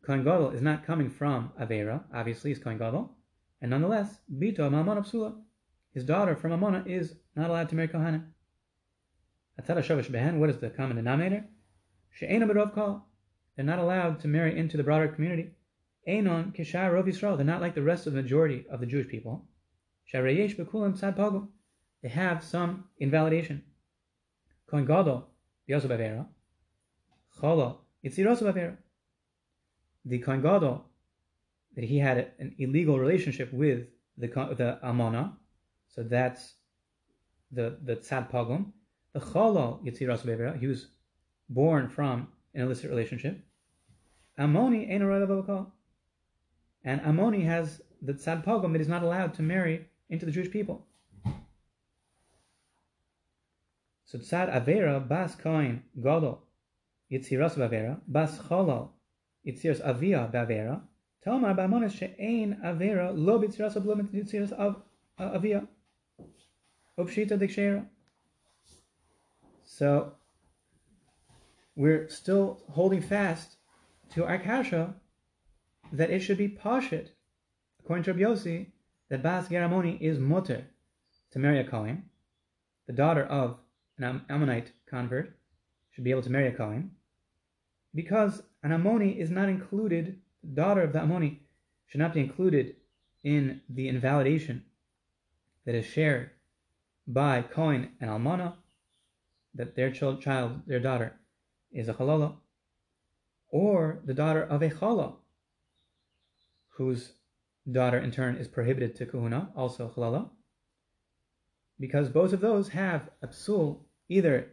[0.05, 3.11] Kohen Gadol is not coming from Avera, obviously he's Kohen Gadol,
[3.61, 5.35] and nonetheless, Bito Mamon Psula,
[5.93, 8.27] his daughter from Amona is not allowed to marry Kohanim.
[9.61, 11.45] Atzad Shovish Behen, what is the common denominator?
[12.13, 13.05] She'ein Abarov Kol.
[13.57, 15.51] They're not allowed to marry into the broader community.
[16.09, 17.37] Einon kishar rov Yisrael.
[17.37, 19.47] They're not like the rest of the majority of the Jewish people.
[20.13, 21.49] Shareyesh bekulim tzad pago.
[22.03, 23.63] They have some invalidation.
[24.71, 25.29] Kohen gadol
[25.69, 26.27] biyosu bavera.
[27.39, 28.77] Cholo itzirosu bavera.
[30.05, 30.85] The Kohen Gadol,
[31.77, 33.87] that he had an illegal relationship with
[34.17, 35.37] the the Amana,
[35.89, 36.55] so that's
[37.51, 38.73] the the Tzad Pagum.
[39.13, 40.87] The Chalal Yitziras Bevera, he was
[41.49, 43.45] born from an illicit relationship.
[44.39, 45.67] Amoni ain't a right of
[46.85, 50.87] And Amoni has the Tzad that he's not allowed to marry into the Jewish people.
[54.05, 56.43] So Tzad Avera Bas Kohen Gadol
[57.13, 58.91] Yitziras Bavera Bas Chalal
[59.47, 60.83] Yitziras Avia Bavera.
[61.25, 64.85] Talmar Ba'amonis She'ein Avera Lo B'Yitziras Lo B'Yitziras
[65.19, 65.67] Avia.
[66.99, 67.87] Upshita Dikshera
[69.65, 70.15] So
[71.77, 73.57] we're still holding fast
[74.15, 74.95] to our kasha
[75.93, 77.09] that it should be pashit,
[77.81, 78.67] according to Rabbi Yossi,
[79.09, 80.65] that Bas Geramoni is mutter
[81.33, 82.05] to marry a Kohen,
[82.87, 83.59] the daughter of
[83.99, 85.37] an Ammonite convert
[85.91, 86.93] should be able to marry a Kohen,
[87.95, 91.41] because an Ammoni is not included, the daughter of the Ammoni
[91.87, 92.77] should not be included
[93.25, 94.65] in the invalidation
[95.67, 96.31] that is shared
[97.07, 98.55] by Kohen and Almana,
[99.55, 101.17] that their child, their daughter,
[101.73, 102.37] is a halala,
[103.49, 105.17] or the daughter of a chala,
[106.77, 107.15] whose
[107.71, 110.31] daughter in turn is prohibited to kahuna, also halala,
[111.79, 114.53] because both of those have a psul either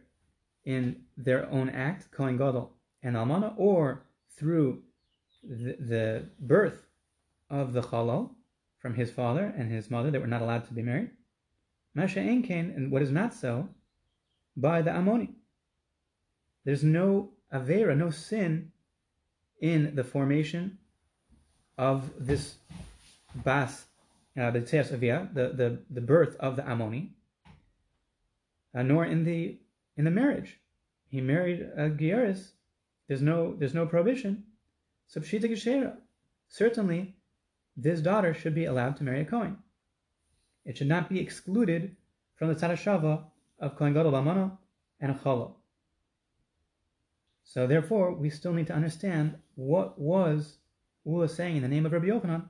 [0.64, 4.02] in their own act, Kohen Gadol and Almana, or
[4.36, 4.82] through
[5.42, 6.86] the, the birth
[7.50, 8.30] of the Chalal
[8.78, 11.10] from his father and his mother that were not allowed to be married.
[11.94, 13.68] Masha and what is not so,
[14.56, 15.30] by the Ammoni.
[16.64, 18.72] There's no Avera, no sin
[19.60, 20.78] in the formation
[21.76, 22.56] of this
[23.34, 23.86] Bas,
[24.38, 24.60] uh, the
[24.92, 27.10] Avia, the, the, the birth of the Ammoni,
[28.74, 29.58] uh, nor in the
[29.96, 30.60] in the marriage.
[31.08, 32.52] He married a Gieris.
[33.08, 34.44] There's no there's no prohibition.
[35.06, 35.96] So Pshita.
[36.48, 37.14] Certainly,
[37.76, 39.58] this daughter should be allowed to marry a Kohen.
[40.64, 41.96] It should not be excluded
[42.36, 43.24] from the Tzadashava
[43.58, 44.58] of Kohen Gadol Bamana
[45.00, 45.56] and a Cholo.
[47.44, 50.58] So therefore, we still need to understand what was
[51.06, 52.44] Ula saying in the name of Rabbi Yochanan.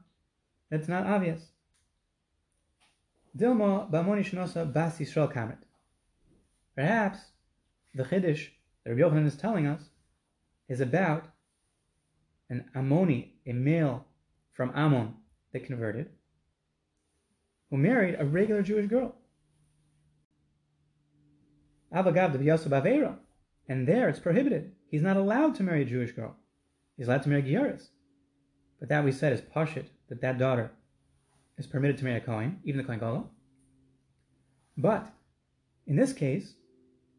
[0.71, 1.51] That's not obvious.
[3.37, 5.59] Dilma Bamoni Shinosa Bas Yisrael Kamet.
[6.75, 7.19] Perhaps
[7.95, 8.49] the Chiddush
[8.85, 9.91] that Rabbi Yochanan is telling us
[10.69, 11.27] is about
[12.51, 14.07] an Ammoni, a male
[14.53, 15.15] from Ammon
[15.53, 16.11] that converted,
[17.71, 19.15] who married a regular Jewish girl.
[21.93, 23.17] De
[23.69, 24.73] and there it's prohibited.
[24.91, 26.37] He's not allowed to marry a Jewish girl.
[26.97, 27.89] He's allowed to marry Gyaris.
[28.81, 30.71] But that we said is Pashit, that that daughter
[31.57, 33.31] is permitted to marry a Kohen, even the Kohen Gadol.
[34.77, 35.13] But
[35.87, 36.55] in this case,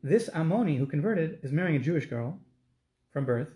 [0.01, 2.39] this Ammoni who converted is marrying a Jewish girl
[3.11, 3.49] from birth.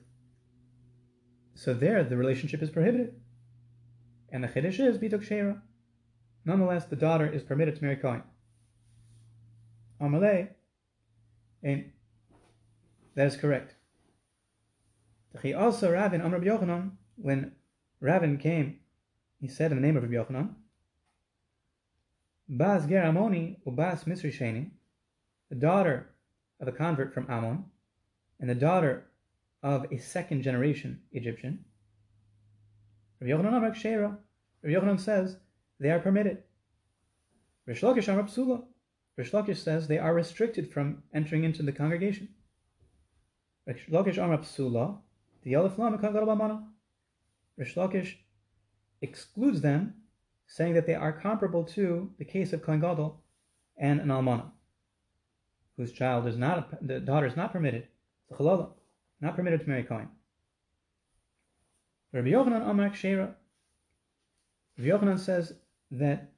[1.55, 3.15] So there, the relationship is prohibited.
[4.31, 5.61] And the Chiddush is Bituk Shera.
[6.45, 8.23] Nonetheless, the daughter is permitted to marry Kohen.
[10.01, 10.49] Amalei,
[11.61, 11.91] and
[13.15, 13.75] that is correct.
[15.41, 17.53] He also Ravin Amr Yochanan, when
[18.01, 18.80] Ravin came,
[19.39, 20.55] he said in the name of Rabbi Yochanan,
[22.49, 24.71] Bas Ger Amoni Ubas Misri Sheni,
[25.49, 26.09] the daughter
[26.59, 27.65] of a convert from Ammon,
[28.39, 29.05] and the daughter
[29.64, 31.65] of a second generation Egyptian.
[33.19, 34.18] Rabbi Yochanan Shera.
[34.61, 35.38] Rabbi Yochanan says
[35.80, 36.44] they are permitted.
[37.65, 38.64] Rish Lakish Amar Psula.
[39.18, 42.27] Rish Lakish says they are restricted from entering into the congregation.
[43.65, 44.98] Rish Lakish Amar Psula.
[45.44, 46.73] The Yalef Lam
[47.57, 48.15] Rish Lakish
[49.02, 49.95] excludes them,
[50.48, 53.22] saying that they are comparable to the case of Kohen Gadol
[53.77, 54.52] and an Almana
[55.77, 57.88] whose child is not, the daughter is not permitted,
[58.30, 58.72] the chalala,
[59.24, 60.10] not permitted to marry Kohen.
[62.12, 63.36] Rabbi Yochanan Amak Shera,
[64.78, 65.54] Rabbi Yochanan says
[65.91, 66.30] that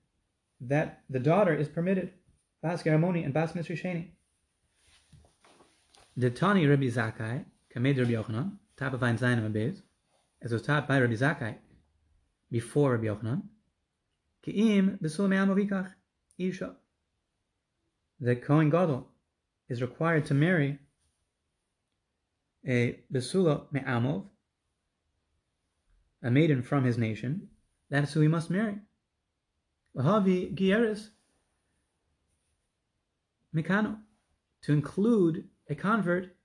[0.61, 2.13] that the daughter is permitted,
[2.61, 4.11] Bas Garamoni and Bas Misri Sheni.
[6.15, 7.43] The Tani Rabbi Zakai,
[7.73, 9.81] Kamed Rabbi Yochanan, top of Ein Zayin
[10.41, 11.55] as was taught by Rabbi Zakai
[12.51, 13.41] before Rabbi Yochanan,
[14.45, 15.91] Ki'im Besul Me'am Avikach
[16.37, 16.75] Isha.
[18.19, 19.07] The Kohen Gadol
[19.67, 20.79] is required to marry
[22.67, 24.25] a Besula Me'amov,
[26.23, 27.49] a maiden from his nation,
[27.89, 28.75] that is who he must marry.
[29.95, 31.09] Lahavi Gieris
[33.55, 33.97] Mikano,
[34.63, 36.35] to include a convert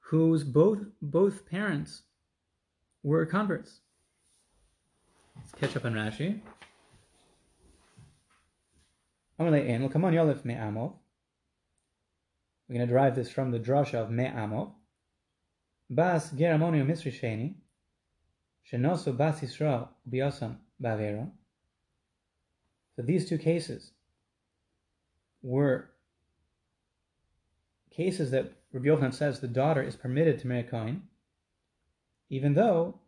[0.00, 2.02] whose both both parents
[3.02, 3.80] were converts.
[5.36, 6.40] Let's catch up on Rashi.
[9.38, 9.90] We're going
[12.80, 14.72] to derive this from the drasha of Me'amov.
[15.90, 17.54] Bas Geramonium Misri Sheni.
[18.70, 21.30] Shenosu Bas Yisrael Biosam Bavera.
[22.96, 23.92] So these two cases
[25.42, 25.90] were
[27.90, 30.96] cases that Rabbi Yochanan says the daughter is permitted to marry a
[32.30, 33.00] even though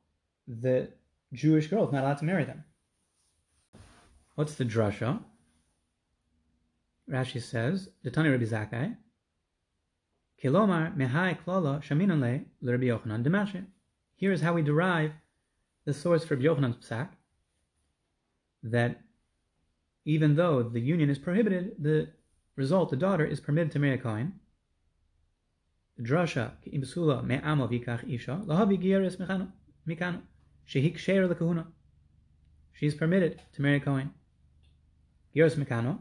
[0.49, 0.89] the
[1.33, 2.65] Jewish girl is not allowed to marry them.
[4.35, 5.21] What's the drasha?
[7.09, 8.97] Rashi says, the Tani Rabbi Zakkai,
[10.43, 11.37] Kilomar mehai
[12.63, 13.67] l'Rabbi Yochanan demashe.
[14.17, 15.13] Here is how we derive
[15.85, 17.09] the source for Yochanan's psak,
[18.63, 19.03] that
[20.07, 22.09] even though the union is prohibited, the
[22.57, 24.33] result, the daughter, is permitted to marry a Kohen.
[26.01, 29.19] Drasha, imsula me'amo vikach isha, lahavi gieres
[29.87, 30.23] mikano,
[30.67, 31.67] shehik sheir lekahuna.
[32.73, 34.15] She is permitted to marry a Kohen.
[35.37, 35.99] Gieres mikano,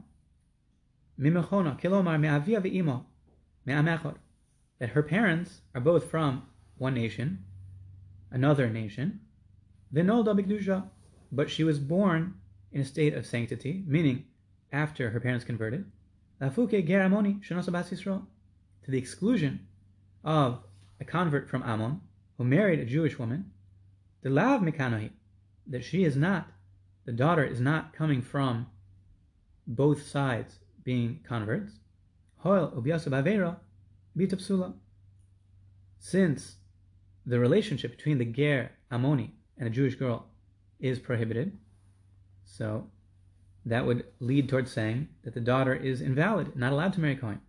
[1.19, 3.03] mimechona, kilomar me'avia ve'imo,
[3.65, 4.15] me'amechor
[4.79, 6.43] that her parents are both from
[6.77, 7.43] one nation,
[8.31, 9.19] another nation,
[9.93, 10.89] Vinolda Bigdusha,
[11.31, 12.35] but she was born
[12.71, 14.25] in a state of sanctity, meaning
[14.71, 15.85] after her parents converted,
[16.41, 18.25] Lafuke Geramoni Yisrael,
[18.83, 19.67] to the exclusion
[20.23, 20.63] of
[20.99, 22.01] a convert from Ammon
[22.37, 23.51] who married a Jewish woman,
[24.21, 25.11] the Lav Mikanohi,
[25.67, 26.51] that she is not,
[27.05, 28.67] the daughter is not coming from
[29.67, 31.73] both sides being converts,
[32.37, 33.57] Hoil Ubiasa Bavera,
[34.17, 34.73] bitapsula.
[35.99, 36.55] Since
[37.25, 40.27] the relationship between the ger Ammoni and a Jewish girl
[40.79, 41.57] is prohibited,
[42.45, 42.89] so
[43.65, 47.41] that would lead towards saying that the daughter is invalid, not allowed to marry Kohen.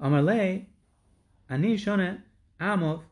[0.00, 0.66] Amarle,
[1.48, 2.22] ani shone
[2.60, 3.02] amov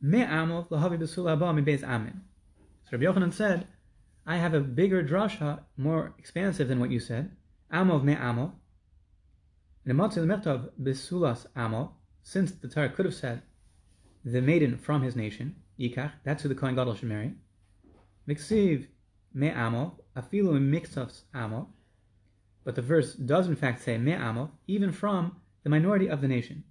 [0.00, 2.20] me amov lahavi besula ba mi beis amin.
[2.84, 3.66] So Rabbi Yochanan said,
[4.26, 7.30] I have a bigger drasha, more expansive than what you said.
[7.72, 8.52] Amov me amov,
[9.92, 13.42] Besulas Amo, since the Torah could have said
[14.24, 17.34] the maiden from his nation, Yikach, that's who the Kohen Gadol should marry.
[18.28, 18.86] Miksiv
[19.32, 21.68] Me Amo, Afilu Mixos Amo,
[22.64, 26.28] but the verse does in fact say Me Amo, even from the minority of the
[26.28, 26.64] nation.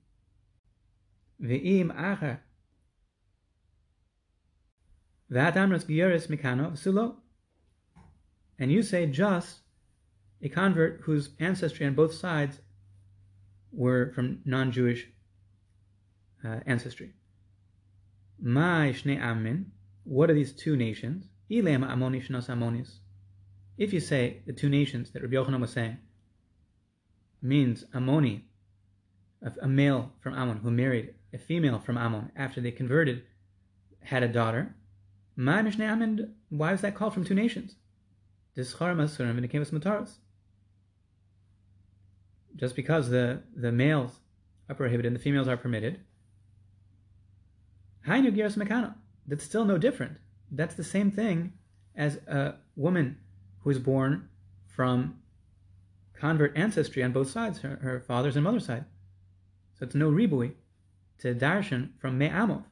[1.41, 2.39] Ve'im Acher
[5.31, 7.15] V'atamras Gyeris Mikano Sulo.
[8.57, 9.59] And you say just
[10.41, 12.61] a convert whose ancestry on both sides
[13.71, 15.07] were from non-Jewish
[16.43, 17.13] uh, ancestry.
[18.41, 19.71] Ma shne amin.
[20.03, 21.25] What are these two nations?
[21.51, 22.99] Ilem amoni shnas amonis.
[23.77, 25.97] If you say the two nations that Rabbi Yochanan was saying
[27.41, 28.41] means Ammoni,
[29.61, 33.23] a male from Ammon who married a female from Ammon after they converted,
[34.01, 34.75] had a daughter.
[35.37, 36.33] Ma mishne amin.
[36.49, 37.75] Why is that called from two nations?
[38.57, 40.17] Dischar masurim v'nekevas mutaros
[42.59, 44.19] just because the, the males
[44.67, 45.99] are prohibited and the females are permitted,
[48.05, 48.95] Hainu Giras Mekana.
[49.25, 50.17] That's still no different.
[50.51, 51.53] That's the same thing
[51.95, 53.17] as a woman
[53.61, 54.27] who is born
[54.67, 55.19] from
[56.13, 58.85] convert ancestry on both sides, her, her father's and mother's side.
[59.77, 60.53] So it's no ribui
[61.19, 62.63] to darshan from Me'amov.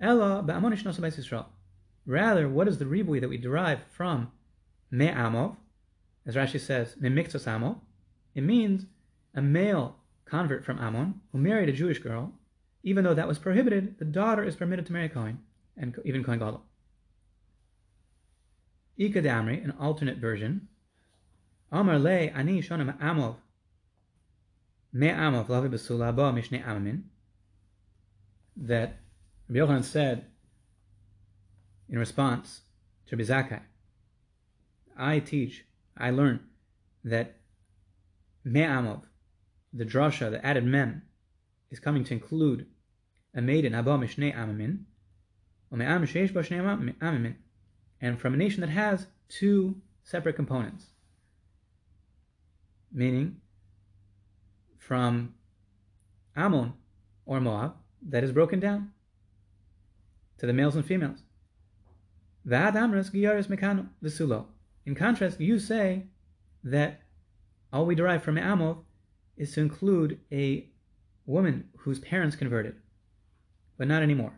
[0.00, 1.44] Ella ba'amonish.
[2.06, 4.32] Rather, what is the ribui that we derive from
[4.90, 5.56] Me'amov?
[6.26, 7.80] As Rashi says, Me'miktos Amov,
[8.34, 8.86] it means
[9.34, 12.32] a male convert from Ammon who married a Jewish girl,
[12.82, 15.40] even though that was prohibited, the daughter is permitted to marry a Kohen,
[15.76, 16.62] and even Kohen Gadol.
[18.96, 20.68] Ika Damri, an alternate version,
[21.72, 23.36] Amar le ani shonim amov.
[24.92, 27.02] Me amov lavi basula ba mishne amamin,
[28.56, 28.98] that
[29.48, 30.26] Rabbi Yochanan said
[31.88, 32.62] in response
[33.06, 33.60] to Rabbi Zakkai,
[34.96, 35.64] I teach,
[35.96, 36.40] I learn
[37.04, 37.39] that
[38.44, 39.02] Me'amov,
[39.72, 41.02] the drasha, the added mem,
[41.70, 42.66] is coming to include
[43.34, 44.84] a maiden, Abba Mishnei Amamin,
[48.00, 50.86] and from a nation that has two separate components.
[52.92, 53.36] Meaning,
[54.78, 55.34] from
[56.34, 56.72] Ammon
[57.26, 57.76] or Moab,
[58.08, 58.90] that is broken down
[60.38, 61.22] to the males and females.
[64.86, 66.06] In contrast, you say
[66.64, 67.02] that
[67.72, 68.78] all we derive from Amov
[69.36, 70.68] is to include a
[71.26, 72.74] woman whose parents converted,
[73.78, 74.34] but not anymore.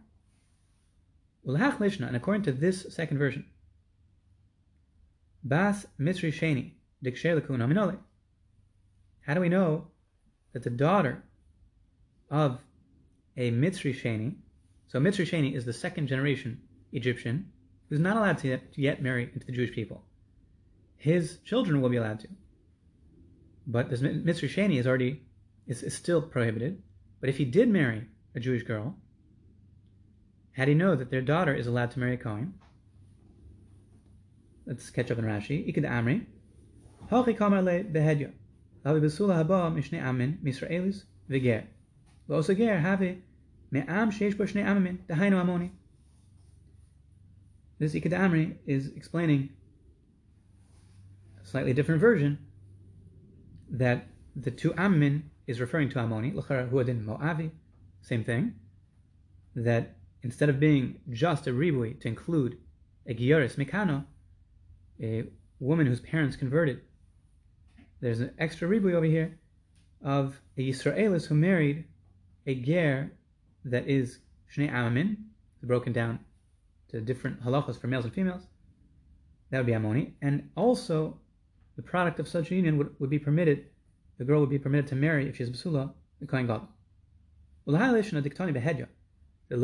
[1.44, 3.46] And according to this second version,
[5.42, 6.72] Bas Mitzri Sheni,
[9.22, 9.88] How do we know
[10.52, 11.24] that the daughter
[12.30, 12.60] of
[13.36, 14.36] a Mitzri Sheni,
[14.86, 16.60] so Mitzri Sheni is the second generation
[16.92, 17.50] Egyptian,
[17.88, 20.04] who's not allowed to yet marry into the Jewish people.
[20.96, 22.28] His children will be allowed to.
[23.66, 25.22] But this Mitzri Sheni is already
[25.66, 26.82] is, is still prohibited.
[27.20, 28.96] But if he did marry a Jewish girl,
[30.52, 32.54] How do you know that their daughter is allowed to marry a Kohen?
[34.66, 35.66] Let's catch up in Rashi.
[35.66, 36.26] Ikid Amri.
[37.10, 38.32] Hachi kamar le behedya.
[38.84, 41.64] Lavi besula haba mishne amin misraelis v'ger.
[42.28, 43.00] V'osa ger have
[43.70, 45.70] me'am sheish bo shnei amamin dahainu amoni.
[47.78, 49.48] This Ikid Amri is explaining
[51.42, 52.38] a slightly different version
[53.72, 57.50] that the two Ammin is referring to Amoni, L'chara Huadin Moavi,
[58.02, 58.54] same thing,
[59.56, 62.58] that instead of being just a ribui to include
[63.06, 64.04] a Gioris Mikano,
[65.00, 65.24] a
[65.58, 66.80] woman whose parents converted,
[68.00, 69.38] there's an extra ribui over here
[70.04, 71.84] of a Yisraelis who married
[72.46, 73.12] a Ger
[73.64, 74.18] that is
[74.54, 75.16] Shnei Amamin,
[75.62, 76.18] broken down
[76.88, 78.42] to different halachas for males and females.
[79.50, 80.12] That would be Amoni.
[80.20, 81.18] And also,
[81.76, 83.66] the product of such union would, would be permitted,
[84.18, 86.68] the girl would be permitted to marry, if she's Basula, the Kohen behedya.
[89.48, 89.56] The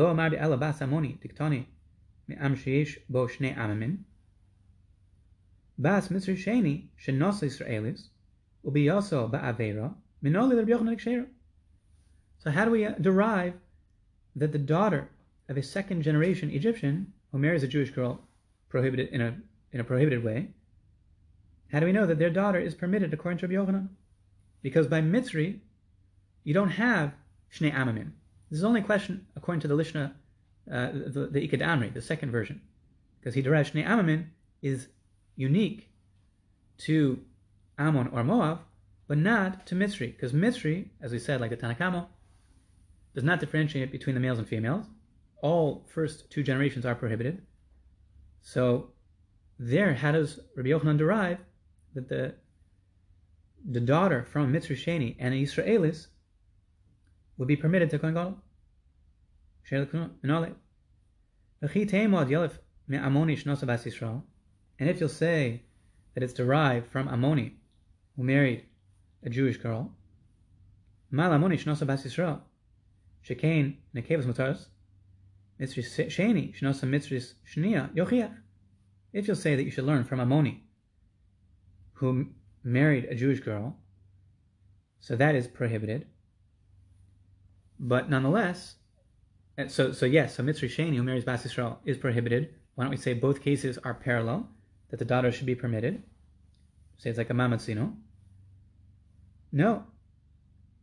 [2.56, 3.98] sheyesh bo amamin.
[5.78, 8.08] Bas mitzri sheni Israelis
[10.24, 11.26] minoli
[12.38, 13.54] So how do we uh, derive
[14.36, 15.08] that the daughter
[15.48, 18.20] of a second generation Egyptian who marries a Jewish girl
[18.68, 19.36] prohibited in a
[19.72, 20.48] in a prohibited way,
[21.72, 23.88] how do we know that their daughter is permitted according to Rabbi Yochanan?
[24.62, 25.60] Because by Mitzri,
[26.44, 27.12] you don't have
[27.54, 28.12] Shnei Amamim.
[28.50, 30.12] This is only a question according to the Lishna,
[30.72, 32.60] uh, the, the Ikad Amri, the second version.
[33.20, 34.26] Because he derives Shnei Amamim
[34.62, 34.88] is
[35.36, 35.90] unique
[36.78, 37.20] to
[37.78, 38.60] Ammon or Moab,
[39.06, 40.14] but not to Mitzri.
[40.14, 42.06] Because Mitzri, as we said, like the Tanakamo,
[43.14, 44.86] does not differentiate between the males and females.
[45.42, 47.42] All first two generations are prohibited.
[48.42, 48.90] So
[49.58, 51.38] there, how does Rabbi Yochanan derive
[51.94, 52.34] that the
[53.68, 56.06] the daughter from Mitzri Sheni and an Israelis
[57.36, 58.38] would be permitted to Kohen Gadol.
[64.80, 65.62] And if you'll say
[66.14, 67.52] that it's derived from Ammoni,
[68.16, 68.64] who married
[69.22, 69.92] a Jewish girl,
[71.10, 72.40] Mal Ammoni shnosa bas Yisrael,
[73.26, 74.66] shekain nekevas mutaras,
[75.60, 78.36] Mitzri Sheni shnosa Mitzri Shnia yochiach.
[79.12, 80.60] If you'll say that you should learn from Ammoni,
[81.98, 82.26] who
[82.62, 83.76] married a Jewish girl,
[85.00, 86.06] so that is prohibited.
[87.78, 88.76] But nonetheless,
[89.56, 92.54] eh, so so yes, so Mitzri Sheni who marries Bas Yisrael is prohibited.
[92.74, 94.48] Why don't we say both cases are parallel,
[94.90, 96.02] that the daughter should be permitted?
[96.98, 97.94] Say it's like a mamatzino.
[99.50, 99.84] No,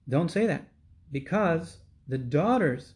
[0.10, 0.68] don't say that,
[1.12, 1.78] because
[2.08, 2.94] the daughters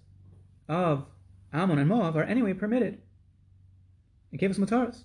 [0.67, 1.05] of
[1.53, 2.99] Ammon and Moab are anyway permitted.
[4.31, 5.03] It gave us mataras.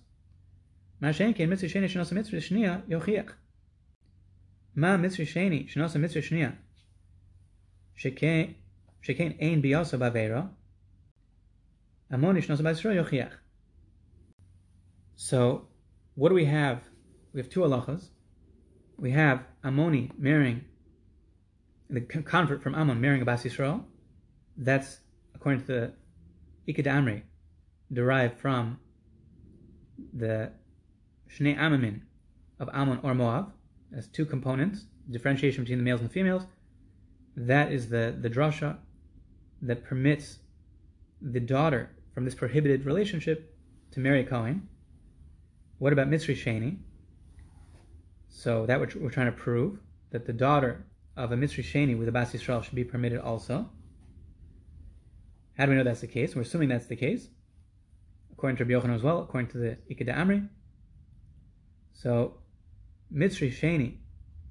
[1.03, 3.37] מה שאין כן מצווה שני שנעשה מצווה שנייה יוכיח.
[4.75, 6.51] מה מצווה שני שנעשה מצווה שנייה?
[7.95, 8.51] שכן,
[9.01, 10.47] שכן אין ביוסה בעבירה,
[12.09, 13.33] המוני שנעשה בישראל יוכיח.
[15.17, 15.67] So,
[16.17, 16.79] what do we have?
[17.33, 18.09] We have two halachas.
[18.97, 20.61] We have Ammoni marrying,
[21.89, 23.83] the convert from Ammon marrying a Bas Yisrael.
[24.57, 24.99] That's,
[25.35, 25.93] according to the
[26.69, 27.23] Ikad Amri,
[27.91, 28.79] derived from
[30.13, 30.51] the
[31.36, 32.02] Shnei Amamin
[32.60, 33.52] of Ammon or Moab
[33.96, 36.46] as two components, differentiation between the males and the females.
[37.36, 38.76] That is the, the drasha
[39.62, 40.38] that permits
[41.20, 43.56] the daughter from this prohibited relationship
[43.92, 44.68] to marry a Kohen.
[45.78, 46.78] What about Mitzri Sheni?
[48.28, 49.78] So that we're, we're trying to prove
[50.10, 50.84] that the daughter
[51.16, 53.68] of a Mitzri Sheni with a Bas Yisrael should be permitted also.
[55.56, 56.34] How do we know that's the case?
[56.34, 57.28] We're assuming that's the case,
[58.32, 60.48] according to Rabbi Yochanan as well, according to the Ikeda Amri.
[61.94, 62.34] So,
[63.12, 63.96] Mitzri Sheni,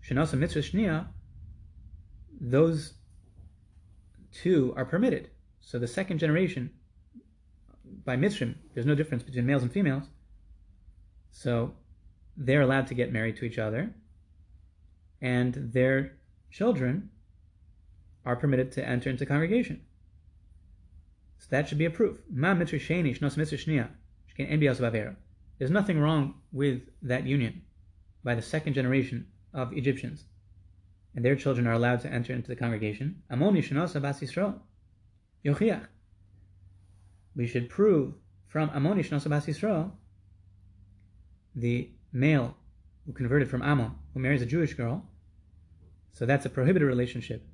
[0.02, 1.08] Shenasa Mitzri Shnia,
[2.42, 2.94] those
[4.32, 5.30] two are permitted.
[5.62, 6.72] So the second generation,
[8.04, 10.04] by Mitzrim, there's no difference between males and females.
[11.32, 11.74] So
[12.36, 13.94] they're allowed to get married to each other,
[15.22, 16.18] and their
[16.52, 17.10] children
[18.26, 19.82] are permitted to enter into congregation.
[21.40, 22.22] So that should be a proof.
[22.32, 23.90] Ma mitzri sheni shnos mitzri shnia
[24.32, 24.60] shken en
[25.58, 27.62] there's nothing wrong with that union
[28.24, 30.26] by the second generation of Egyptians,
[31.16, 33.22] and their children are allowed to enter into the congregation.
[33.32, 34.60] Amoni Shanosa Bas Yisrael.
[35.46, 35.88] Yochiach.
[37.36, 38.14] We should prove
[38.48, 39.92] from Amoni Shanosa Bas Yisrael,
[41.56, 42.56] the male
[43.06, 45.06] who converted from Ammon, who marries a Jewish girl,
[46.14, 47.46] so that's a prohibited relationship,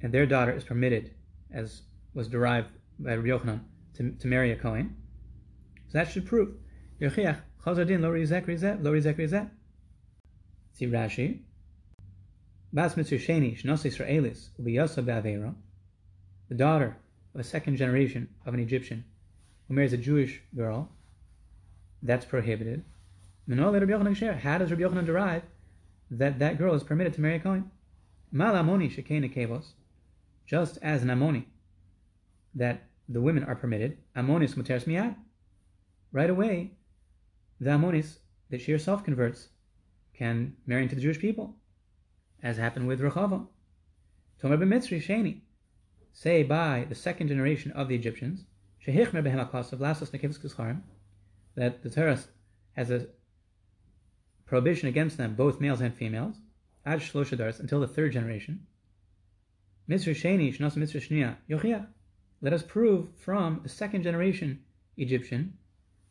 [0.00, 1.14] and their daughter is permitted,
[1.52, 1.82] as
[2.14, 3.60] was derived by Yochanan,
[3.94, 4.96] to, to marry a Kohen.
[5.88, 6.54] So that should prove
[7.00, 9.50] Yochiach, Chazar Din, lo rizek rizet, lo rizek rizet.
[10.72, 11.40] See Rashi.
[12.72, 15.54] Bas mitzvah sheni, shnos Israelis, ubiyasa be'avera,
[16.48, 16.96] the daughter
[17.34, 19.04] of a second generation of an Egyptian,
[19.68, 20.88] who marries a Jewish girl,
[22.02, 22.82] that's prohibited.
[23.48, 25.42] How does Rabbi Yochanan derive
[26.10, 27.70] that that girl is permitted to marry a Kohen?
[28.32, 29.72] Mal amoni shekena kevos,
[30.46, 31.44] just as an amoni,
[32.54, 35.14] that the women are permitted, amonis muteres miyad.
[36.12, 36.72] Right away,
[37.60, 38.18] the amonis
[38.50, 39.48] that she herself converts
[40.14, 41.56] can marry into the Jewish people,
[42.42, 43.46] as happened with Rechava.
[44.42, 45.40] Tomer b'mitzri sheni,
[46.12, 48.44] say by the second generation of the Egyptians,
[48.86, 50.82] shehichmer behem akasav lasos nekevus
[51.54, 52.20] that the Torah
[52.72, 53.06] has a
[54.44, 56.36] prohibition against them, both males and females,
[56.84, 58.66] ad shloshadars, until the third generation.
[59.88, 61.86] Mitzvah sheni shnas mitzvah shnia yochia.
[62.42, 64.62] Let us prove from the second generation
[64.96, 65.56] Egyptian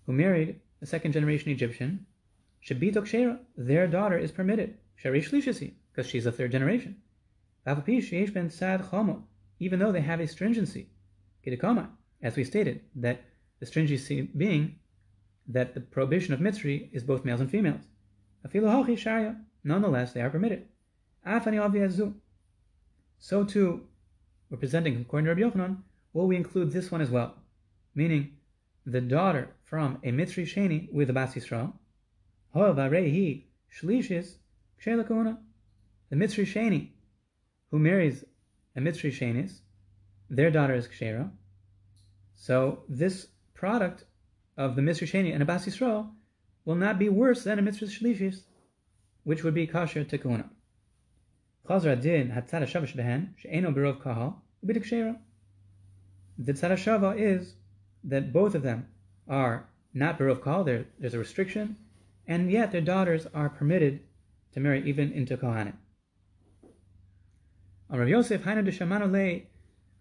[0.05, 2.05] who married a second generation Egyptian,
[2.61, 6.95] shera, their daughter is permitted, sharish lishasi, because she's a third generation.
[9.59, 10.89] even though they have a stringency,
[11.43, 11.87] kidikoma,
[12.21, 13.23] as we stated, that
[13.59, 14.75] the stringency being
[15.47, 17.85] that the prohibition of mitzri is both males and females.
[19.63, 20.67] Nonetheless, they are permitted.
[23.17, 23.87] So too,
[24.51, 25.77] we're presenting, according to Rabbi Yochanan,
[26.13, 27.33] will we include this one as well?
[27.95, 28.37] Meaning,
[28.85, 31.73] the daughter from a Mitzri Sheni with a Bas Yisrael,
[32.55, 34.35] Shlishis
[36.09, 36.89] the Mitzri Sheni
[37.71, 38.23] who marries
[38.75, 39.59] a Mitzri Shenis,
[40.29, 41.31] their daughter is Kshera.
[42.35, 44.05] So this product
[44.57, 46.11] of the Mitzri Sheni and a Bas Yisrael
[46.63, 48.43] will not be worse than a Mitzri Shlishis,
[49.23, 50.49] which would be Kasher to Kahuna.
[51.67, 55.17] Chazra din hatzad hashavah shebehen she'eno berov kahal u'bidik.
[56.37, 57.55] The tzad is
[58.05, 58.87] that both of them
[59.27, 61.77] are not kahal, there, there's a restriction,
[62.27, 64.01] and yet their daughters are permitted
[64.53, 65.73] to marry even into Kohanim.
[67.89, 69.41] On Rav Yosef, de Shamanu Le,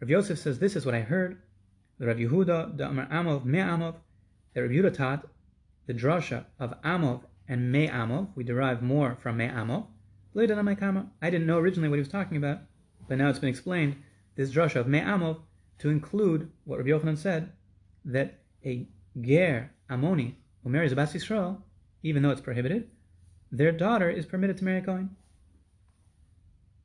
[0.01, 1.39] Rav Yosef says, This is what I heard.
[1.99, 3.97] The Rav Yehuda, the Amar Amov, Me Amov,
[4.53, 5.29] the Rav Yehuda taught
[5.87, 8.29] the drasha of Amov and Me Amov.
[8.35, 9.87] We derive more from Me Amov.
[10.37, 12.61] I didn't know originally what he was talking about,
[13.09, 13.97] but now it's been explained.
[14.35, 15.41] This drasha of Me Amov
[15.79, 17.53] to include what Rabbi Yochanan said,
[18.05, 18.87] that a
[19.21, 21.63] ger Amoni who marries a Bas Yisrael,
[22.03, 22.91] even though it's prohibited,
[23.51, 25.17] their daughter is permitted to marry a Kohen.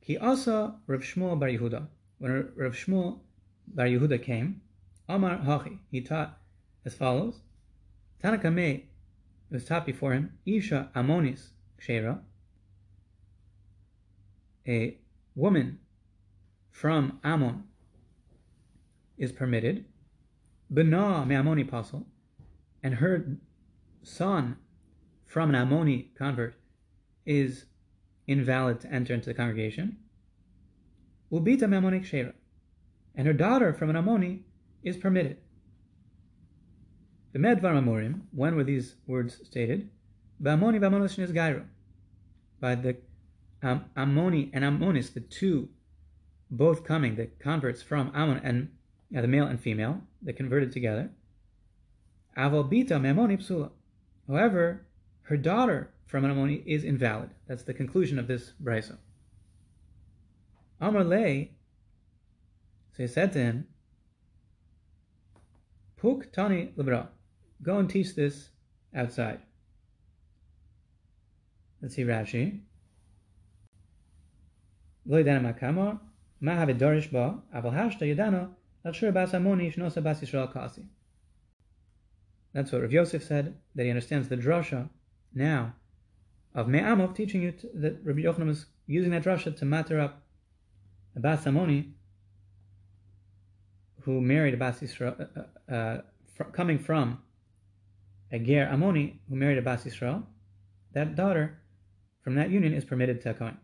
[0.00, 1.86] He also Rav Shmuel Bar Yehuda.
[2.18, 3.20] When Rav Shmuel
[3.68, 4.60] Bar Yehuda came,
[5.08, 6.38] Amar Hachi, he taught
[6.84, 7.40] as follows:
[8.22, 8.86] Tanaka it
[9.50, 11.48] was taught before him, Isha Amonis
[11.80, 12.20] Kshera,
[14.66, 14.98] a
[15.34, 15.78] woman
[16.70, 17.64] from Ammon
[19.18, 19.84] is permitted,
[20.70, 22.06] Bena Me'amoni apostle,
[22.82, 23.36] and her
[24.02, 24.56] son
[25.26, 26.54] from an Ammoni convert
[27.26, 27.66] is
[28.28, 29.96] invalid to enter into the congregation.
[31.32, 32.34] Ubita Me'amoni Kshera,
[33.16, 34.42] and her daughter from an Ammoni
[34.84, 35.38] is permitted.
[37.32, 39.90] The Medvar when were these words stated?
[40.42, 41.64] Ba'amoni ba'amonos Gairu.
[42.60, 42.96] By the
[43.62, 45.68] um, Ammoni and Ammonis, the two,
[46.50, 48.70] both coming, the converts from Ammon and
[49.10, 51.10] yeah, the male and female, they converted together.
[52.36, 53.70] Avalbita Mamoni Psula.
[54.28, 54.86] However,
[55.22, 57.30] her daughter from Ammoni is invalid.
[57.46, 58.98] That's the conclusion of this brisa.
[60.80, 61.46] Amar Le,
[62.96, 63.66] so he said to him,
[65.96, 67.10] Puk Tani Libra,
[67.62, 68.48] go and teach this
[68.94, 69.40] outside.
[71.82, 72.60] Let's see Rashi.
[75.06, 75.98] Lo yidana makamar,
[76.40, 78.50] ma havidarish ba, aval hashta yidana,
[78.82, 79.02] that's
[82.72, 84.88] what Rav Yosef said, that he understands the drasha
[85.34, 85.74] now
[86.54, 90.22] of Me'amov teaching you to, that Rabbi Yochanan was using that drasha to matter up
[91.16, 91.92] Abbas Amoni,
[94.02, 95.40] who married Abbas Yisrael, uh,
[95.70, 96.00] uh, uh,
[96.34, 97.20] fr- coming from
[98.32, 100.24] a Ger Amoni, who married Abbas Yisrael,
[100.92, 101.60] that daughter
[102.22, 103.58] from that union is permitted to a Kohen.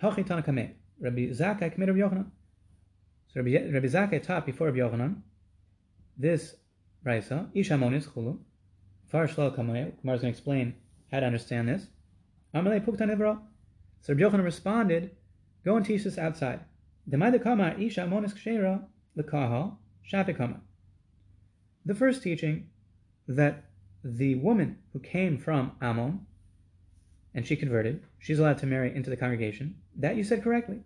[0.00, 2.26] Rabbi Zakkai committed Rabbi Yochanan.
[3.32, 5.22] So Rabbi, Rabbi Zakkai taught before Rabbi Yochanan
[6.18, 6.54] this
[7.04, 8.38] Raisa, Isha Monis Chulu.
[9.06, 9.92] Far Shlo Kamay.
[10.00, 10.74] Kumar is going to explain
[11.10, 11.86] how to understand this.
[12.54, 13.08] Amalei Puktan.
[14.00, 15.10] So Rabbi Yochanan responded,
[15.64, 16.60] Go and teach this outside.
[17.06, 17.18] The
[21.94, 22.66] first teaching
[23.28, 23.64] that
[24.04, 26.26] the woman who came from Ammon
[27.34, 29.76] and she converted, she's allowed to marry into the congregation.
[29.96, 30.80] That you said correctly.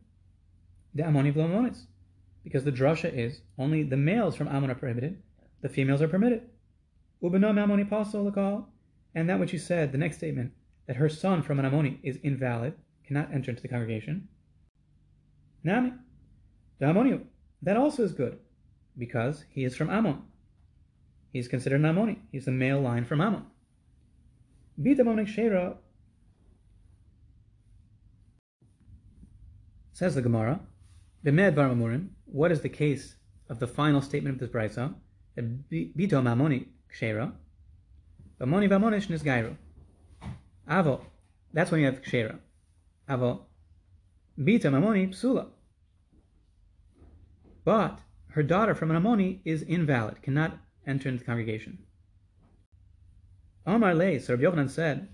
[0.94, 1.86] The Ammoni Vlamonis.
[2.46, 5.20] Because the drasha is only the males from Ammon are prohibited,
[5.62, 6.42] the females are permitted.
[7.20, 8.64] Ammoni
[9.16, 10.52] and that which you said, the next statement,
[10.86, 12.74] that her son from an Ammoni is invalid,
[13.04, 14.28] cannot enter into the congregation.
[15.64, 15.92] Nami.
[16.78, 17.24] The Ammoniu.
[17.62, 18.38] That also is good,
[18.96, 20.22] because he is from Ammon.
[21.32, 22.18] he's considered an Ammoni.
[22.30, 23.42] He's the male line from Ammon.
[24.80, 25.78] Bita Ammonic Shera
[29.92, 30.60] says the Gemara,
[32.26, 33.16] what is the case
[33.48, 34.94] of the final statement of this brisa?
[35.36, 37.32] Bito Mamoni Kshera,
[38.40, 39.56] Vamoni Vamonish Nisgairu.
[40.70, 41.00] Avo,
[41.52, 42.38] that's when you have Kshera.
[43.08, 43.40] Avo,
[44.38, 45.48] Bita Mamoni Psula.
[47.64, 47.98] But
[48.28, 51.78] her daughter from an Ammoni is invalid, cannot enter into the congregation.
[53.66, 55.08] Omar so Rabbi Yochanan said,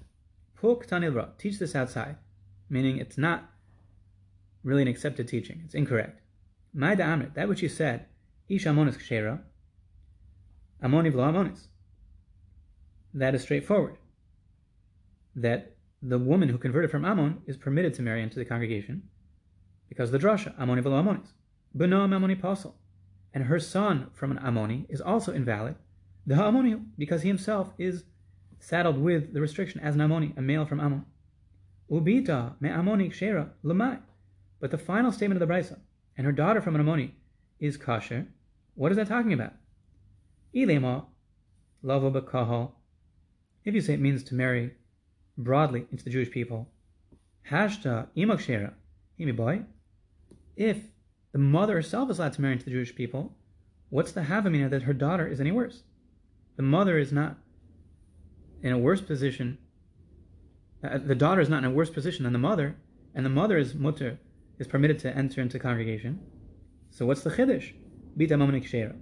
[0.56, 2.16] Puk Tanilra, teach this outside,
[2.68, 3.51] meaning it's not
[4.62, 6.20] really an accepted teaching, it's incorrect.
[6.74, 8.06] Maida Amrit, that which you said,
[8.48, 9.40] Ish Amonis Kshera,
[10.82, 11.68] Amoni Vlo Amonis.
[13.14, 13.96] That is straightforward.
[15.36, 19.02] That the woman who converted from Ammon is permitted to marry into the congregation
[19.88, 21.28] because the drasha, Amoni Vlo Amonis.
[21.76, 22.76] Beno Ammoni Apostle
[23.34, 25.76] and her son from an Ammoni is also invalid.
[26.26, 28.04] The Ha'amoni, because he himself is
[28.58, 31.04] saddled with the restriction as an Ammoni, a male from Ammon.
[31.90, 34.00] Ubita me Ammoni Kshera Lamai.
[34.62, 35.80] But the final statement of the Brisa,
[36.16, 37.10] and her daughter from an Ammoni
[37.58, 38.28] is kosher.
[38.74, 39.54] What is that talking about?
[40.54, 41.06] Ilema
[41.82, 42.70] lavo bekahal.
[43.64, 44.74] If you say it means to marry
[45.36, 46.68] broadly into the Jewish people,
[47.50, 48.72] hashta imok
[49.18, 49.62] imi boy.
[50.54, 50.78] If
[51.32, 53.34] the mother herself is allowed to marry into the Jewish people,
[53.90, 55.82] what's the havamina that her daughter is any worse?
[56.54, 57.36] The mother is not
[58.62, 59.58] in a worse position.
[60.84, 62.76] Uh, the daughter is not in a worse position than the mother,
[63.12, 64.20] and the mother is mutter,
[64.62, 66.20] is permitted to enter into congregation.
[66.90, 67.72] So what's the chiddush?
[68.16, 68.94] Bita mamonik shera.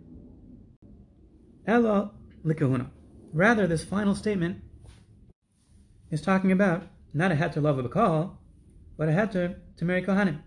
[1.66, 2.12] Ella
[2.44, 2.88] likahuna.
[3.34, 4.62] Rather, this final statement
[6.10, 8.38] is talking about not a to love of a call,
[8.96, 10.40] but a to, to marry Kohanim.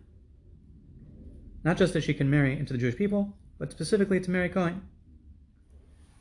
[1.63, 4.81] Not just that she can marry into the Jewish people, but specifically to marry Kohen.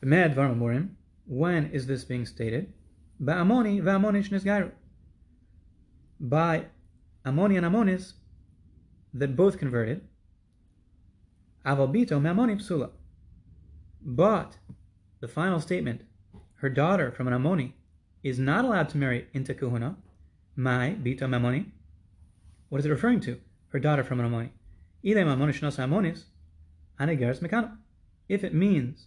[0.04, 0.90] B'med varmamurim,
[1.26, 2.74] when is this being stated?
[3.22, 4.70] Ba'amoni va'amonish nisgairu.
[6.20, 6.66] By
[7.24, 8.12] Ammoni and Ammonis
[9.14, 10.02] that both converted.
[11.64, 12.90] Avalbito me'amoni psula.
[14.04, 14.56] But
[15.20, 16.02] the final statement,
[16.56, 17.72] her daughter from an Ammoni
[18.22, 19.96] is not allowed to marry into Kahuna.
[20.56, 21.66] Mai bito me'amoni.
[22.68, 23.40] What is it referring to?
[23.68, 24.50] Her daughter from an Ammoni.
[25.04, 26.24] Ile mamonish nos ammonis,
[27.00, 27.76] anegeres mekano.
[28.28, 29.06] If it means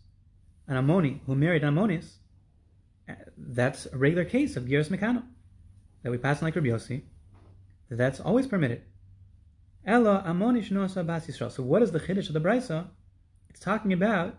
[0.68, 2.18] an Ammoni who married an Ammonis,
[3.38, 5.24] that's a regular case of Geras Mekano
[6.04, 7.04] that we pass on like Rabbi Yossi.
[7.90, 8.82] That's always permitted.
[9.86, 11.52] Ella Yisrael.
[11.52, 12.88] So what is the Chiddush of the Brisa?
[13.50, 14.36] It's talking about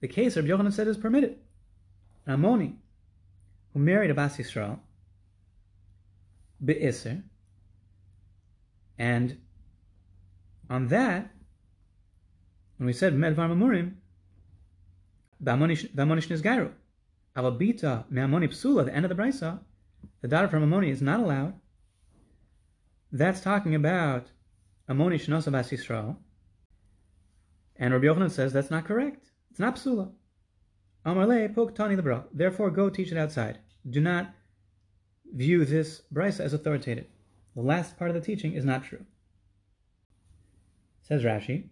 [0.00, 1.36] the case Rabbi Yochanan said is permitted.
[2.26, 2.76] An Ammoni
[3.72, 4.78] who married a Bas Yisrael,
[6.64, 7.22] Be'isr,
[8.98, 9.38] and
[10.68, 11.30] on that,
[12.76, 13.94] when we said Med Varmamurim,
[15.42, 16.72] V'amonish Nizgairu,
[17.36, 19.60] Avabita Me'amoni Psula, the end of the Brisa,
[20.20, 21.54] the daughter from Ammoni is not allowed.
[23.12, 24.26] That's talking about
[24.90, 26.16] Ammoni Shnosavas Yisrael.
[27.76, 29.30] And Rabbi Yochanan says that's not correct.
[29.50, 30.10] It's not Psula.
[31.06, 32.24] Amarle Pok Tani Lebra.
[32.32, 33.58] Therefore, go teach it outside.
[33.88, 34.34] Do not
[35.32, 37.06] view this Brisa as authoritative.
[37.54, 39.04] The last part of the teaching is not true.
[41.02, 41.68] Says Rashi,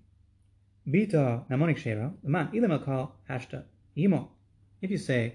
[0.86, 3.64] Bita Namonik Sheva, man ilam call hashta
[3.96, 4.30] imo.
[4.80, 5.34] If you say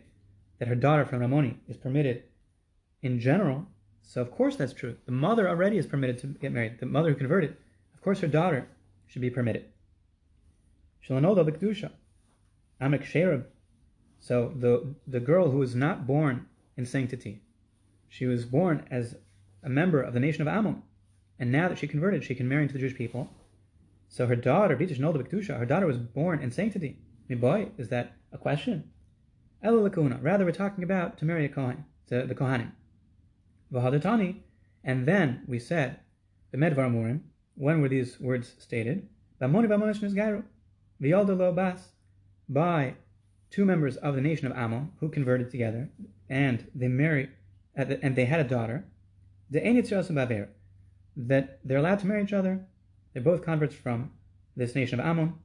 [0.59, 2.23] that her daughter from Ramoni is permitted
[3.01, 3.67] in general,
[4.01, 4.95] so of course that's true.
[5.05, 6.79] The mother already is permitted to get married.
[6.79, 7.57] The mother who converted,
[8.03, 8.67] course her daughter
[9.07, 9.65] should be permitted.
[11.09, 11.91] Bikdusha.
[12.81, 13.45] Amek Sherab.
[14.19, 16.47] So the the girl who was not born
[16.77, 17.41] in sanctity,
[18.07, 19.15] she was born as
[19.63, 20.81] a member of the nation of Ammon,
[21.39, 23.29] and now that she converted, she can marry into the Jewish people
[24.13, 26.99] so her daughter, Bitish Nolda Biktusha, her daughter was born in sanctity.
[27.27, 28.91] Mean, boy, is that a question?
[29.63, 30.21] Ela Lakuna.
[30.21, 32.73] Rather, we're talking about to marry a Kohen, to the Kohanim.
[33.73, 34.41] Vahadatani.
[34.83, 35.99] And then we said,
[36.51, 37.21] the Medvar Murim,
[37.55, 39.07] when were these words stated?
[40.99, 41.89] Bas.
[42.49, 42.95] By
[43.49, 45.89] two members of the nation of Ammon who converted together,
[46.29, 47.29] and they married,
[47.77, 48.85] uh, and they had a daughter.
[51.15, 52.65] That they're allowed to marry each other
[53.13, 54.11] they're both converts from
[54.55, 55.35] this nation of Ammon.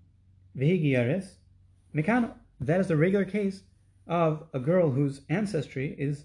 [2.61, 3.63] That is the regular case
[4.07, 6.25] of a girl whose ancestry is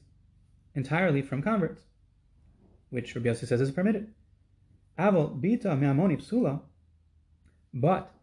[0.74, 1.84] entirely from converts,
[2.90, 4.14] which Rabbi Yossi says is permitted.
[4.98, 6.61] Aval bita me'amoni psula,
[7.74, 8.14] but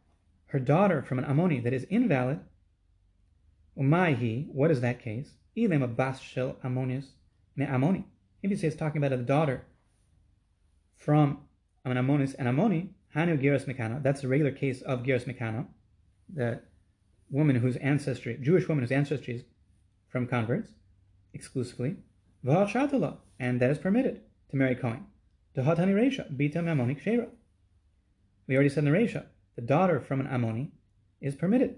[0.47, 2.41] her daughter from an Ammoni that is invalid,
[3.79, 5.35] umaihi, what is that case?
[5.57, 7.07] Ilem a bas shel ammonius
[7.57, 8.05] me'amoni.
[8.43, 9.65] If you say it's talking about a daughter
[10.97, 11.41] from
[11.85, 15.67] an Ammonis and Ammoni, Hanu Geras Mekana, that's the regular case of Geras Mekana,
[16.33, 16.61] the
[17.31, 19.43] woman whose ancestry, Jewish woman whose ancestry is
[20.09, 20.71] from converts
[21.35, 21.97] exclusively,
[22.45, 24.21] and that is permitted
[24.51, 25.07] to marry Cohen.
[25.57, 27.29] Hatani Resha, Bita Mamonik Shera.
[28.47, 30.71] We already said in the Resha, the daughter from an Ammoni
[31.21, 31.77] is permitted.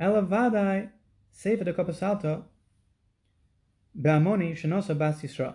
[0.00, 0.90] Elavadai
[1.32, 2.44] Sefer de Kopasalto
[4.00, 5.54] Be'amoni Shenosa Bas Yisra.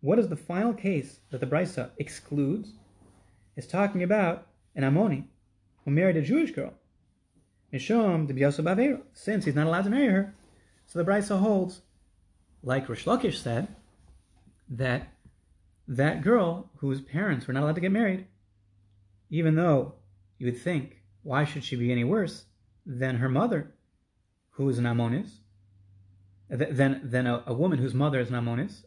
[0.00, 2.74] What is the final case that the Brisa excludes?
[3.56, 5.24] Is talking about an Ammoni
[5.84, 6.74] who married a Jewish girl.
[7.72, 10.34] Mishom de since he's not allowed to marry her.
[10.86, 11.80] So the Brisa holds,
[12.62, 13.68] like Rish Lakish said,
[14.68, 15.13] that
[15.86, 18.26] that girl whose parents were not allowed to get married,
[19.30, 19.94] even though
[20.38, 22.44] you would think, why should she be any worse
[22.86, 23.72] than her mother,
[24.50, 25.38] who is an Ammonis,
[26.48, 28.84] than, than a, a woman whose mother is an Ammonis,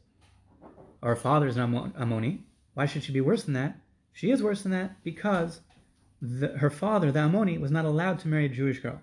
[1.02, 2.44] or her father is an Ammoni?
[2.74, 3.80] Why should she be worse than that?
[4.14, 5.62] She is worse than that because
[6.22, 9.02] the, her father, the Ammoni, was not allowed to marry a Jewish girl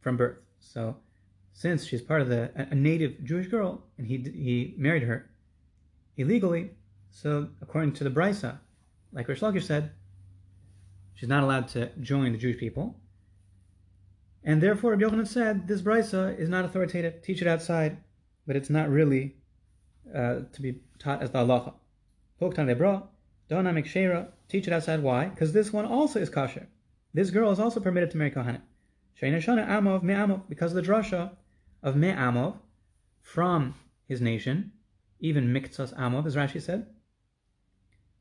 [0.00, 0.38] from birth.
[0.60, 0.96] So,
[1.52, 5.30] since she's part of the a native Jewish girl, and he he married her
[6.16, 6.70] illegally,
[7.16, 8.58] so according to the Brisa,
[9.10, 9.92] like Rish Lakish said,
[11.14, 13.00] she's not allowed to join the Jewish people.
[14.44, 17.22] And therefore, Rabbi Yochanan said this Brisa is not authoritative.
[17.22, 17.96] Teach it outside,
[18.46, 19.34] but it's not really
[20.14, 21.72] uh, to be taught as the halacha.
[22.38, 23.04] Lebra,
[23.50, 25.02] donamik shera, teach it outside.
[25.02, 25.28] Why?
[25.28, 26.68] Because this one also is kosher.
[27.14, 28.60] This girl is also permitted to marry Kohanim.
[29.18, 31.30] Sheina shana amov me'amov, because of the drasha
[31.82, 32.58] of me'amov
[33.22, 33.74] from
[34.06, 34.72] his nation,
[35.18, 36.86] even miktsas amov, as Rashi said.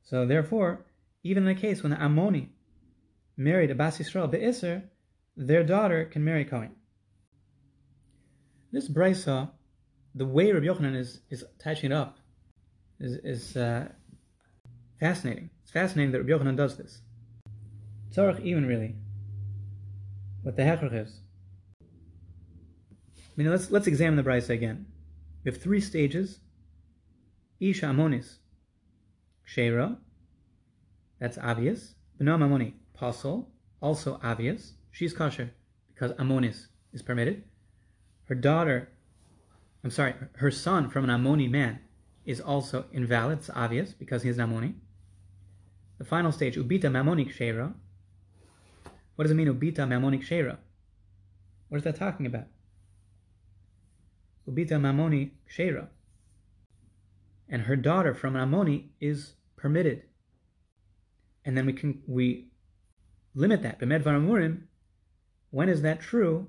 [0.06, 0.86] So therefore,
[1.24, 2.50] even in the case when the Ammoni
[3.36, 4.84] married a Bas Yisrael be'Isr,
[5.36, 6.72] their daughter can marry Cohen.
[8.72, 9.50] This brisa,
[10.14, 12.20] the way Rabbi Yochanan is, is attaching it up,
[13.00, 13.90] is, is uh,
[15.00, 15.50] fascinating.
[15.64, 17.02] It's fascinating that Rabbi Yochanan does this.
[18.16, 18.96] Tzarech even really,
[20.44, 21.20] what the hechrach is.
[21.82, 24.86] I mean, let's let's examine the brisa again.
[25.44, 26.40] We have three stages.
[27.60, 28.38] Isha Amonis,
[29.48, 29.98] Kshera,
[31.20, 31.96] that's obvious.
[32.20, 33.48] B'no Ammoni, Pasul,
[33.82, 34.74] also obvious.
[34.92, 35.52] She's kosher
[35.94, 37.44] because Ammonis is permitted.
[38.26, 38.90] Her daughter,
[39.84, 41.80] I'm sorry, her son from an Ammoni man
[42.26, 43.40] is also invalid.
[43.40, 44.74] It's obvious because he is an Ammoni.
[45.98, 47.74] The final stage, Ubita Mamonik Shera.
[49.16, 50.60] What does it mean, Ubita Mamonik Shera?
[51.70, 52.48] What is that talking about?
[54.48, 55.90] Ubita Mamoni Shera.
[57.50, 60.04] And her daughter from Ammoni is permitted.
[61.44, 62.48] And then we can we
[63.34, 63.80] limit that.
[63.80, 64.62] B'med
[65.52, 66.48] when is that true?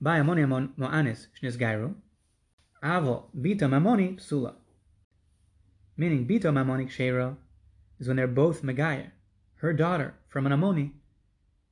[0.00, 0.46] By Ammoni
[0.76, 1.94] mo'anis shnis gairu.
[2.82, 4.54] Avo bita mamoni psula.
[5.96, 7.36] Meaning bita mamoni kshera
[7.98, 9.10] is when they're both megayah.
[9.56, 10.92] Her daughter from an Ammoni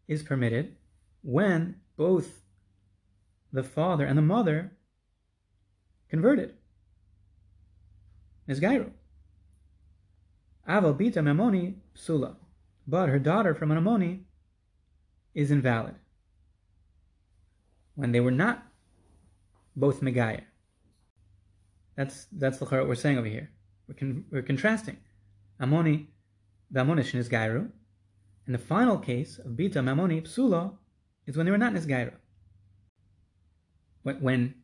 [0.09, 0.75] is permitted
[1.23, 2.43] when both
[3.53, 4.73] the father and the mother
[6.11, 6.55] converted.
[8.49, 8.91] Nisgairu.
[10.69, 12.37] Aval bita mamoni psula
[12.87, 14.21] but her daughter from an Ammoni
[15.35, 15.97] is invalid.
[17.95, 18.63] When they were not
[19.75, 20.43] both Megaya.
[21.97, 23.51] That's that's the what we're saying over here.
[23.89, 24.99] We're, con- we're contrasting.
[25.61, 26.07] Ammoni,
[26.71, 27.71] the Ammonishin is Gairu,
[28.45, 30.75] and the final case of Bita Mamoni Psula
[31.27, 32.13] is when they were not Nisgairu.
[34.03, 34.55] When, when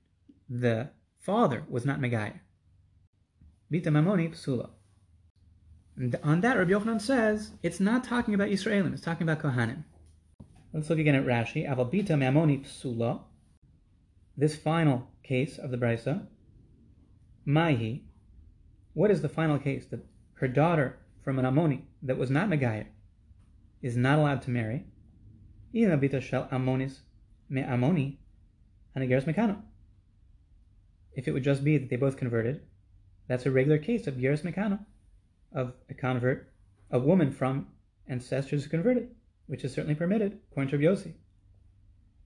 [0.49, 2.41] the father was not Megaya.
[3.73, 4.69] Bita Mamoni Psula.
[5.97, 9.85] And on that, Rabbi Yochanan says it's not talking about Israelim; it's talking about Kohanim.
[10.75, 11.67] Let's look again at Rashi.
[11.67, 13.21] Avalbita me'amoni psula.
[14.37, 16.27] This final case of the brisa.
[17.47, 18.03] Maihi.
[18.95, 20.05] What is the final case that
[20.35, 22.87] her daughter from an Ammoni that was not Megaya
[23.81, 24.85] is not allowed to marry?
[25.73, 27.01] Even abita shel Ammonis
[27.49, 28.19] me'amoni
[28.95, 29.63] hanageres mekano.
[31.15, 32.63] If it would just be that they both converted,
[33.33, 34.79] that's a regular case of geras mekano
[35.55, 36.53] of a convert,
[36.91, 37.67] a woman from
[38.07, 39.09] ancestors who converted,
[39.47, 41.15] which is certainly permitted, according to Yossi.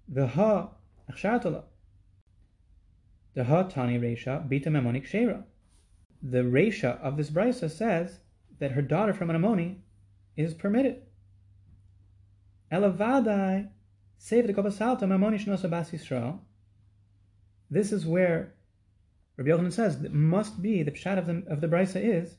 [0.08, 0.70] The ha
[1.08, 1.62] achshartala.
[3.34, 5.44] The ha tani reisha bita mamonik shera.
[6.20, 8.18] The reisha of this brisa says
[8.58, 9.76] that her daughter from an Ammoni
[10.36, 11.02] is permitted.
[12.72, 13.68] Elavadai
[14.18, 16.38] save the.
[17.70, 18.55] This is where
[19.36, 22.36] Rabbi Yochanan says that must be the pshat of the of the brisa is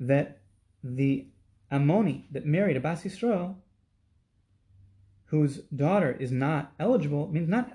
[0.00, 0.42] that
[0.84, 1.26] the
[1.70, 3.56] Ammoni that married a Bas Yisrael,
[5.26, 7.72] whose daughter is not eligible, means not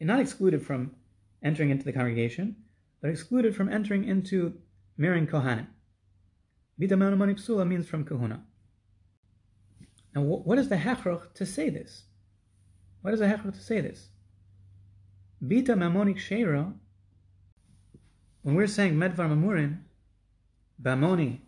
[0.00, 0.94] not excluded from
[1.42, 2.56] entering into the congregation,
[3.00, 4.54] but excluded from entering into
[4.96, 5.68] marrying Kohanim.
[6.80, 8.42] Bita Ammoni Psula means from Kahuna.
[10.14, 12.04] Now, what is the hechrach to say this?
[13.00, 14.08] What is the a hechra to say this?
[15.42, 16.72] Bita mamonik sheira,
[18.42, 19.78] when we're saying medvar mamurin,
[20.80, 21.40] bamoni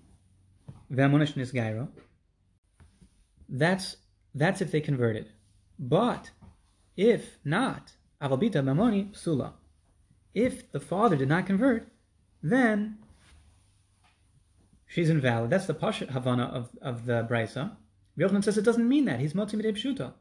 [0.93, 1.89] v'amonish nisgairo,
[3.49, 3.97] that's
[4.35, 5.31] that's if they converted.
[5.79, 6.31] But
[6.97, 7.93] if not,
[8.23, 9.53] avalbita mamoni psula.
[10.35, 11.89] If the father did not convert,
[12.43, 12.99] then
[14.87, 15.51] she's invalid.
[15.51, 17.77] That's the pashat havana of, of the brisa.
[18.19, 19.21] Yochanan says it doesn't mean that.
[19.21, 20.13] He's motzi pshuta.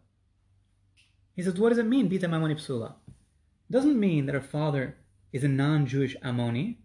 [1.36, 2.94] He says, what does it mean, bita mamoni psula?
[3.08, 4.98] It doesn't mean that her father
[5.34, 6.78] is a non-Jewish amoni.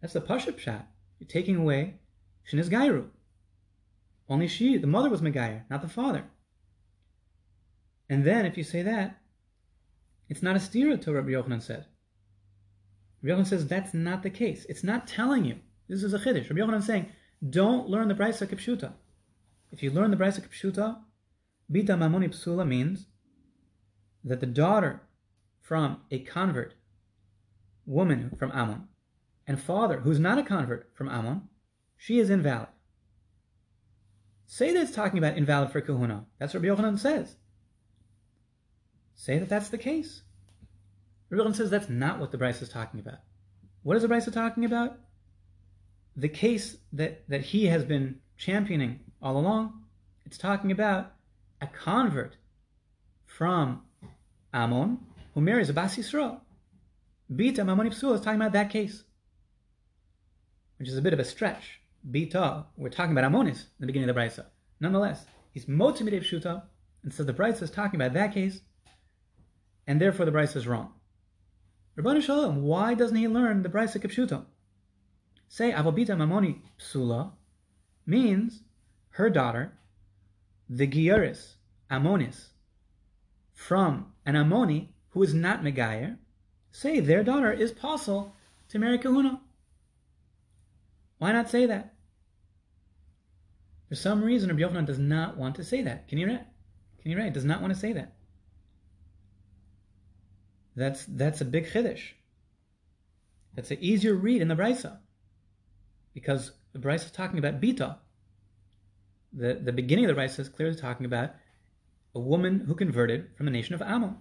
[0.00, 0.84] That's the pashat pshat.
[1.18, 1.94] You're taking away
[2.48, 3.06] shinis gairu.
[4.28, 6.24] Only she, the mother was Megayer, not the father.
[8.10, 9.18] And then, if you say that,
[10.28, 11.86] it's not a stira to Rabbi Yochanan said.
[13.22, 14.66] Rabbi Yochanan says that's not the case.
[14.68, 15.56] It's not telling you.
[15.88, 16.50] This is a chiddush.
[16.50, 17.06] Rabbi Yochanan is saying,
[17.48, 18.92] don't learn the Brisa Kipshuta.
[19.72, 20.98] If you learn the Brisa Kipshuta,
[21.72, 23.06] Bita Mamoni Psula means
[24.24, 25.02] that the daughter
[25.62, 26.74] from a convert,
[27.88, 28.86] woman from Ammon,
[29.46, 31.48] and father who's not a convert from Ammon,
[31.96, 32.68] she is invalid.
[34.46, 36.26] Say that it's talking about invalid for kahuna.
[36.38, 37.36] That's what Yochanan says.
[39.14, 40.22] Say that that's the case.
[41.30, 43.18] Rabbi Yochanan says that's not what the Brisa is talking about.
[43.82, 44.98] What is the Brisa talking about?
[46.16, 49.84] The case that, that he has been championing all along.
[50.24, 51.12] It's talking about
[51.60, 52.36] a convert
[53.24, 53.82] from
[54.52, 54.98] Ammon
[55.34, 56.40] who marries a Bas Yisrael.
[57.30, 59.04] Bita Mamoni Psul is talking about that case,
[60.78, 61.80] which is a bit of a stretch.
[62.10, 64.46] Bita, we're talking about Amonis in the beginning of the Brisa.
[64.80, 66.62] Nonetheless, he's Motzimidev Shuta,
[67.02, 68.62] and so the Brisa is talking about that case,
[69.86, 70.94] and therefore the Brisa is wrong.
[71.98, 74.46] Rabbanu Shalom, why doesn't he learn the Brisa Kipshuta?
[75.48, 77.32] Say Avobita Mamoni Psula
[78.06, 78.62] means
[79.10, 79.72] her daughter,
[80.70, 81.56] the Gioris,
[81.90, 82.52] Amonis,
[83.52, 86.16] from an Amoni who is not Megayer,
[86.70, 88.34] say their daughter is possible
[88.68, 89.40] to marry Kahuna.
[91.18, 91.94] Why not say that?
[93.88, 96.08] For some reason, Rabbi Yochanan does not want to say that.
[96.08, 96.44] Can you read?
[97.00, 97.32] Can you read?
[97.32, 98.12] Does not want to say that.
[100.76, 102.12] That's that's a big chiddush.
[103.54, 104.98] That's an easier read in the brisa,
[106.14, 107.96] because the brisa is talking about bita.
[109.32, 111.30] The the beginning of the brisa is clearly talking about
[112.14, 114.18] a woman who converted from the nation of Ammon.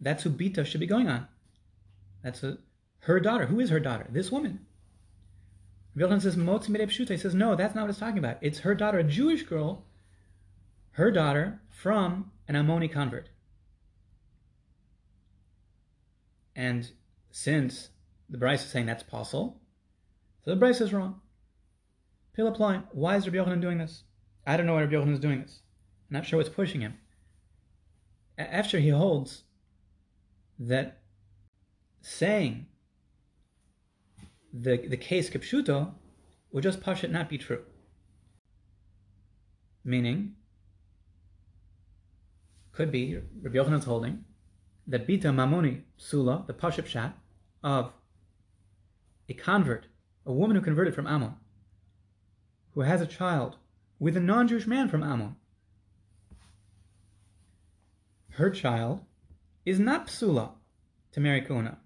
[0.00, 1.28] That's who bita should be going on.
[2.26, 2.58] That's a,
[3.02, 3.46] her daughter.
[3.46, 4.08] Who is her daughter?
[4.10, 4.66] This woman.
[5.96, 6.34] Vildan says.
[7.08, 8.38] He says, no, that's not what it's talking about.
[8.40, 9.84] It's her daughter, a Jewish girl,
[10.90, 13.28] her daughter from an Ammoni convert.
[16.56, 16.90] And
[17.30, 17.90] since
[18.28, 19.60] the Brisa is saying that's possible,
[20.44, 21.20] so the Brisa is wrong.
[22.34, 22.82] Peel applying.
[22.90, 24.02] Why is Rabbi Yochanan doing this?
[24.44, 25.60] I don't know why Rabbi Yochanan is doing this.
[26.10, 26.98] I'm not sure what's pushing him.
[28.36, 29.44] After he holds
[30.58, 31.02] that
[32.06, 32.64] saying
[34.52, 35.92] the, the case Kipshuto
[36.52, 37.64] would just Pashat not be true.
[39.84, 40.36] Meaning,
[42.70, 44.24] could be Rabbi Yochanan's holding
[44.86, 47.18] that Bita Mamoni Sula, the Pashup Shat,
[47.64, 47.92] of
[49.28, 49.86] a convert,
[50.24, 51.34] a woman who converted from Ammon,
[52.74, 53.56] who has a child
[53.98, 55.34] with a non Jewish man from Ammon.
[58.30, 59.00] Her child
[59.64, 60.50] is not Psula
[61.10, 61.78] to marry Kuna.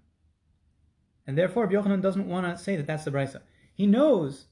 [1.27, 3.41] And therefore, Yochanan doesn't want to say that that's the brisa.
[3.73, 4.47] He knows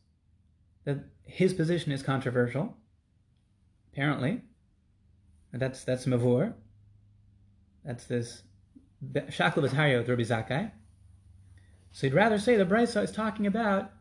[0.85, 2.75] that his position is controversial.
[3.91, 4.41] Apparently,
[5.51, 6.53] and that's that's mavur.
[7.83, 8.43] That's this
[9.03, 10.71] shaklav Hario Rabbi Zakkai.
[11.91, 13.91] So he'd rather say the brisa is talking about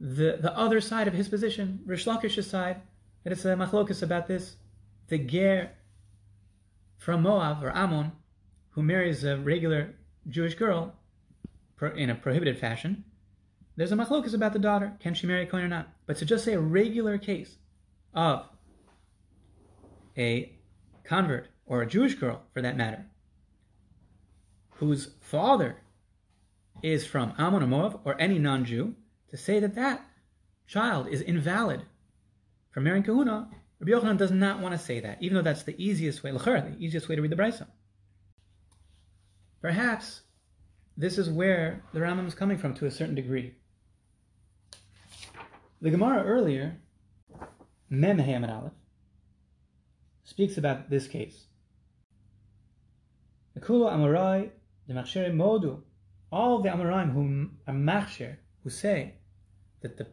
[0.00, 2.82] the the other side of his position, Rish Lakish's side,
[3.22, 4.56] that it's a machlokas about this,
[5.08, 5.70] the ger
[6.98, 8.12] from Moab or Ammon,
[8.70, 9.94] who marries a regular
[10.28, 10.94] Jewish girl,
[11.88, 13.04] in a prohibited fashion,
[13.76, 14.94] there's a machlokas about the daughter.
[15.00, 15.88] Can she marry a Kohen or not?
[16.06, 17.56] But to just say a regular case
[18.14, 18.46] of
[20.16, 20.52] a
[21.04, 23.06] convert, or a Jewish girl for that matter,
[24.76, 25.76] whose father
[26.82, 28.94] is from Ammon or or any non Jew,
[29.30, 30.04] to say that that
[30.66, 31.82] child is invalid
[32.70, 33.48] for marrying kahuna,
[33.78, 36.76] Rabbi Yochanan does not want to say that, even though that's the easiest way, the
[36.78, 37.66] easiest way to read the Brisa.
[39.60, 40.22] Perhaps
[40.96, 43.54] this is where the Rambam is coming from to a certain degree.
[45.80, 46.78] The Gemara earlier,
[47.88, 48.72] Mem Hamad Aleph,
[50.24, 51.46] speaks about this case.
[53.54, 54.50] The Kula Amorai,
[54.86, 55.82] the Machshere Modu,
[56.30, 59.14] all the Amoraim who are Machsher, who say
[59.80, 60.06] that the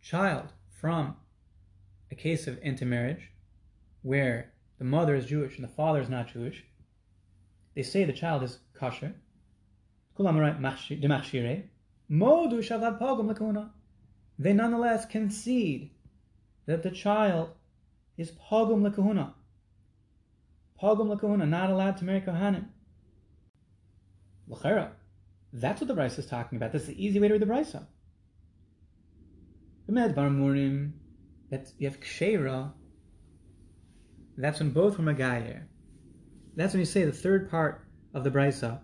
[0.00, 1.16] child from
[2.10, 3.32] a case of intermarriage,
[4.02, 6.64] where the mother is Jewish and the father is not Jewish,
[7.74, 9.14] they say the child is kosher.
[10.16, 10.24] They
[14.52, 15.90] nonetheless concede
[16.66, 17.50] that the child
[18.16, 19.32] is pogum lekahuna.
[20.80, 22.66] Pogum lekahuna, not allowed to marry kohanim.
[24.48, 24.90] L'chera,
[25.52, 26.72] that's what the Brisa is talking about.
[26.72, 27.86] That's the easy way to read the Brisa.
[29.88, 30.92] B'med bar murim,
[31.50, 32.72] that you have kshera.
[34.36, 35.64] That's when both were magayer.
[36.56, 38.80] That's when you say the third part of the Brisa.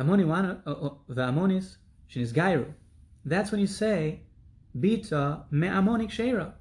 [0.00, 1.76] Uh, uh, the amonis
[2.10, 2.72] shenis gairu.
[3.24, 4.22] That's when you say
[4.78, 6.54] bita me'amoni kshera.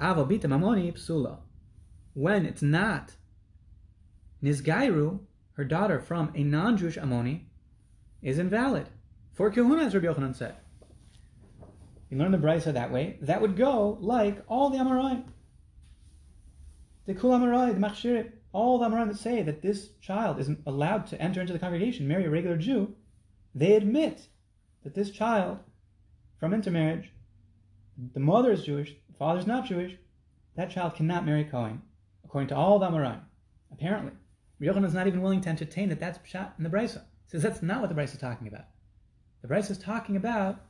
[0.00, 1.38] Avo bita mamoni psula.
[2.14, 3.14] When it's not
[4.42, 5.20] nizgairu,
[5.52, 7.42] her daughter from a non-Jewish Ammoni,
[8.22, 8.88] is invalid.
[9.32, 10.56] For kahuna, as Rabbi Yochanan said.
[12.10, 13.18] You learn the Brisa that way.
[13.22, 15.24] That would go like all the Amoraim.
[17.06, 21.06] The Kul Amorai, the Machshirim, all the Amoraim that say that this child isn't allowed
[21.08, 22.94] to enter into the congregation, marry a regular Jew,
[23.54, 24.28] they admit
[24.84, 25.58] that this child
[26.38, 27.12] from intermarriage,
[28.14, 29.96] the mother is Jewish, the father is not Jewish,
[30.56, 31.82] that child cannot marry Cohen,
[32.24, 33.20] according to all the Amoraim.
[33.72, 34.12] Apparently.
[34.60, 37.02] Yochanan is not even willing to entertain that that's shot in the Brisa.
[37.26, 38.64] Says that's not what the Brisa is talking about.
[39.42, 40.60] The Brisa is talking about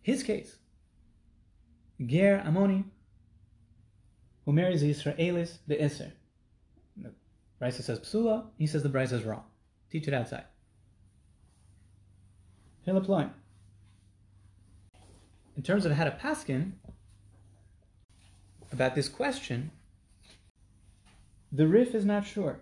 [0.00, 0.56] his case.
[2.04, 2.84] Ger Amoni,
[4.44, 6.12] who marries the Israelis, the Isser.
[7.60, 9.44] Brisa says Psula, he says the Brisa is wrong.
[9.90, 10.44] Teach it outside.
[12.84, 13.30] Philip Loin.
[15.56, 16.72] In terms of how to paskin
[18.72, 19.70] about this question,
[21.52, 22.60] the Rif is not sure.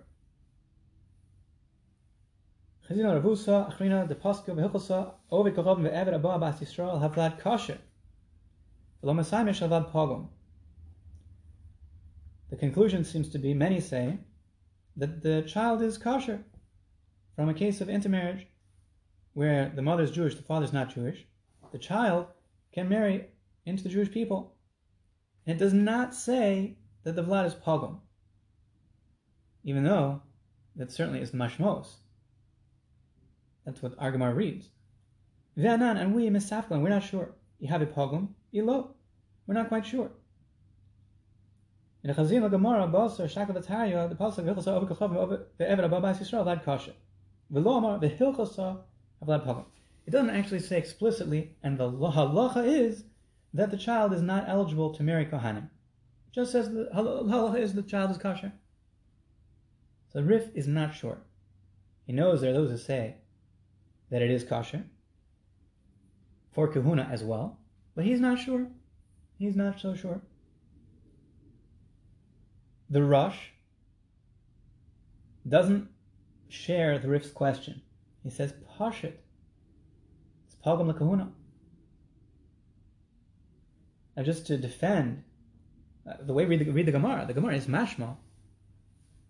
[2.89, 6.99] Chazina Ravusa, Achrina, the Vehilchasa, Ovid Abba Abbas Yisrael.
[12.51, 14.19] The conclusion seems to be, many say,
[14.99, 16.45] that the child is kosher
[17.35, 18.47] from a case of intermarriage
[19.33, 21.25] where the mother is Jewish, the father is not Jewish.
[21.71, 22.27] The child
[22.73, 23.27] can marry
[23.65, 24.57] into the Jewish people.
[25.47, 28.01] And it does not say that the Vlad is pogrom,
[29.63, 30.23] even though
[30.75, 31.95] that certainly is the mashmos.
[33.65, 34.71] That's what Argamar reads.
[35.57, 37.35] V'anan, and we, Misaflan, we're not sure.
[37.61, 38.95] You have a pogrom, ilo.
[39.47, 40.11] We're not quite sure.
[42.05, 46.01] In the Chazim Gemara, Basar, Shakav Ataya, the Pasuk, Hilchasa, Over Kachav, Over Ve'ever, Abba
[46.01, 46.93] Yisrael, Vlad Kasha.
[47.53, 48.79] V'lo Amar, V'hilchasa,
[49.27, 49.65] Vlad Pogrom.
[50.07, 53.05] It doesn't actually say explicitly, and the halacha is
[53.53, 55.65] that the child is not eligible to marry Kohanim.
[55.65, 58.53] It just says the halacha is the child is kosher.
[60.13, 61.19] So Rif is not sure.
[62.07, 63.17] He knows there are those who say
[64.11, 64.85] that it is kosher
[66.53, 67.59] for kahuna as well,
[67.95, 68.69] but he's not sure.
[69.39, 70.23] He's not so sure.
[72.91, 73.37] The Rosh
[75.47, 75.89] doesn't
[76.49, 77.83] share the Rif's question.
[78.23, 79.15] He says Pashit.
[80.47, 81.29] It's Pagam Kahuna.
[84.17, 85.23] Now, just to defend
[86.09, 88.17] uh, the way we read the, read the Gemara, the Gemara is mashma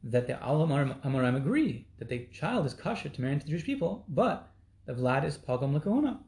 [0.05, 3.65] that the Al Amoraim agree that the child is kosher to marry into the Jewish
[3.65, 4.49] people, but
[4.87, 6.21] the Vlad is Pagam Kahuna.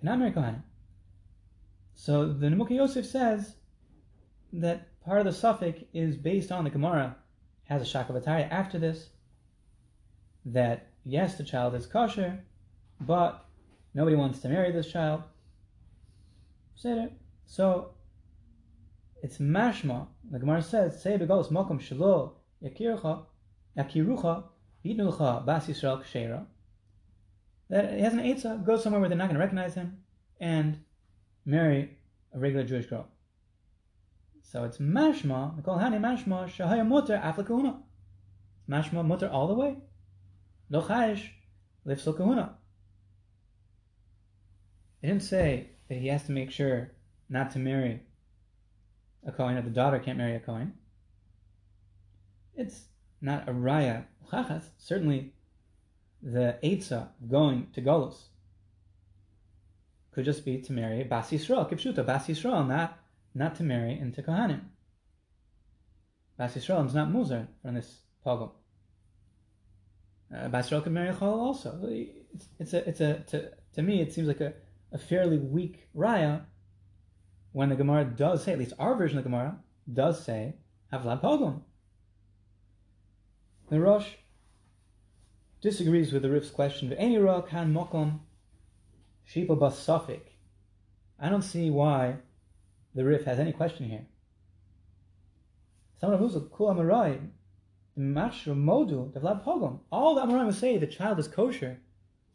[0.00, 0.62] Cannot marry Kohanim.
[1.94, 3.56] So the Nimukei Yosef says
[4.52, 7.16] that part of the suffix is based on the Gemara
[7.64, 9.10] has a Shakavataya after this,
[10.44, 12.44] that yes, the child is kosher,
[13.00, 13.44] but
[13.94, 15.22] nobody wants to marry this child.
[17.46, 17.90] So
[19.22, 20.08] it's mashma.
[20.30, 22.32] The Gemara says, "Say begolos mokum shelo
[22.62, 23.24] yakirucha
[23.76, 24.44] yakirucha
[24.84, 26.46] yidnulcha bas Yisrael kshera."
[27.70, 30.04] That he has an etza, go somewhere where they're not going to recognize him,
[30.38, 30.84] and
[31.46, 31.96] marry
[32.34, 33.08] a regular Jewish girl.
[34.44, 35.62] So it's mashma.
[35.64, 37.78] call hani mashma shahaya mutter aflakuna.
[38.68, 39.76] Mashma mutter all the way.
[40.70, 41.28] Lo chayish
[41.86, 42.54] lifsul kahuna.
[45.02, 46.92] It didn't say that he has to make sure
[47.28, 48.02] not to marry
[49.26, 50.74] a Kohen, or the daughter can't marry a Kohen.
[52.54, 52.84] It's
[53.20, 54.62] not a raya chachas.
[54.78, 55.32] Certainly,
[56.22, 58.16] the etza going to Golos
[60.12, 62.98] could just be to marry Bas Yisrael, Kipshuta, Bas Yisrael, not,
[63.34, 64.60] not to marry into Kohanim.
[66.36, 68.50] Bas Yisrael is not Muzar from this pogrom.
[70.34, 71.78] Uh, Bas Yisrael can marry a Chol also.
[71.84, 74.54] It's, it's a, it's a, to, to me, it seems like a,
[74.92, 76.42] a fairly weak raya
[77.52, 79.56] when the Gemara does say, at least our version of the Gemara,
[79.92, 80.54] does say,
[80.92, 81.60] Havlad Pogrom.
[83.70, 84.08] The Rosh
[85.60, 87.16] disagrees with the Rif's question, Any
[87.48, 88.20] kan mokom
[89.28, 89.88] shipa bas
[91.18, 92.16] I don't see why
[92.94, 94.06] the Rif has any question here.
[96.02, 96.16] All the
[100.22, 101.80] Amoraim would say the child is kosher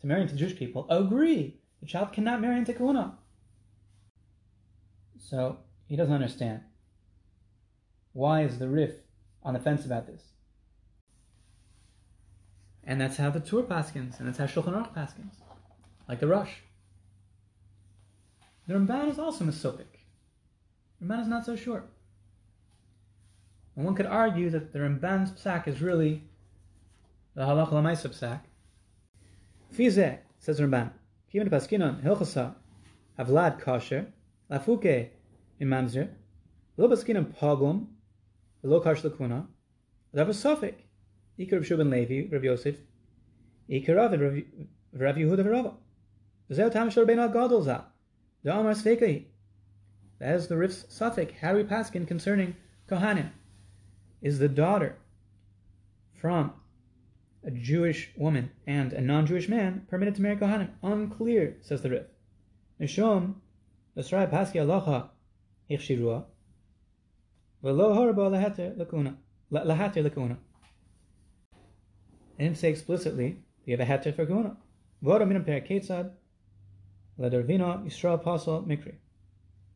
[0.02, 0.88] to marry into Jewish people.
[0.90, 3.18] Agree, the child cannot marry into Kahuna.
[5.20, 6.62] So he doesn't understand.
[8.14, 8.96] Why is the Rif
[9.44, 10.24] on the fence about this?
[12.84, 15.36] And that's how the Tur paskins, and that's how Shulchan Aruch paskins,
[16.08, 16.62] like the Rosh.
[18.68, 19.99] The Ramban is also Mesopik.
[21.02, 21.84] Ramban is not so sure.
[23.76, 26.24] And one could argue that the Ramban's psak is really
[27.36, 28.42] the Halach Lamaisa psak.
[29.74, 30.92] Fize, says Ramban,
[31.34, 32.56] Kivin Paskinon, Hilchasa,
[33.18, 34.08] Avlad Kosher,
[34.52, 35.10] Lafuke
[35.60, 36.10] in Mamzer,
[36.76, 37.88] Lo Paskinon Pogum,
[38.64, 39.46] Lo Kash Lakuna,
[40.14, 40.76] Rav Sofik,
[41.40, 42.76] Iker Rav Shubin Levi, Rav Yosef,
[43.70, 45.74] Iker Rav, Rav Yehuda Rava.
[46.52, 47.86] Zeh Tam Shor Ben Gadol Zal,
[48.44, 48.74] the Amar.
[50.20, 52.56] That is the Rif's Suffolk, Harry Paskin concerning
[52.90, 53.32] Kohanim,
[54.22, 54.98] is the daughter
[56.20, 56.54] from
[57.44, 60.72] a Jewish woman and a non-Jewish man permitted to marry Kohanim?
[60.84, 62.06] Unclear, says the Rif.
[62.82, 63.36] Mishom,
[63.98, 65.08] Esrai Paski Aloha,
[65.72, 66.26] Ichshirua,
[67.64, 69.16] Velo Horba Lahater Lakuna,
[69.52, 70.38] Lahater Lakuna.
[72.38, 74.58] I didn't say explicitly, you have a heter for Kuna.
[75.02, 76.12] Voda Minam Per Ketzad,
[77.20, 78.96] Ladarvina Yisrael Apostle Mikri.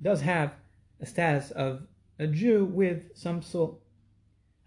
[0.03, 0.51] Does have
[0.99, 1.87] a status of
[2.19, 3.81] a Jew with some soul.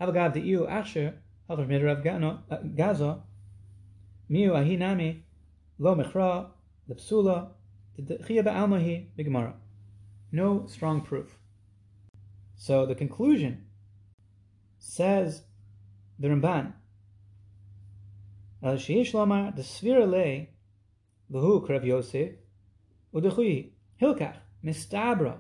[0.01, 1.15] Havagav the Iu Asher,
[1.49, 3.23] Havar Midrav uh, Gaza,
[4.31, 5.21] Miu Ahinami,
[5.79, 6.49] Lo Mechra,
[6.89, 7.51] Lepsula,
[8.27, 9.53] Chia Ba'almahi, Bigmara.
[10.33, 11.37] No strong proof.
[12.57, 13.67] So the conclusion
[14.79, 15.43] says
[16.19, 16.73] the Ramban,
[18.63, 20.47] Al Sheish Lomar, the Svira Le,
[21.31, 22.33] Lahu Krav Yosef,
[23.15, 24.37] Udechui, Hilkach,
[24.67, 25.37] Mistabra.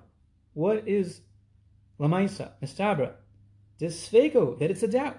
[0.54, 1.20] What is
[1.98, 2.52] Lamaisa?
[2.62, 3.14] Mistabra.
[3.80, 5.18] Disfego, that it's a doubt.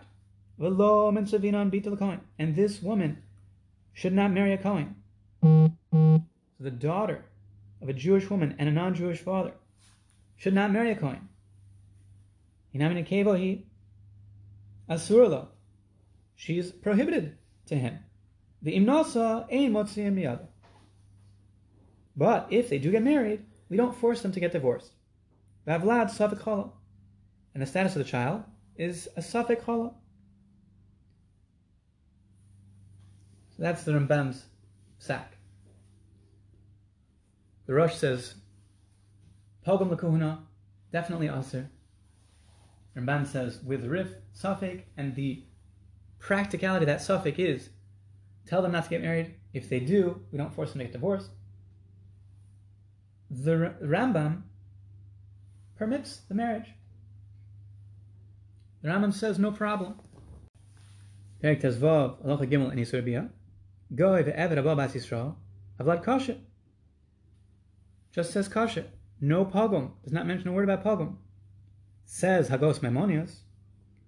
[0.58, 2.22] Velo mensavinon bita Kohen.
[2.40, 3.22] And this woman
[3.94, 4.96] should not marry a Kohen.
[6.60, 7.26] The daughter
[7.82, 9.52] of a Jewish woman and a non-Jewish father
[10.38, 11.28] should not marry a Kohen.
[12.74, 13.66] Hinamina kevo he
[14.90, 15.48] asurlo.
[16.36, 18.00] She is prohibited to him.
[18.62, 20.48] The imnasa ein motziyim miyada.
[22.16, 24.91] But if they do get married, we don't force them to get divorced.
[25.68, 26.72] Vavlad safek chala.
[27.53, 28.44] And the status of the child
[28.76, 29.94] is a safek chala.
[33.60, 34.45] That's the Rambam's
[34.99, 35.38] sack.
[37.65, 38.35] The Rosh says,
[39.65, 40.39] Pogam lakuhuna,
[40.91, 41.69] definitely aser.
[42.95, 45.44] Rambam says, with Rif, Safek, and the
[46.19, 47.69] practicality that Safek is,
[48.45, 49.35] tell them not to get married.
[49.53, 51.31] If they do, we don't force them to get divorced.
[53.30, 54.44] The Rambam
[55.78, 56.74] permits the marriage.
[58.82, 59.95] The Rambam says no problem.
[61.44, 63.30] Perek Tezvav, Aloha Gimel, and Yisur.
[63.94, 65.36] Goy ve'eved abba bas Yisrael,
[65.80, 66.38] avlad kasha.
[68.12, 68.86] Just says kasha.
[69.22, 69.91] No pogum.
[70.04, 71.18] Does not mention a word about pogum.
[72.06, 73.40] Says Hagos Maimonius,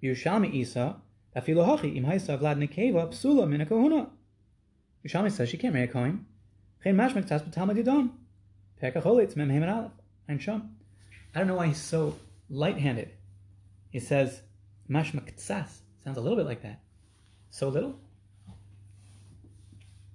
[0.02, 0.98] Yerushalmi Isa,
[1.36, 4.10] Afilu Hachi im Haisa Vlad Nekeva Psula Min Kahuna.
[5.06, 6.26] Yerushalmi says she can't marry a Kohen.
[6.84, 8.12] Chen Mashmek Tas B'Talmud Yidon.
[8.82, 9.92] Mem Aleph.
[10.28, 10.40] And.
[11.36, 12.16] I don't know why he's so
[12.50, 13.12] light-handed.
[13.92, 14.42] He says
[14.90, 15.80] Mashmek Tzas.
[16.04, 16.80] Sounds a little bit like that.
[17.50, 18.00] So little?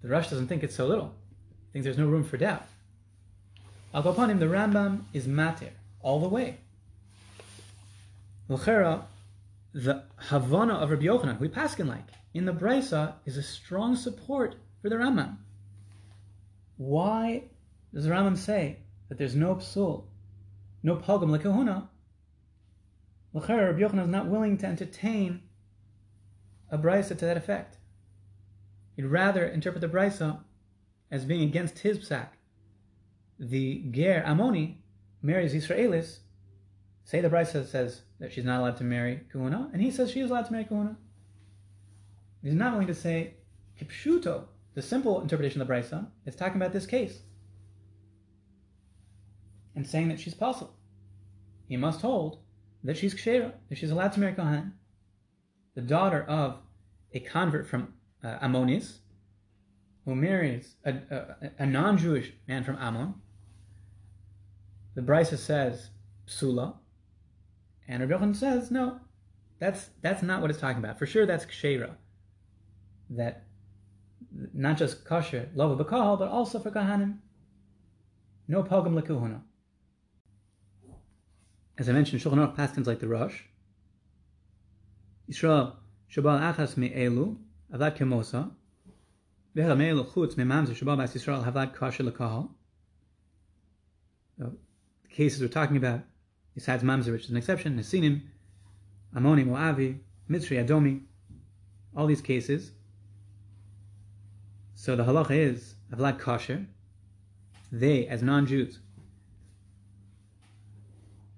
[0.02, 1.14] The Rosh doesn't think it's so little.
[1.66, 2.66] He thinks there's no room for doubt.
[3.92, 5.70] I'll go upon him, the Rambam is matir
[6.02, 6.58] all the way.
[8.48, 9.02] L'chera,
[9.72, 12.04] the Havana of Rabbi Yochanan, who we paskin like,
[12.34, 15.36] in the Brisa, is a strong support for the Rambam.
[16.76, 17.44] Why
[17.94, 20.06] does the Rambam say that there's no psul,
[20.82, 21.88] no pogam lekahuna?
[23.32, 25.42] L'chera, Rabbi Yochanan is not willing to entertain
[26.70, 27.78] a Brisa to that effect.
[28.96, 30.40] He'd rather interpret the Brisa
[31.10, 32.28] as being against his psak.
[33.38, 34.76] The Ger Amoni
[35.22, 36.18] marries Israelis.
[37.04, 40.20] Say the Brisa says that she's not allowed to marry Kahuna, and he says she
[40.20, 40.96] is allowed to marry Kahuna.
[42.42, 43.34] He's not willing to say
[43.80, 44.44] Kipshuto,
[44.74, 47.20] the simple interpretation of the Brisa, is talking about this case.
[49.76, 50.74] And saying that she's possible.
[51.68, 52.38] He must hold
[52.84, 54.72] that she's Kshera, that she's allowed to marry Kohan,
[55.74, 56.58] the daughter of
[57.12, 58.98] a convert from uh, Ammonis,
[60.04, 63.14] who marries a, a, a non-Jewish man from Ammon,
[64.94, 65.90] the Brisa says
[66.26, 66.74] psula,
[67.88, 69.00] and Rabbi Yochanan says no,
[69.58, 70.98] that's that's not what it's talking about.
[70.98, 71.90] For sure, that's kshera.
[73.10, 73.44] That
[74.52, 77.18] not just kosher lova bakal, but also for kahanim.
[78.46, 79.40] No pogam lekuhuna.
[81.76, 83.40] As I mentioned, Shulchan Aruch paskins like the Rosh,
[85.28, 85.74] Yisrael
[86.10, 87.36] Shabal Achas Me'elu
[87.72, 88.50] Avad Kemosa.
[89.56, 92.50] V'Hel Me'elu Chutz Me'Mamzer Shabal Bas Yisrael Havad Kasher L'Kahal.
[94.38, 94.52] The
[95.08, 96.02] cases we're talking about,
[96.54, 98.22] besides Mamzer, which is an exception, Nesinim,
[99.16, 99.98] Amoni, Moavi,
[100.28, 101.02] Mitzri, Adomi,
[101.96, 102.72] all these cases.
[104.74, 106.66] So the halacha is Avlad Kasher,
[107.70, 108.80] they, as non Jews,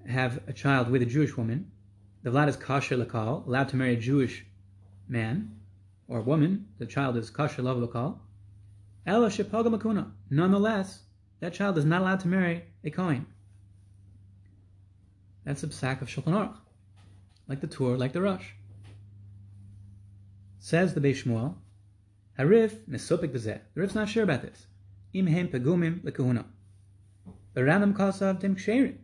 [0.09, 1.71] have a child with a Jewish woman.
[2.23, 4.45] The Vlad is Kasher Lakal, allowed to marry a Jewish
[5.09, 5.57] man
[6.09, 6.67] or woman.
[6.79, 8.19] The child is Kasher Lav Lakal.
[9.07, 10.11] Ella Shepaga Makuna.
[10.31, 11.03] Nonetheless,
[11.41, 13.27] that child is not allowed to marry a Kohen.
[15.45, 16.57] That's a psak of Shulchan Aruch,
[17.47, 18.51] like the Tur, like the Rosh.
[20.59, 21.55] Says the Beis Shmuel,
[22.39, 23.61] Harif mesopik b'zeh.
[23.75, 24.67] The Rif's not sure about this.
[25.13, 26.45] Im hem pegumim lekahuna.
[27.55, 28.97] Beranam kasav tim ksherim.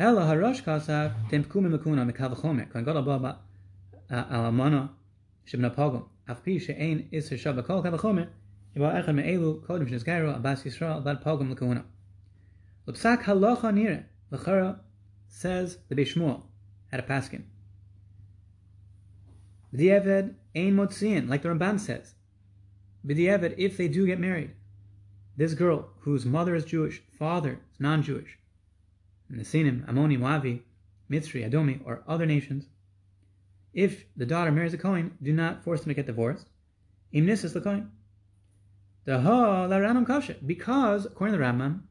[0.00, 2.72] Ela harosh kasav tim pegumim lekahuna mekav chomer.
[2.72, 3.38] Kan gadol ba
[4.10, 4.88] uh, alamana
[5.46, 6.04] shibna pogum.
[6.26, 8.28] Af pi she'ein is hashav bakol kav chomer.
[8.74, 11.84] Iba echad me'elu kodim shnizgairu abas Yisrael bad pogum lekahuna.
[12.86, 14.06] L'psak halacha nire.
[14.30, 14.78] L'chara
[15.28, 16.44] says the Beis Shmuel
[16.90, 17.42] had a paskin.
[19.74, 22.14] B'di'eved ein motziin, like the Ramban says.
[23.06, 24.52] B'di'eved, if they do get married,
[25.36, 28.38] this girl whose mother is Jewish, father is non-Jewish,
[29.30, 30.62] Nesinim, Amoni, Moavi,
[31.10, 32.66] Mitzri, Adomi, or other nations,
[33.72, 36.48] if the daughter marries a Kohen, do not force them to get divorced.
[37.12, 37.90] Im nisis the Kohen.
[39.04, 41.82] The ha la kasha, because according to the Rambam,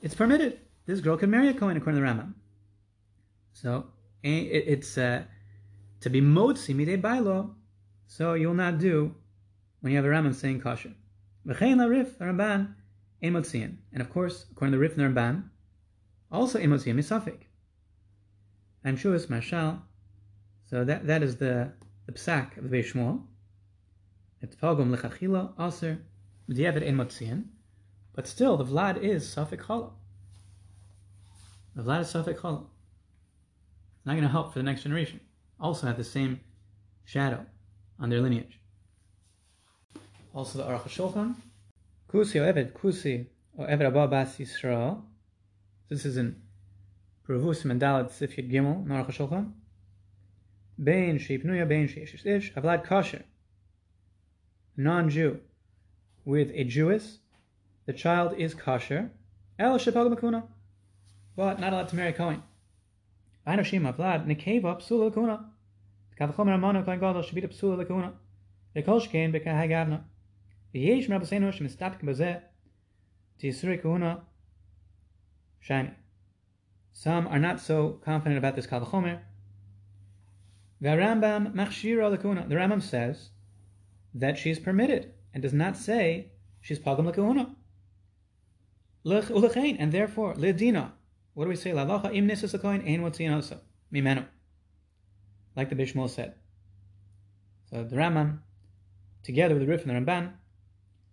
[0.00, 0.60] it's permitted.
[0.86, 2.34] This girl can marry a Kohen according to the Rambam.
[3.52, 3.86] So
[4.22, 5.22] it's uh,
[6.00, 7.54] to be motzi midei bailo,
[8.06, 9.14] so you'll not do
[9.80, 10.92] when you have a Rambam saying kasha.
[11.46, 12.74] V'chein la rif Ramban
[13.22, 15.44] emotzian, and of course, according to the Rif the Ramban,
[16.32, 17.42] also emotzian misafik.
[18.82, 19.82] And shuas mashal.
[20.64, 21.72] So that that is the
[22.06, 23.20] the psak of the Beis.
[24.40, 25.98] It's pogum lechachila aser
[26.50, 27.44] b'diavad emotzian,
[28.14, 29.90] but still the vlad is safik chala.
[31.76, 32.64] The vlad is safik chala.
[33.96, 35.20] It's not going to help for the next generation.
[35.60, 36.40] Also have the same
[37.04, 37.46] shadow
[38.00, 38.58] on their lineage.
[40.34, 41.36] Also the Aruch.
[42.08, 43.26] Kusi o Eved, Kusi
[43.56, 45.02] o Eved Abba Bas Yisrael.
[45.92, 46.36] This is in
[47.28, 49.52] Provus Mendalet Sifyat Gimel, Aruch HaShulchan.
[50.82, 53.24] Bein Sheipnuya, Bein Sheishish Ish, Avlad Kosher.
[54.78, 55.38] Non-Jew
[56.24, 57.18] with a Jewess,
[57.84, 59.10] the child is kosher.
[59.58, 60.44] El Shepag Makuna,
[61.36, 62.42] but not allowed to marry Cohen.
[63.46, 65.44] Aino Shima Vlad Nekeva Psula Lakuna.
[66.18, 68.12] Kavachomer Amano Kohen Gadol Shabita Psula Lakuna.
[68.74, 70.04] Lekol Shkein Beka Hagavna.
[70.72, 72.40] Yesh Rabbi Seinu Shem Stapik Bazeh.
[73.38, 74.22] Tisuri Kuna.
[75.62, 75.92] Shiny.
[76.92, 79.20] Some are not so confident about this Kavachomer.
[80.80, 82.48] The Rambam Machshira Lakuna.
[82.48, 83.30] The Rambam says
[84.12, 87.54] that she is permitted and does not say she's Pagam Lakuna.
[89.78, 90.90] And therefore, Lidina,
[91.34, 91.70] what do we say?
[91.70, 92.28] Lavacha im
[93.92, 94.26] mimenu.
[95.54, 96.34] Like the Beis Shmuel said.
[97.70, 98.38] So the Rambam,
[99.22, 100.32] together with the Rif and the Ramban,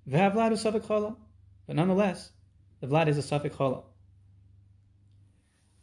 [0.10, 1.16] v'havlad is chola.
[1.68, 2.32] But nonetheless,
[2.82, 3.84] the vlad is a safik chola.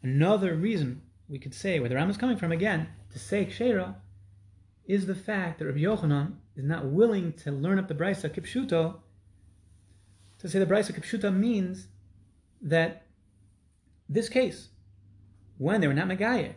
[0.07, 3.95] Another reason we could say where the Rambam is coming from again to say kshera
[4.85, 8.99] is the fact that Rabbi Yochanan is not willing to learn up the Brisa Kipshuto
[10.39, 11.89] to say the Brisa Kipshuta means
[12.61, 13.05] that
[14.07, 14.69] this case,
[15.57, 16.53] when they were not Megaya,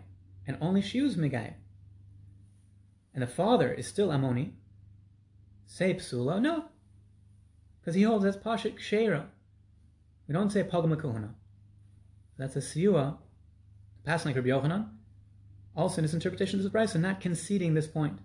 [0.46, 1.54] and only she was Megaya,
[3.12, 4.52] and the father is still Amoni,
[5.66, 6.40] say Psula?
[6.40, 6.66] No.
[7.80, 9.24] Because he holds that's Pashik Kshera.
[10.28, 11.30] We don't say Pagam
[12.38, 13.16] That's a Siyua,
[14.30, 14.88] like Rabbi Yochanan,
[15.76, 18.18] also in his interpretation of the this Brisa, not conceding this point.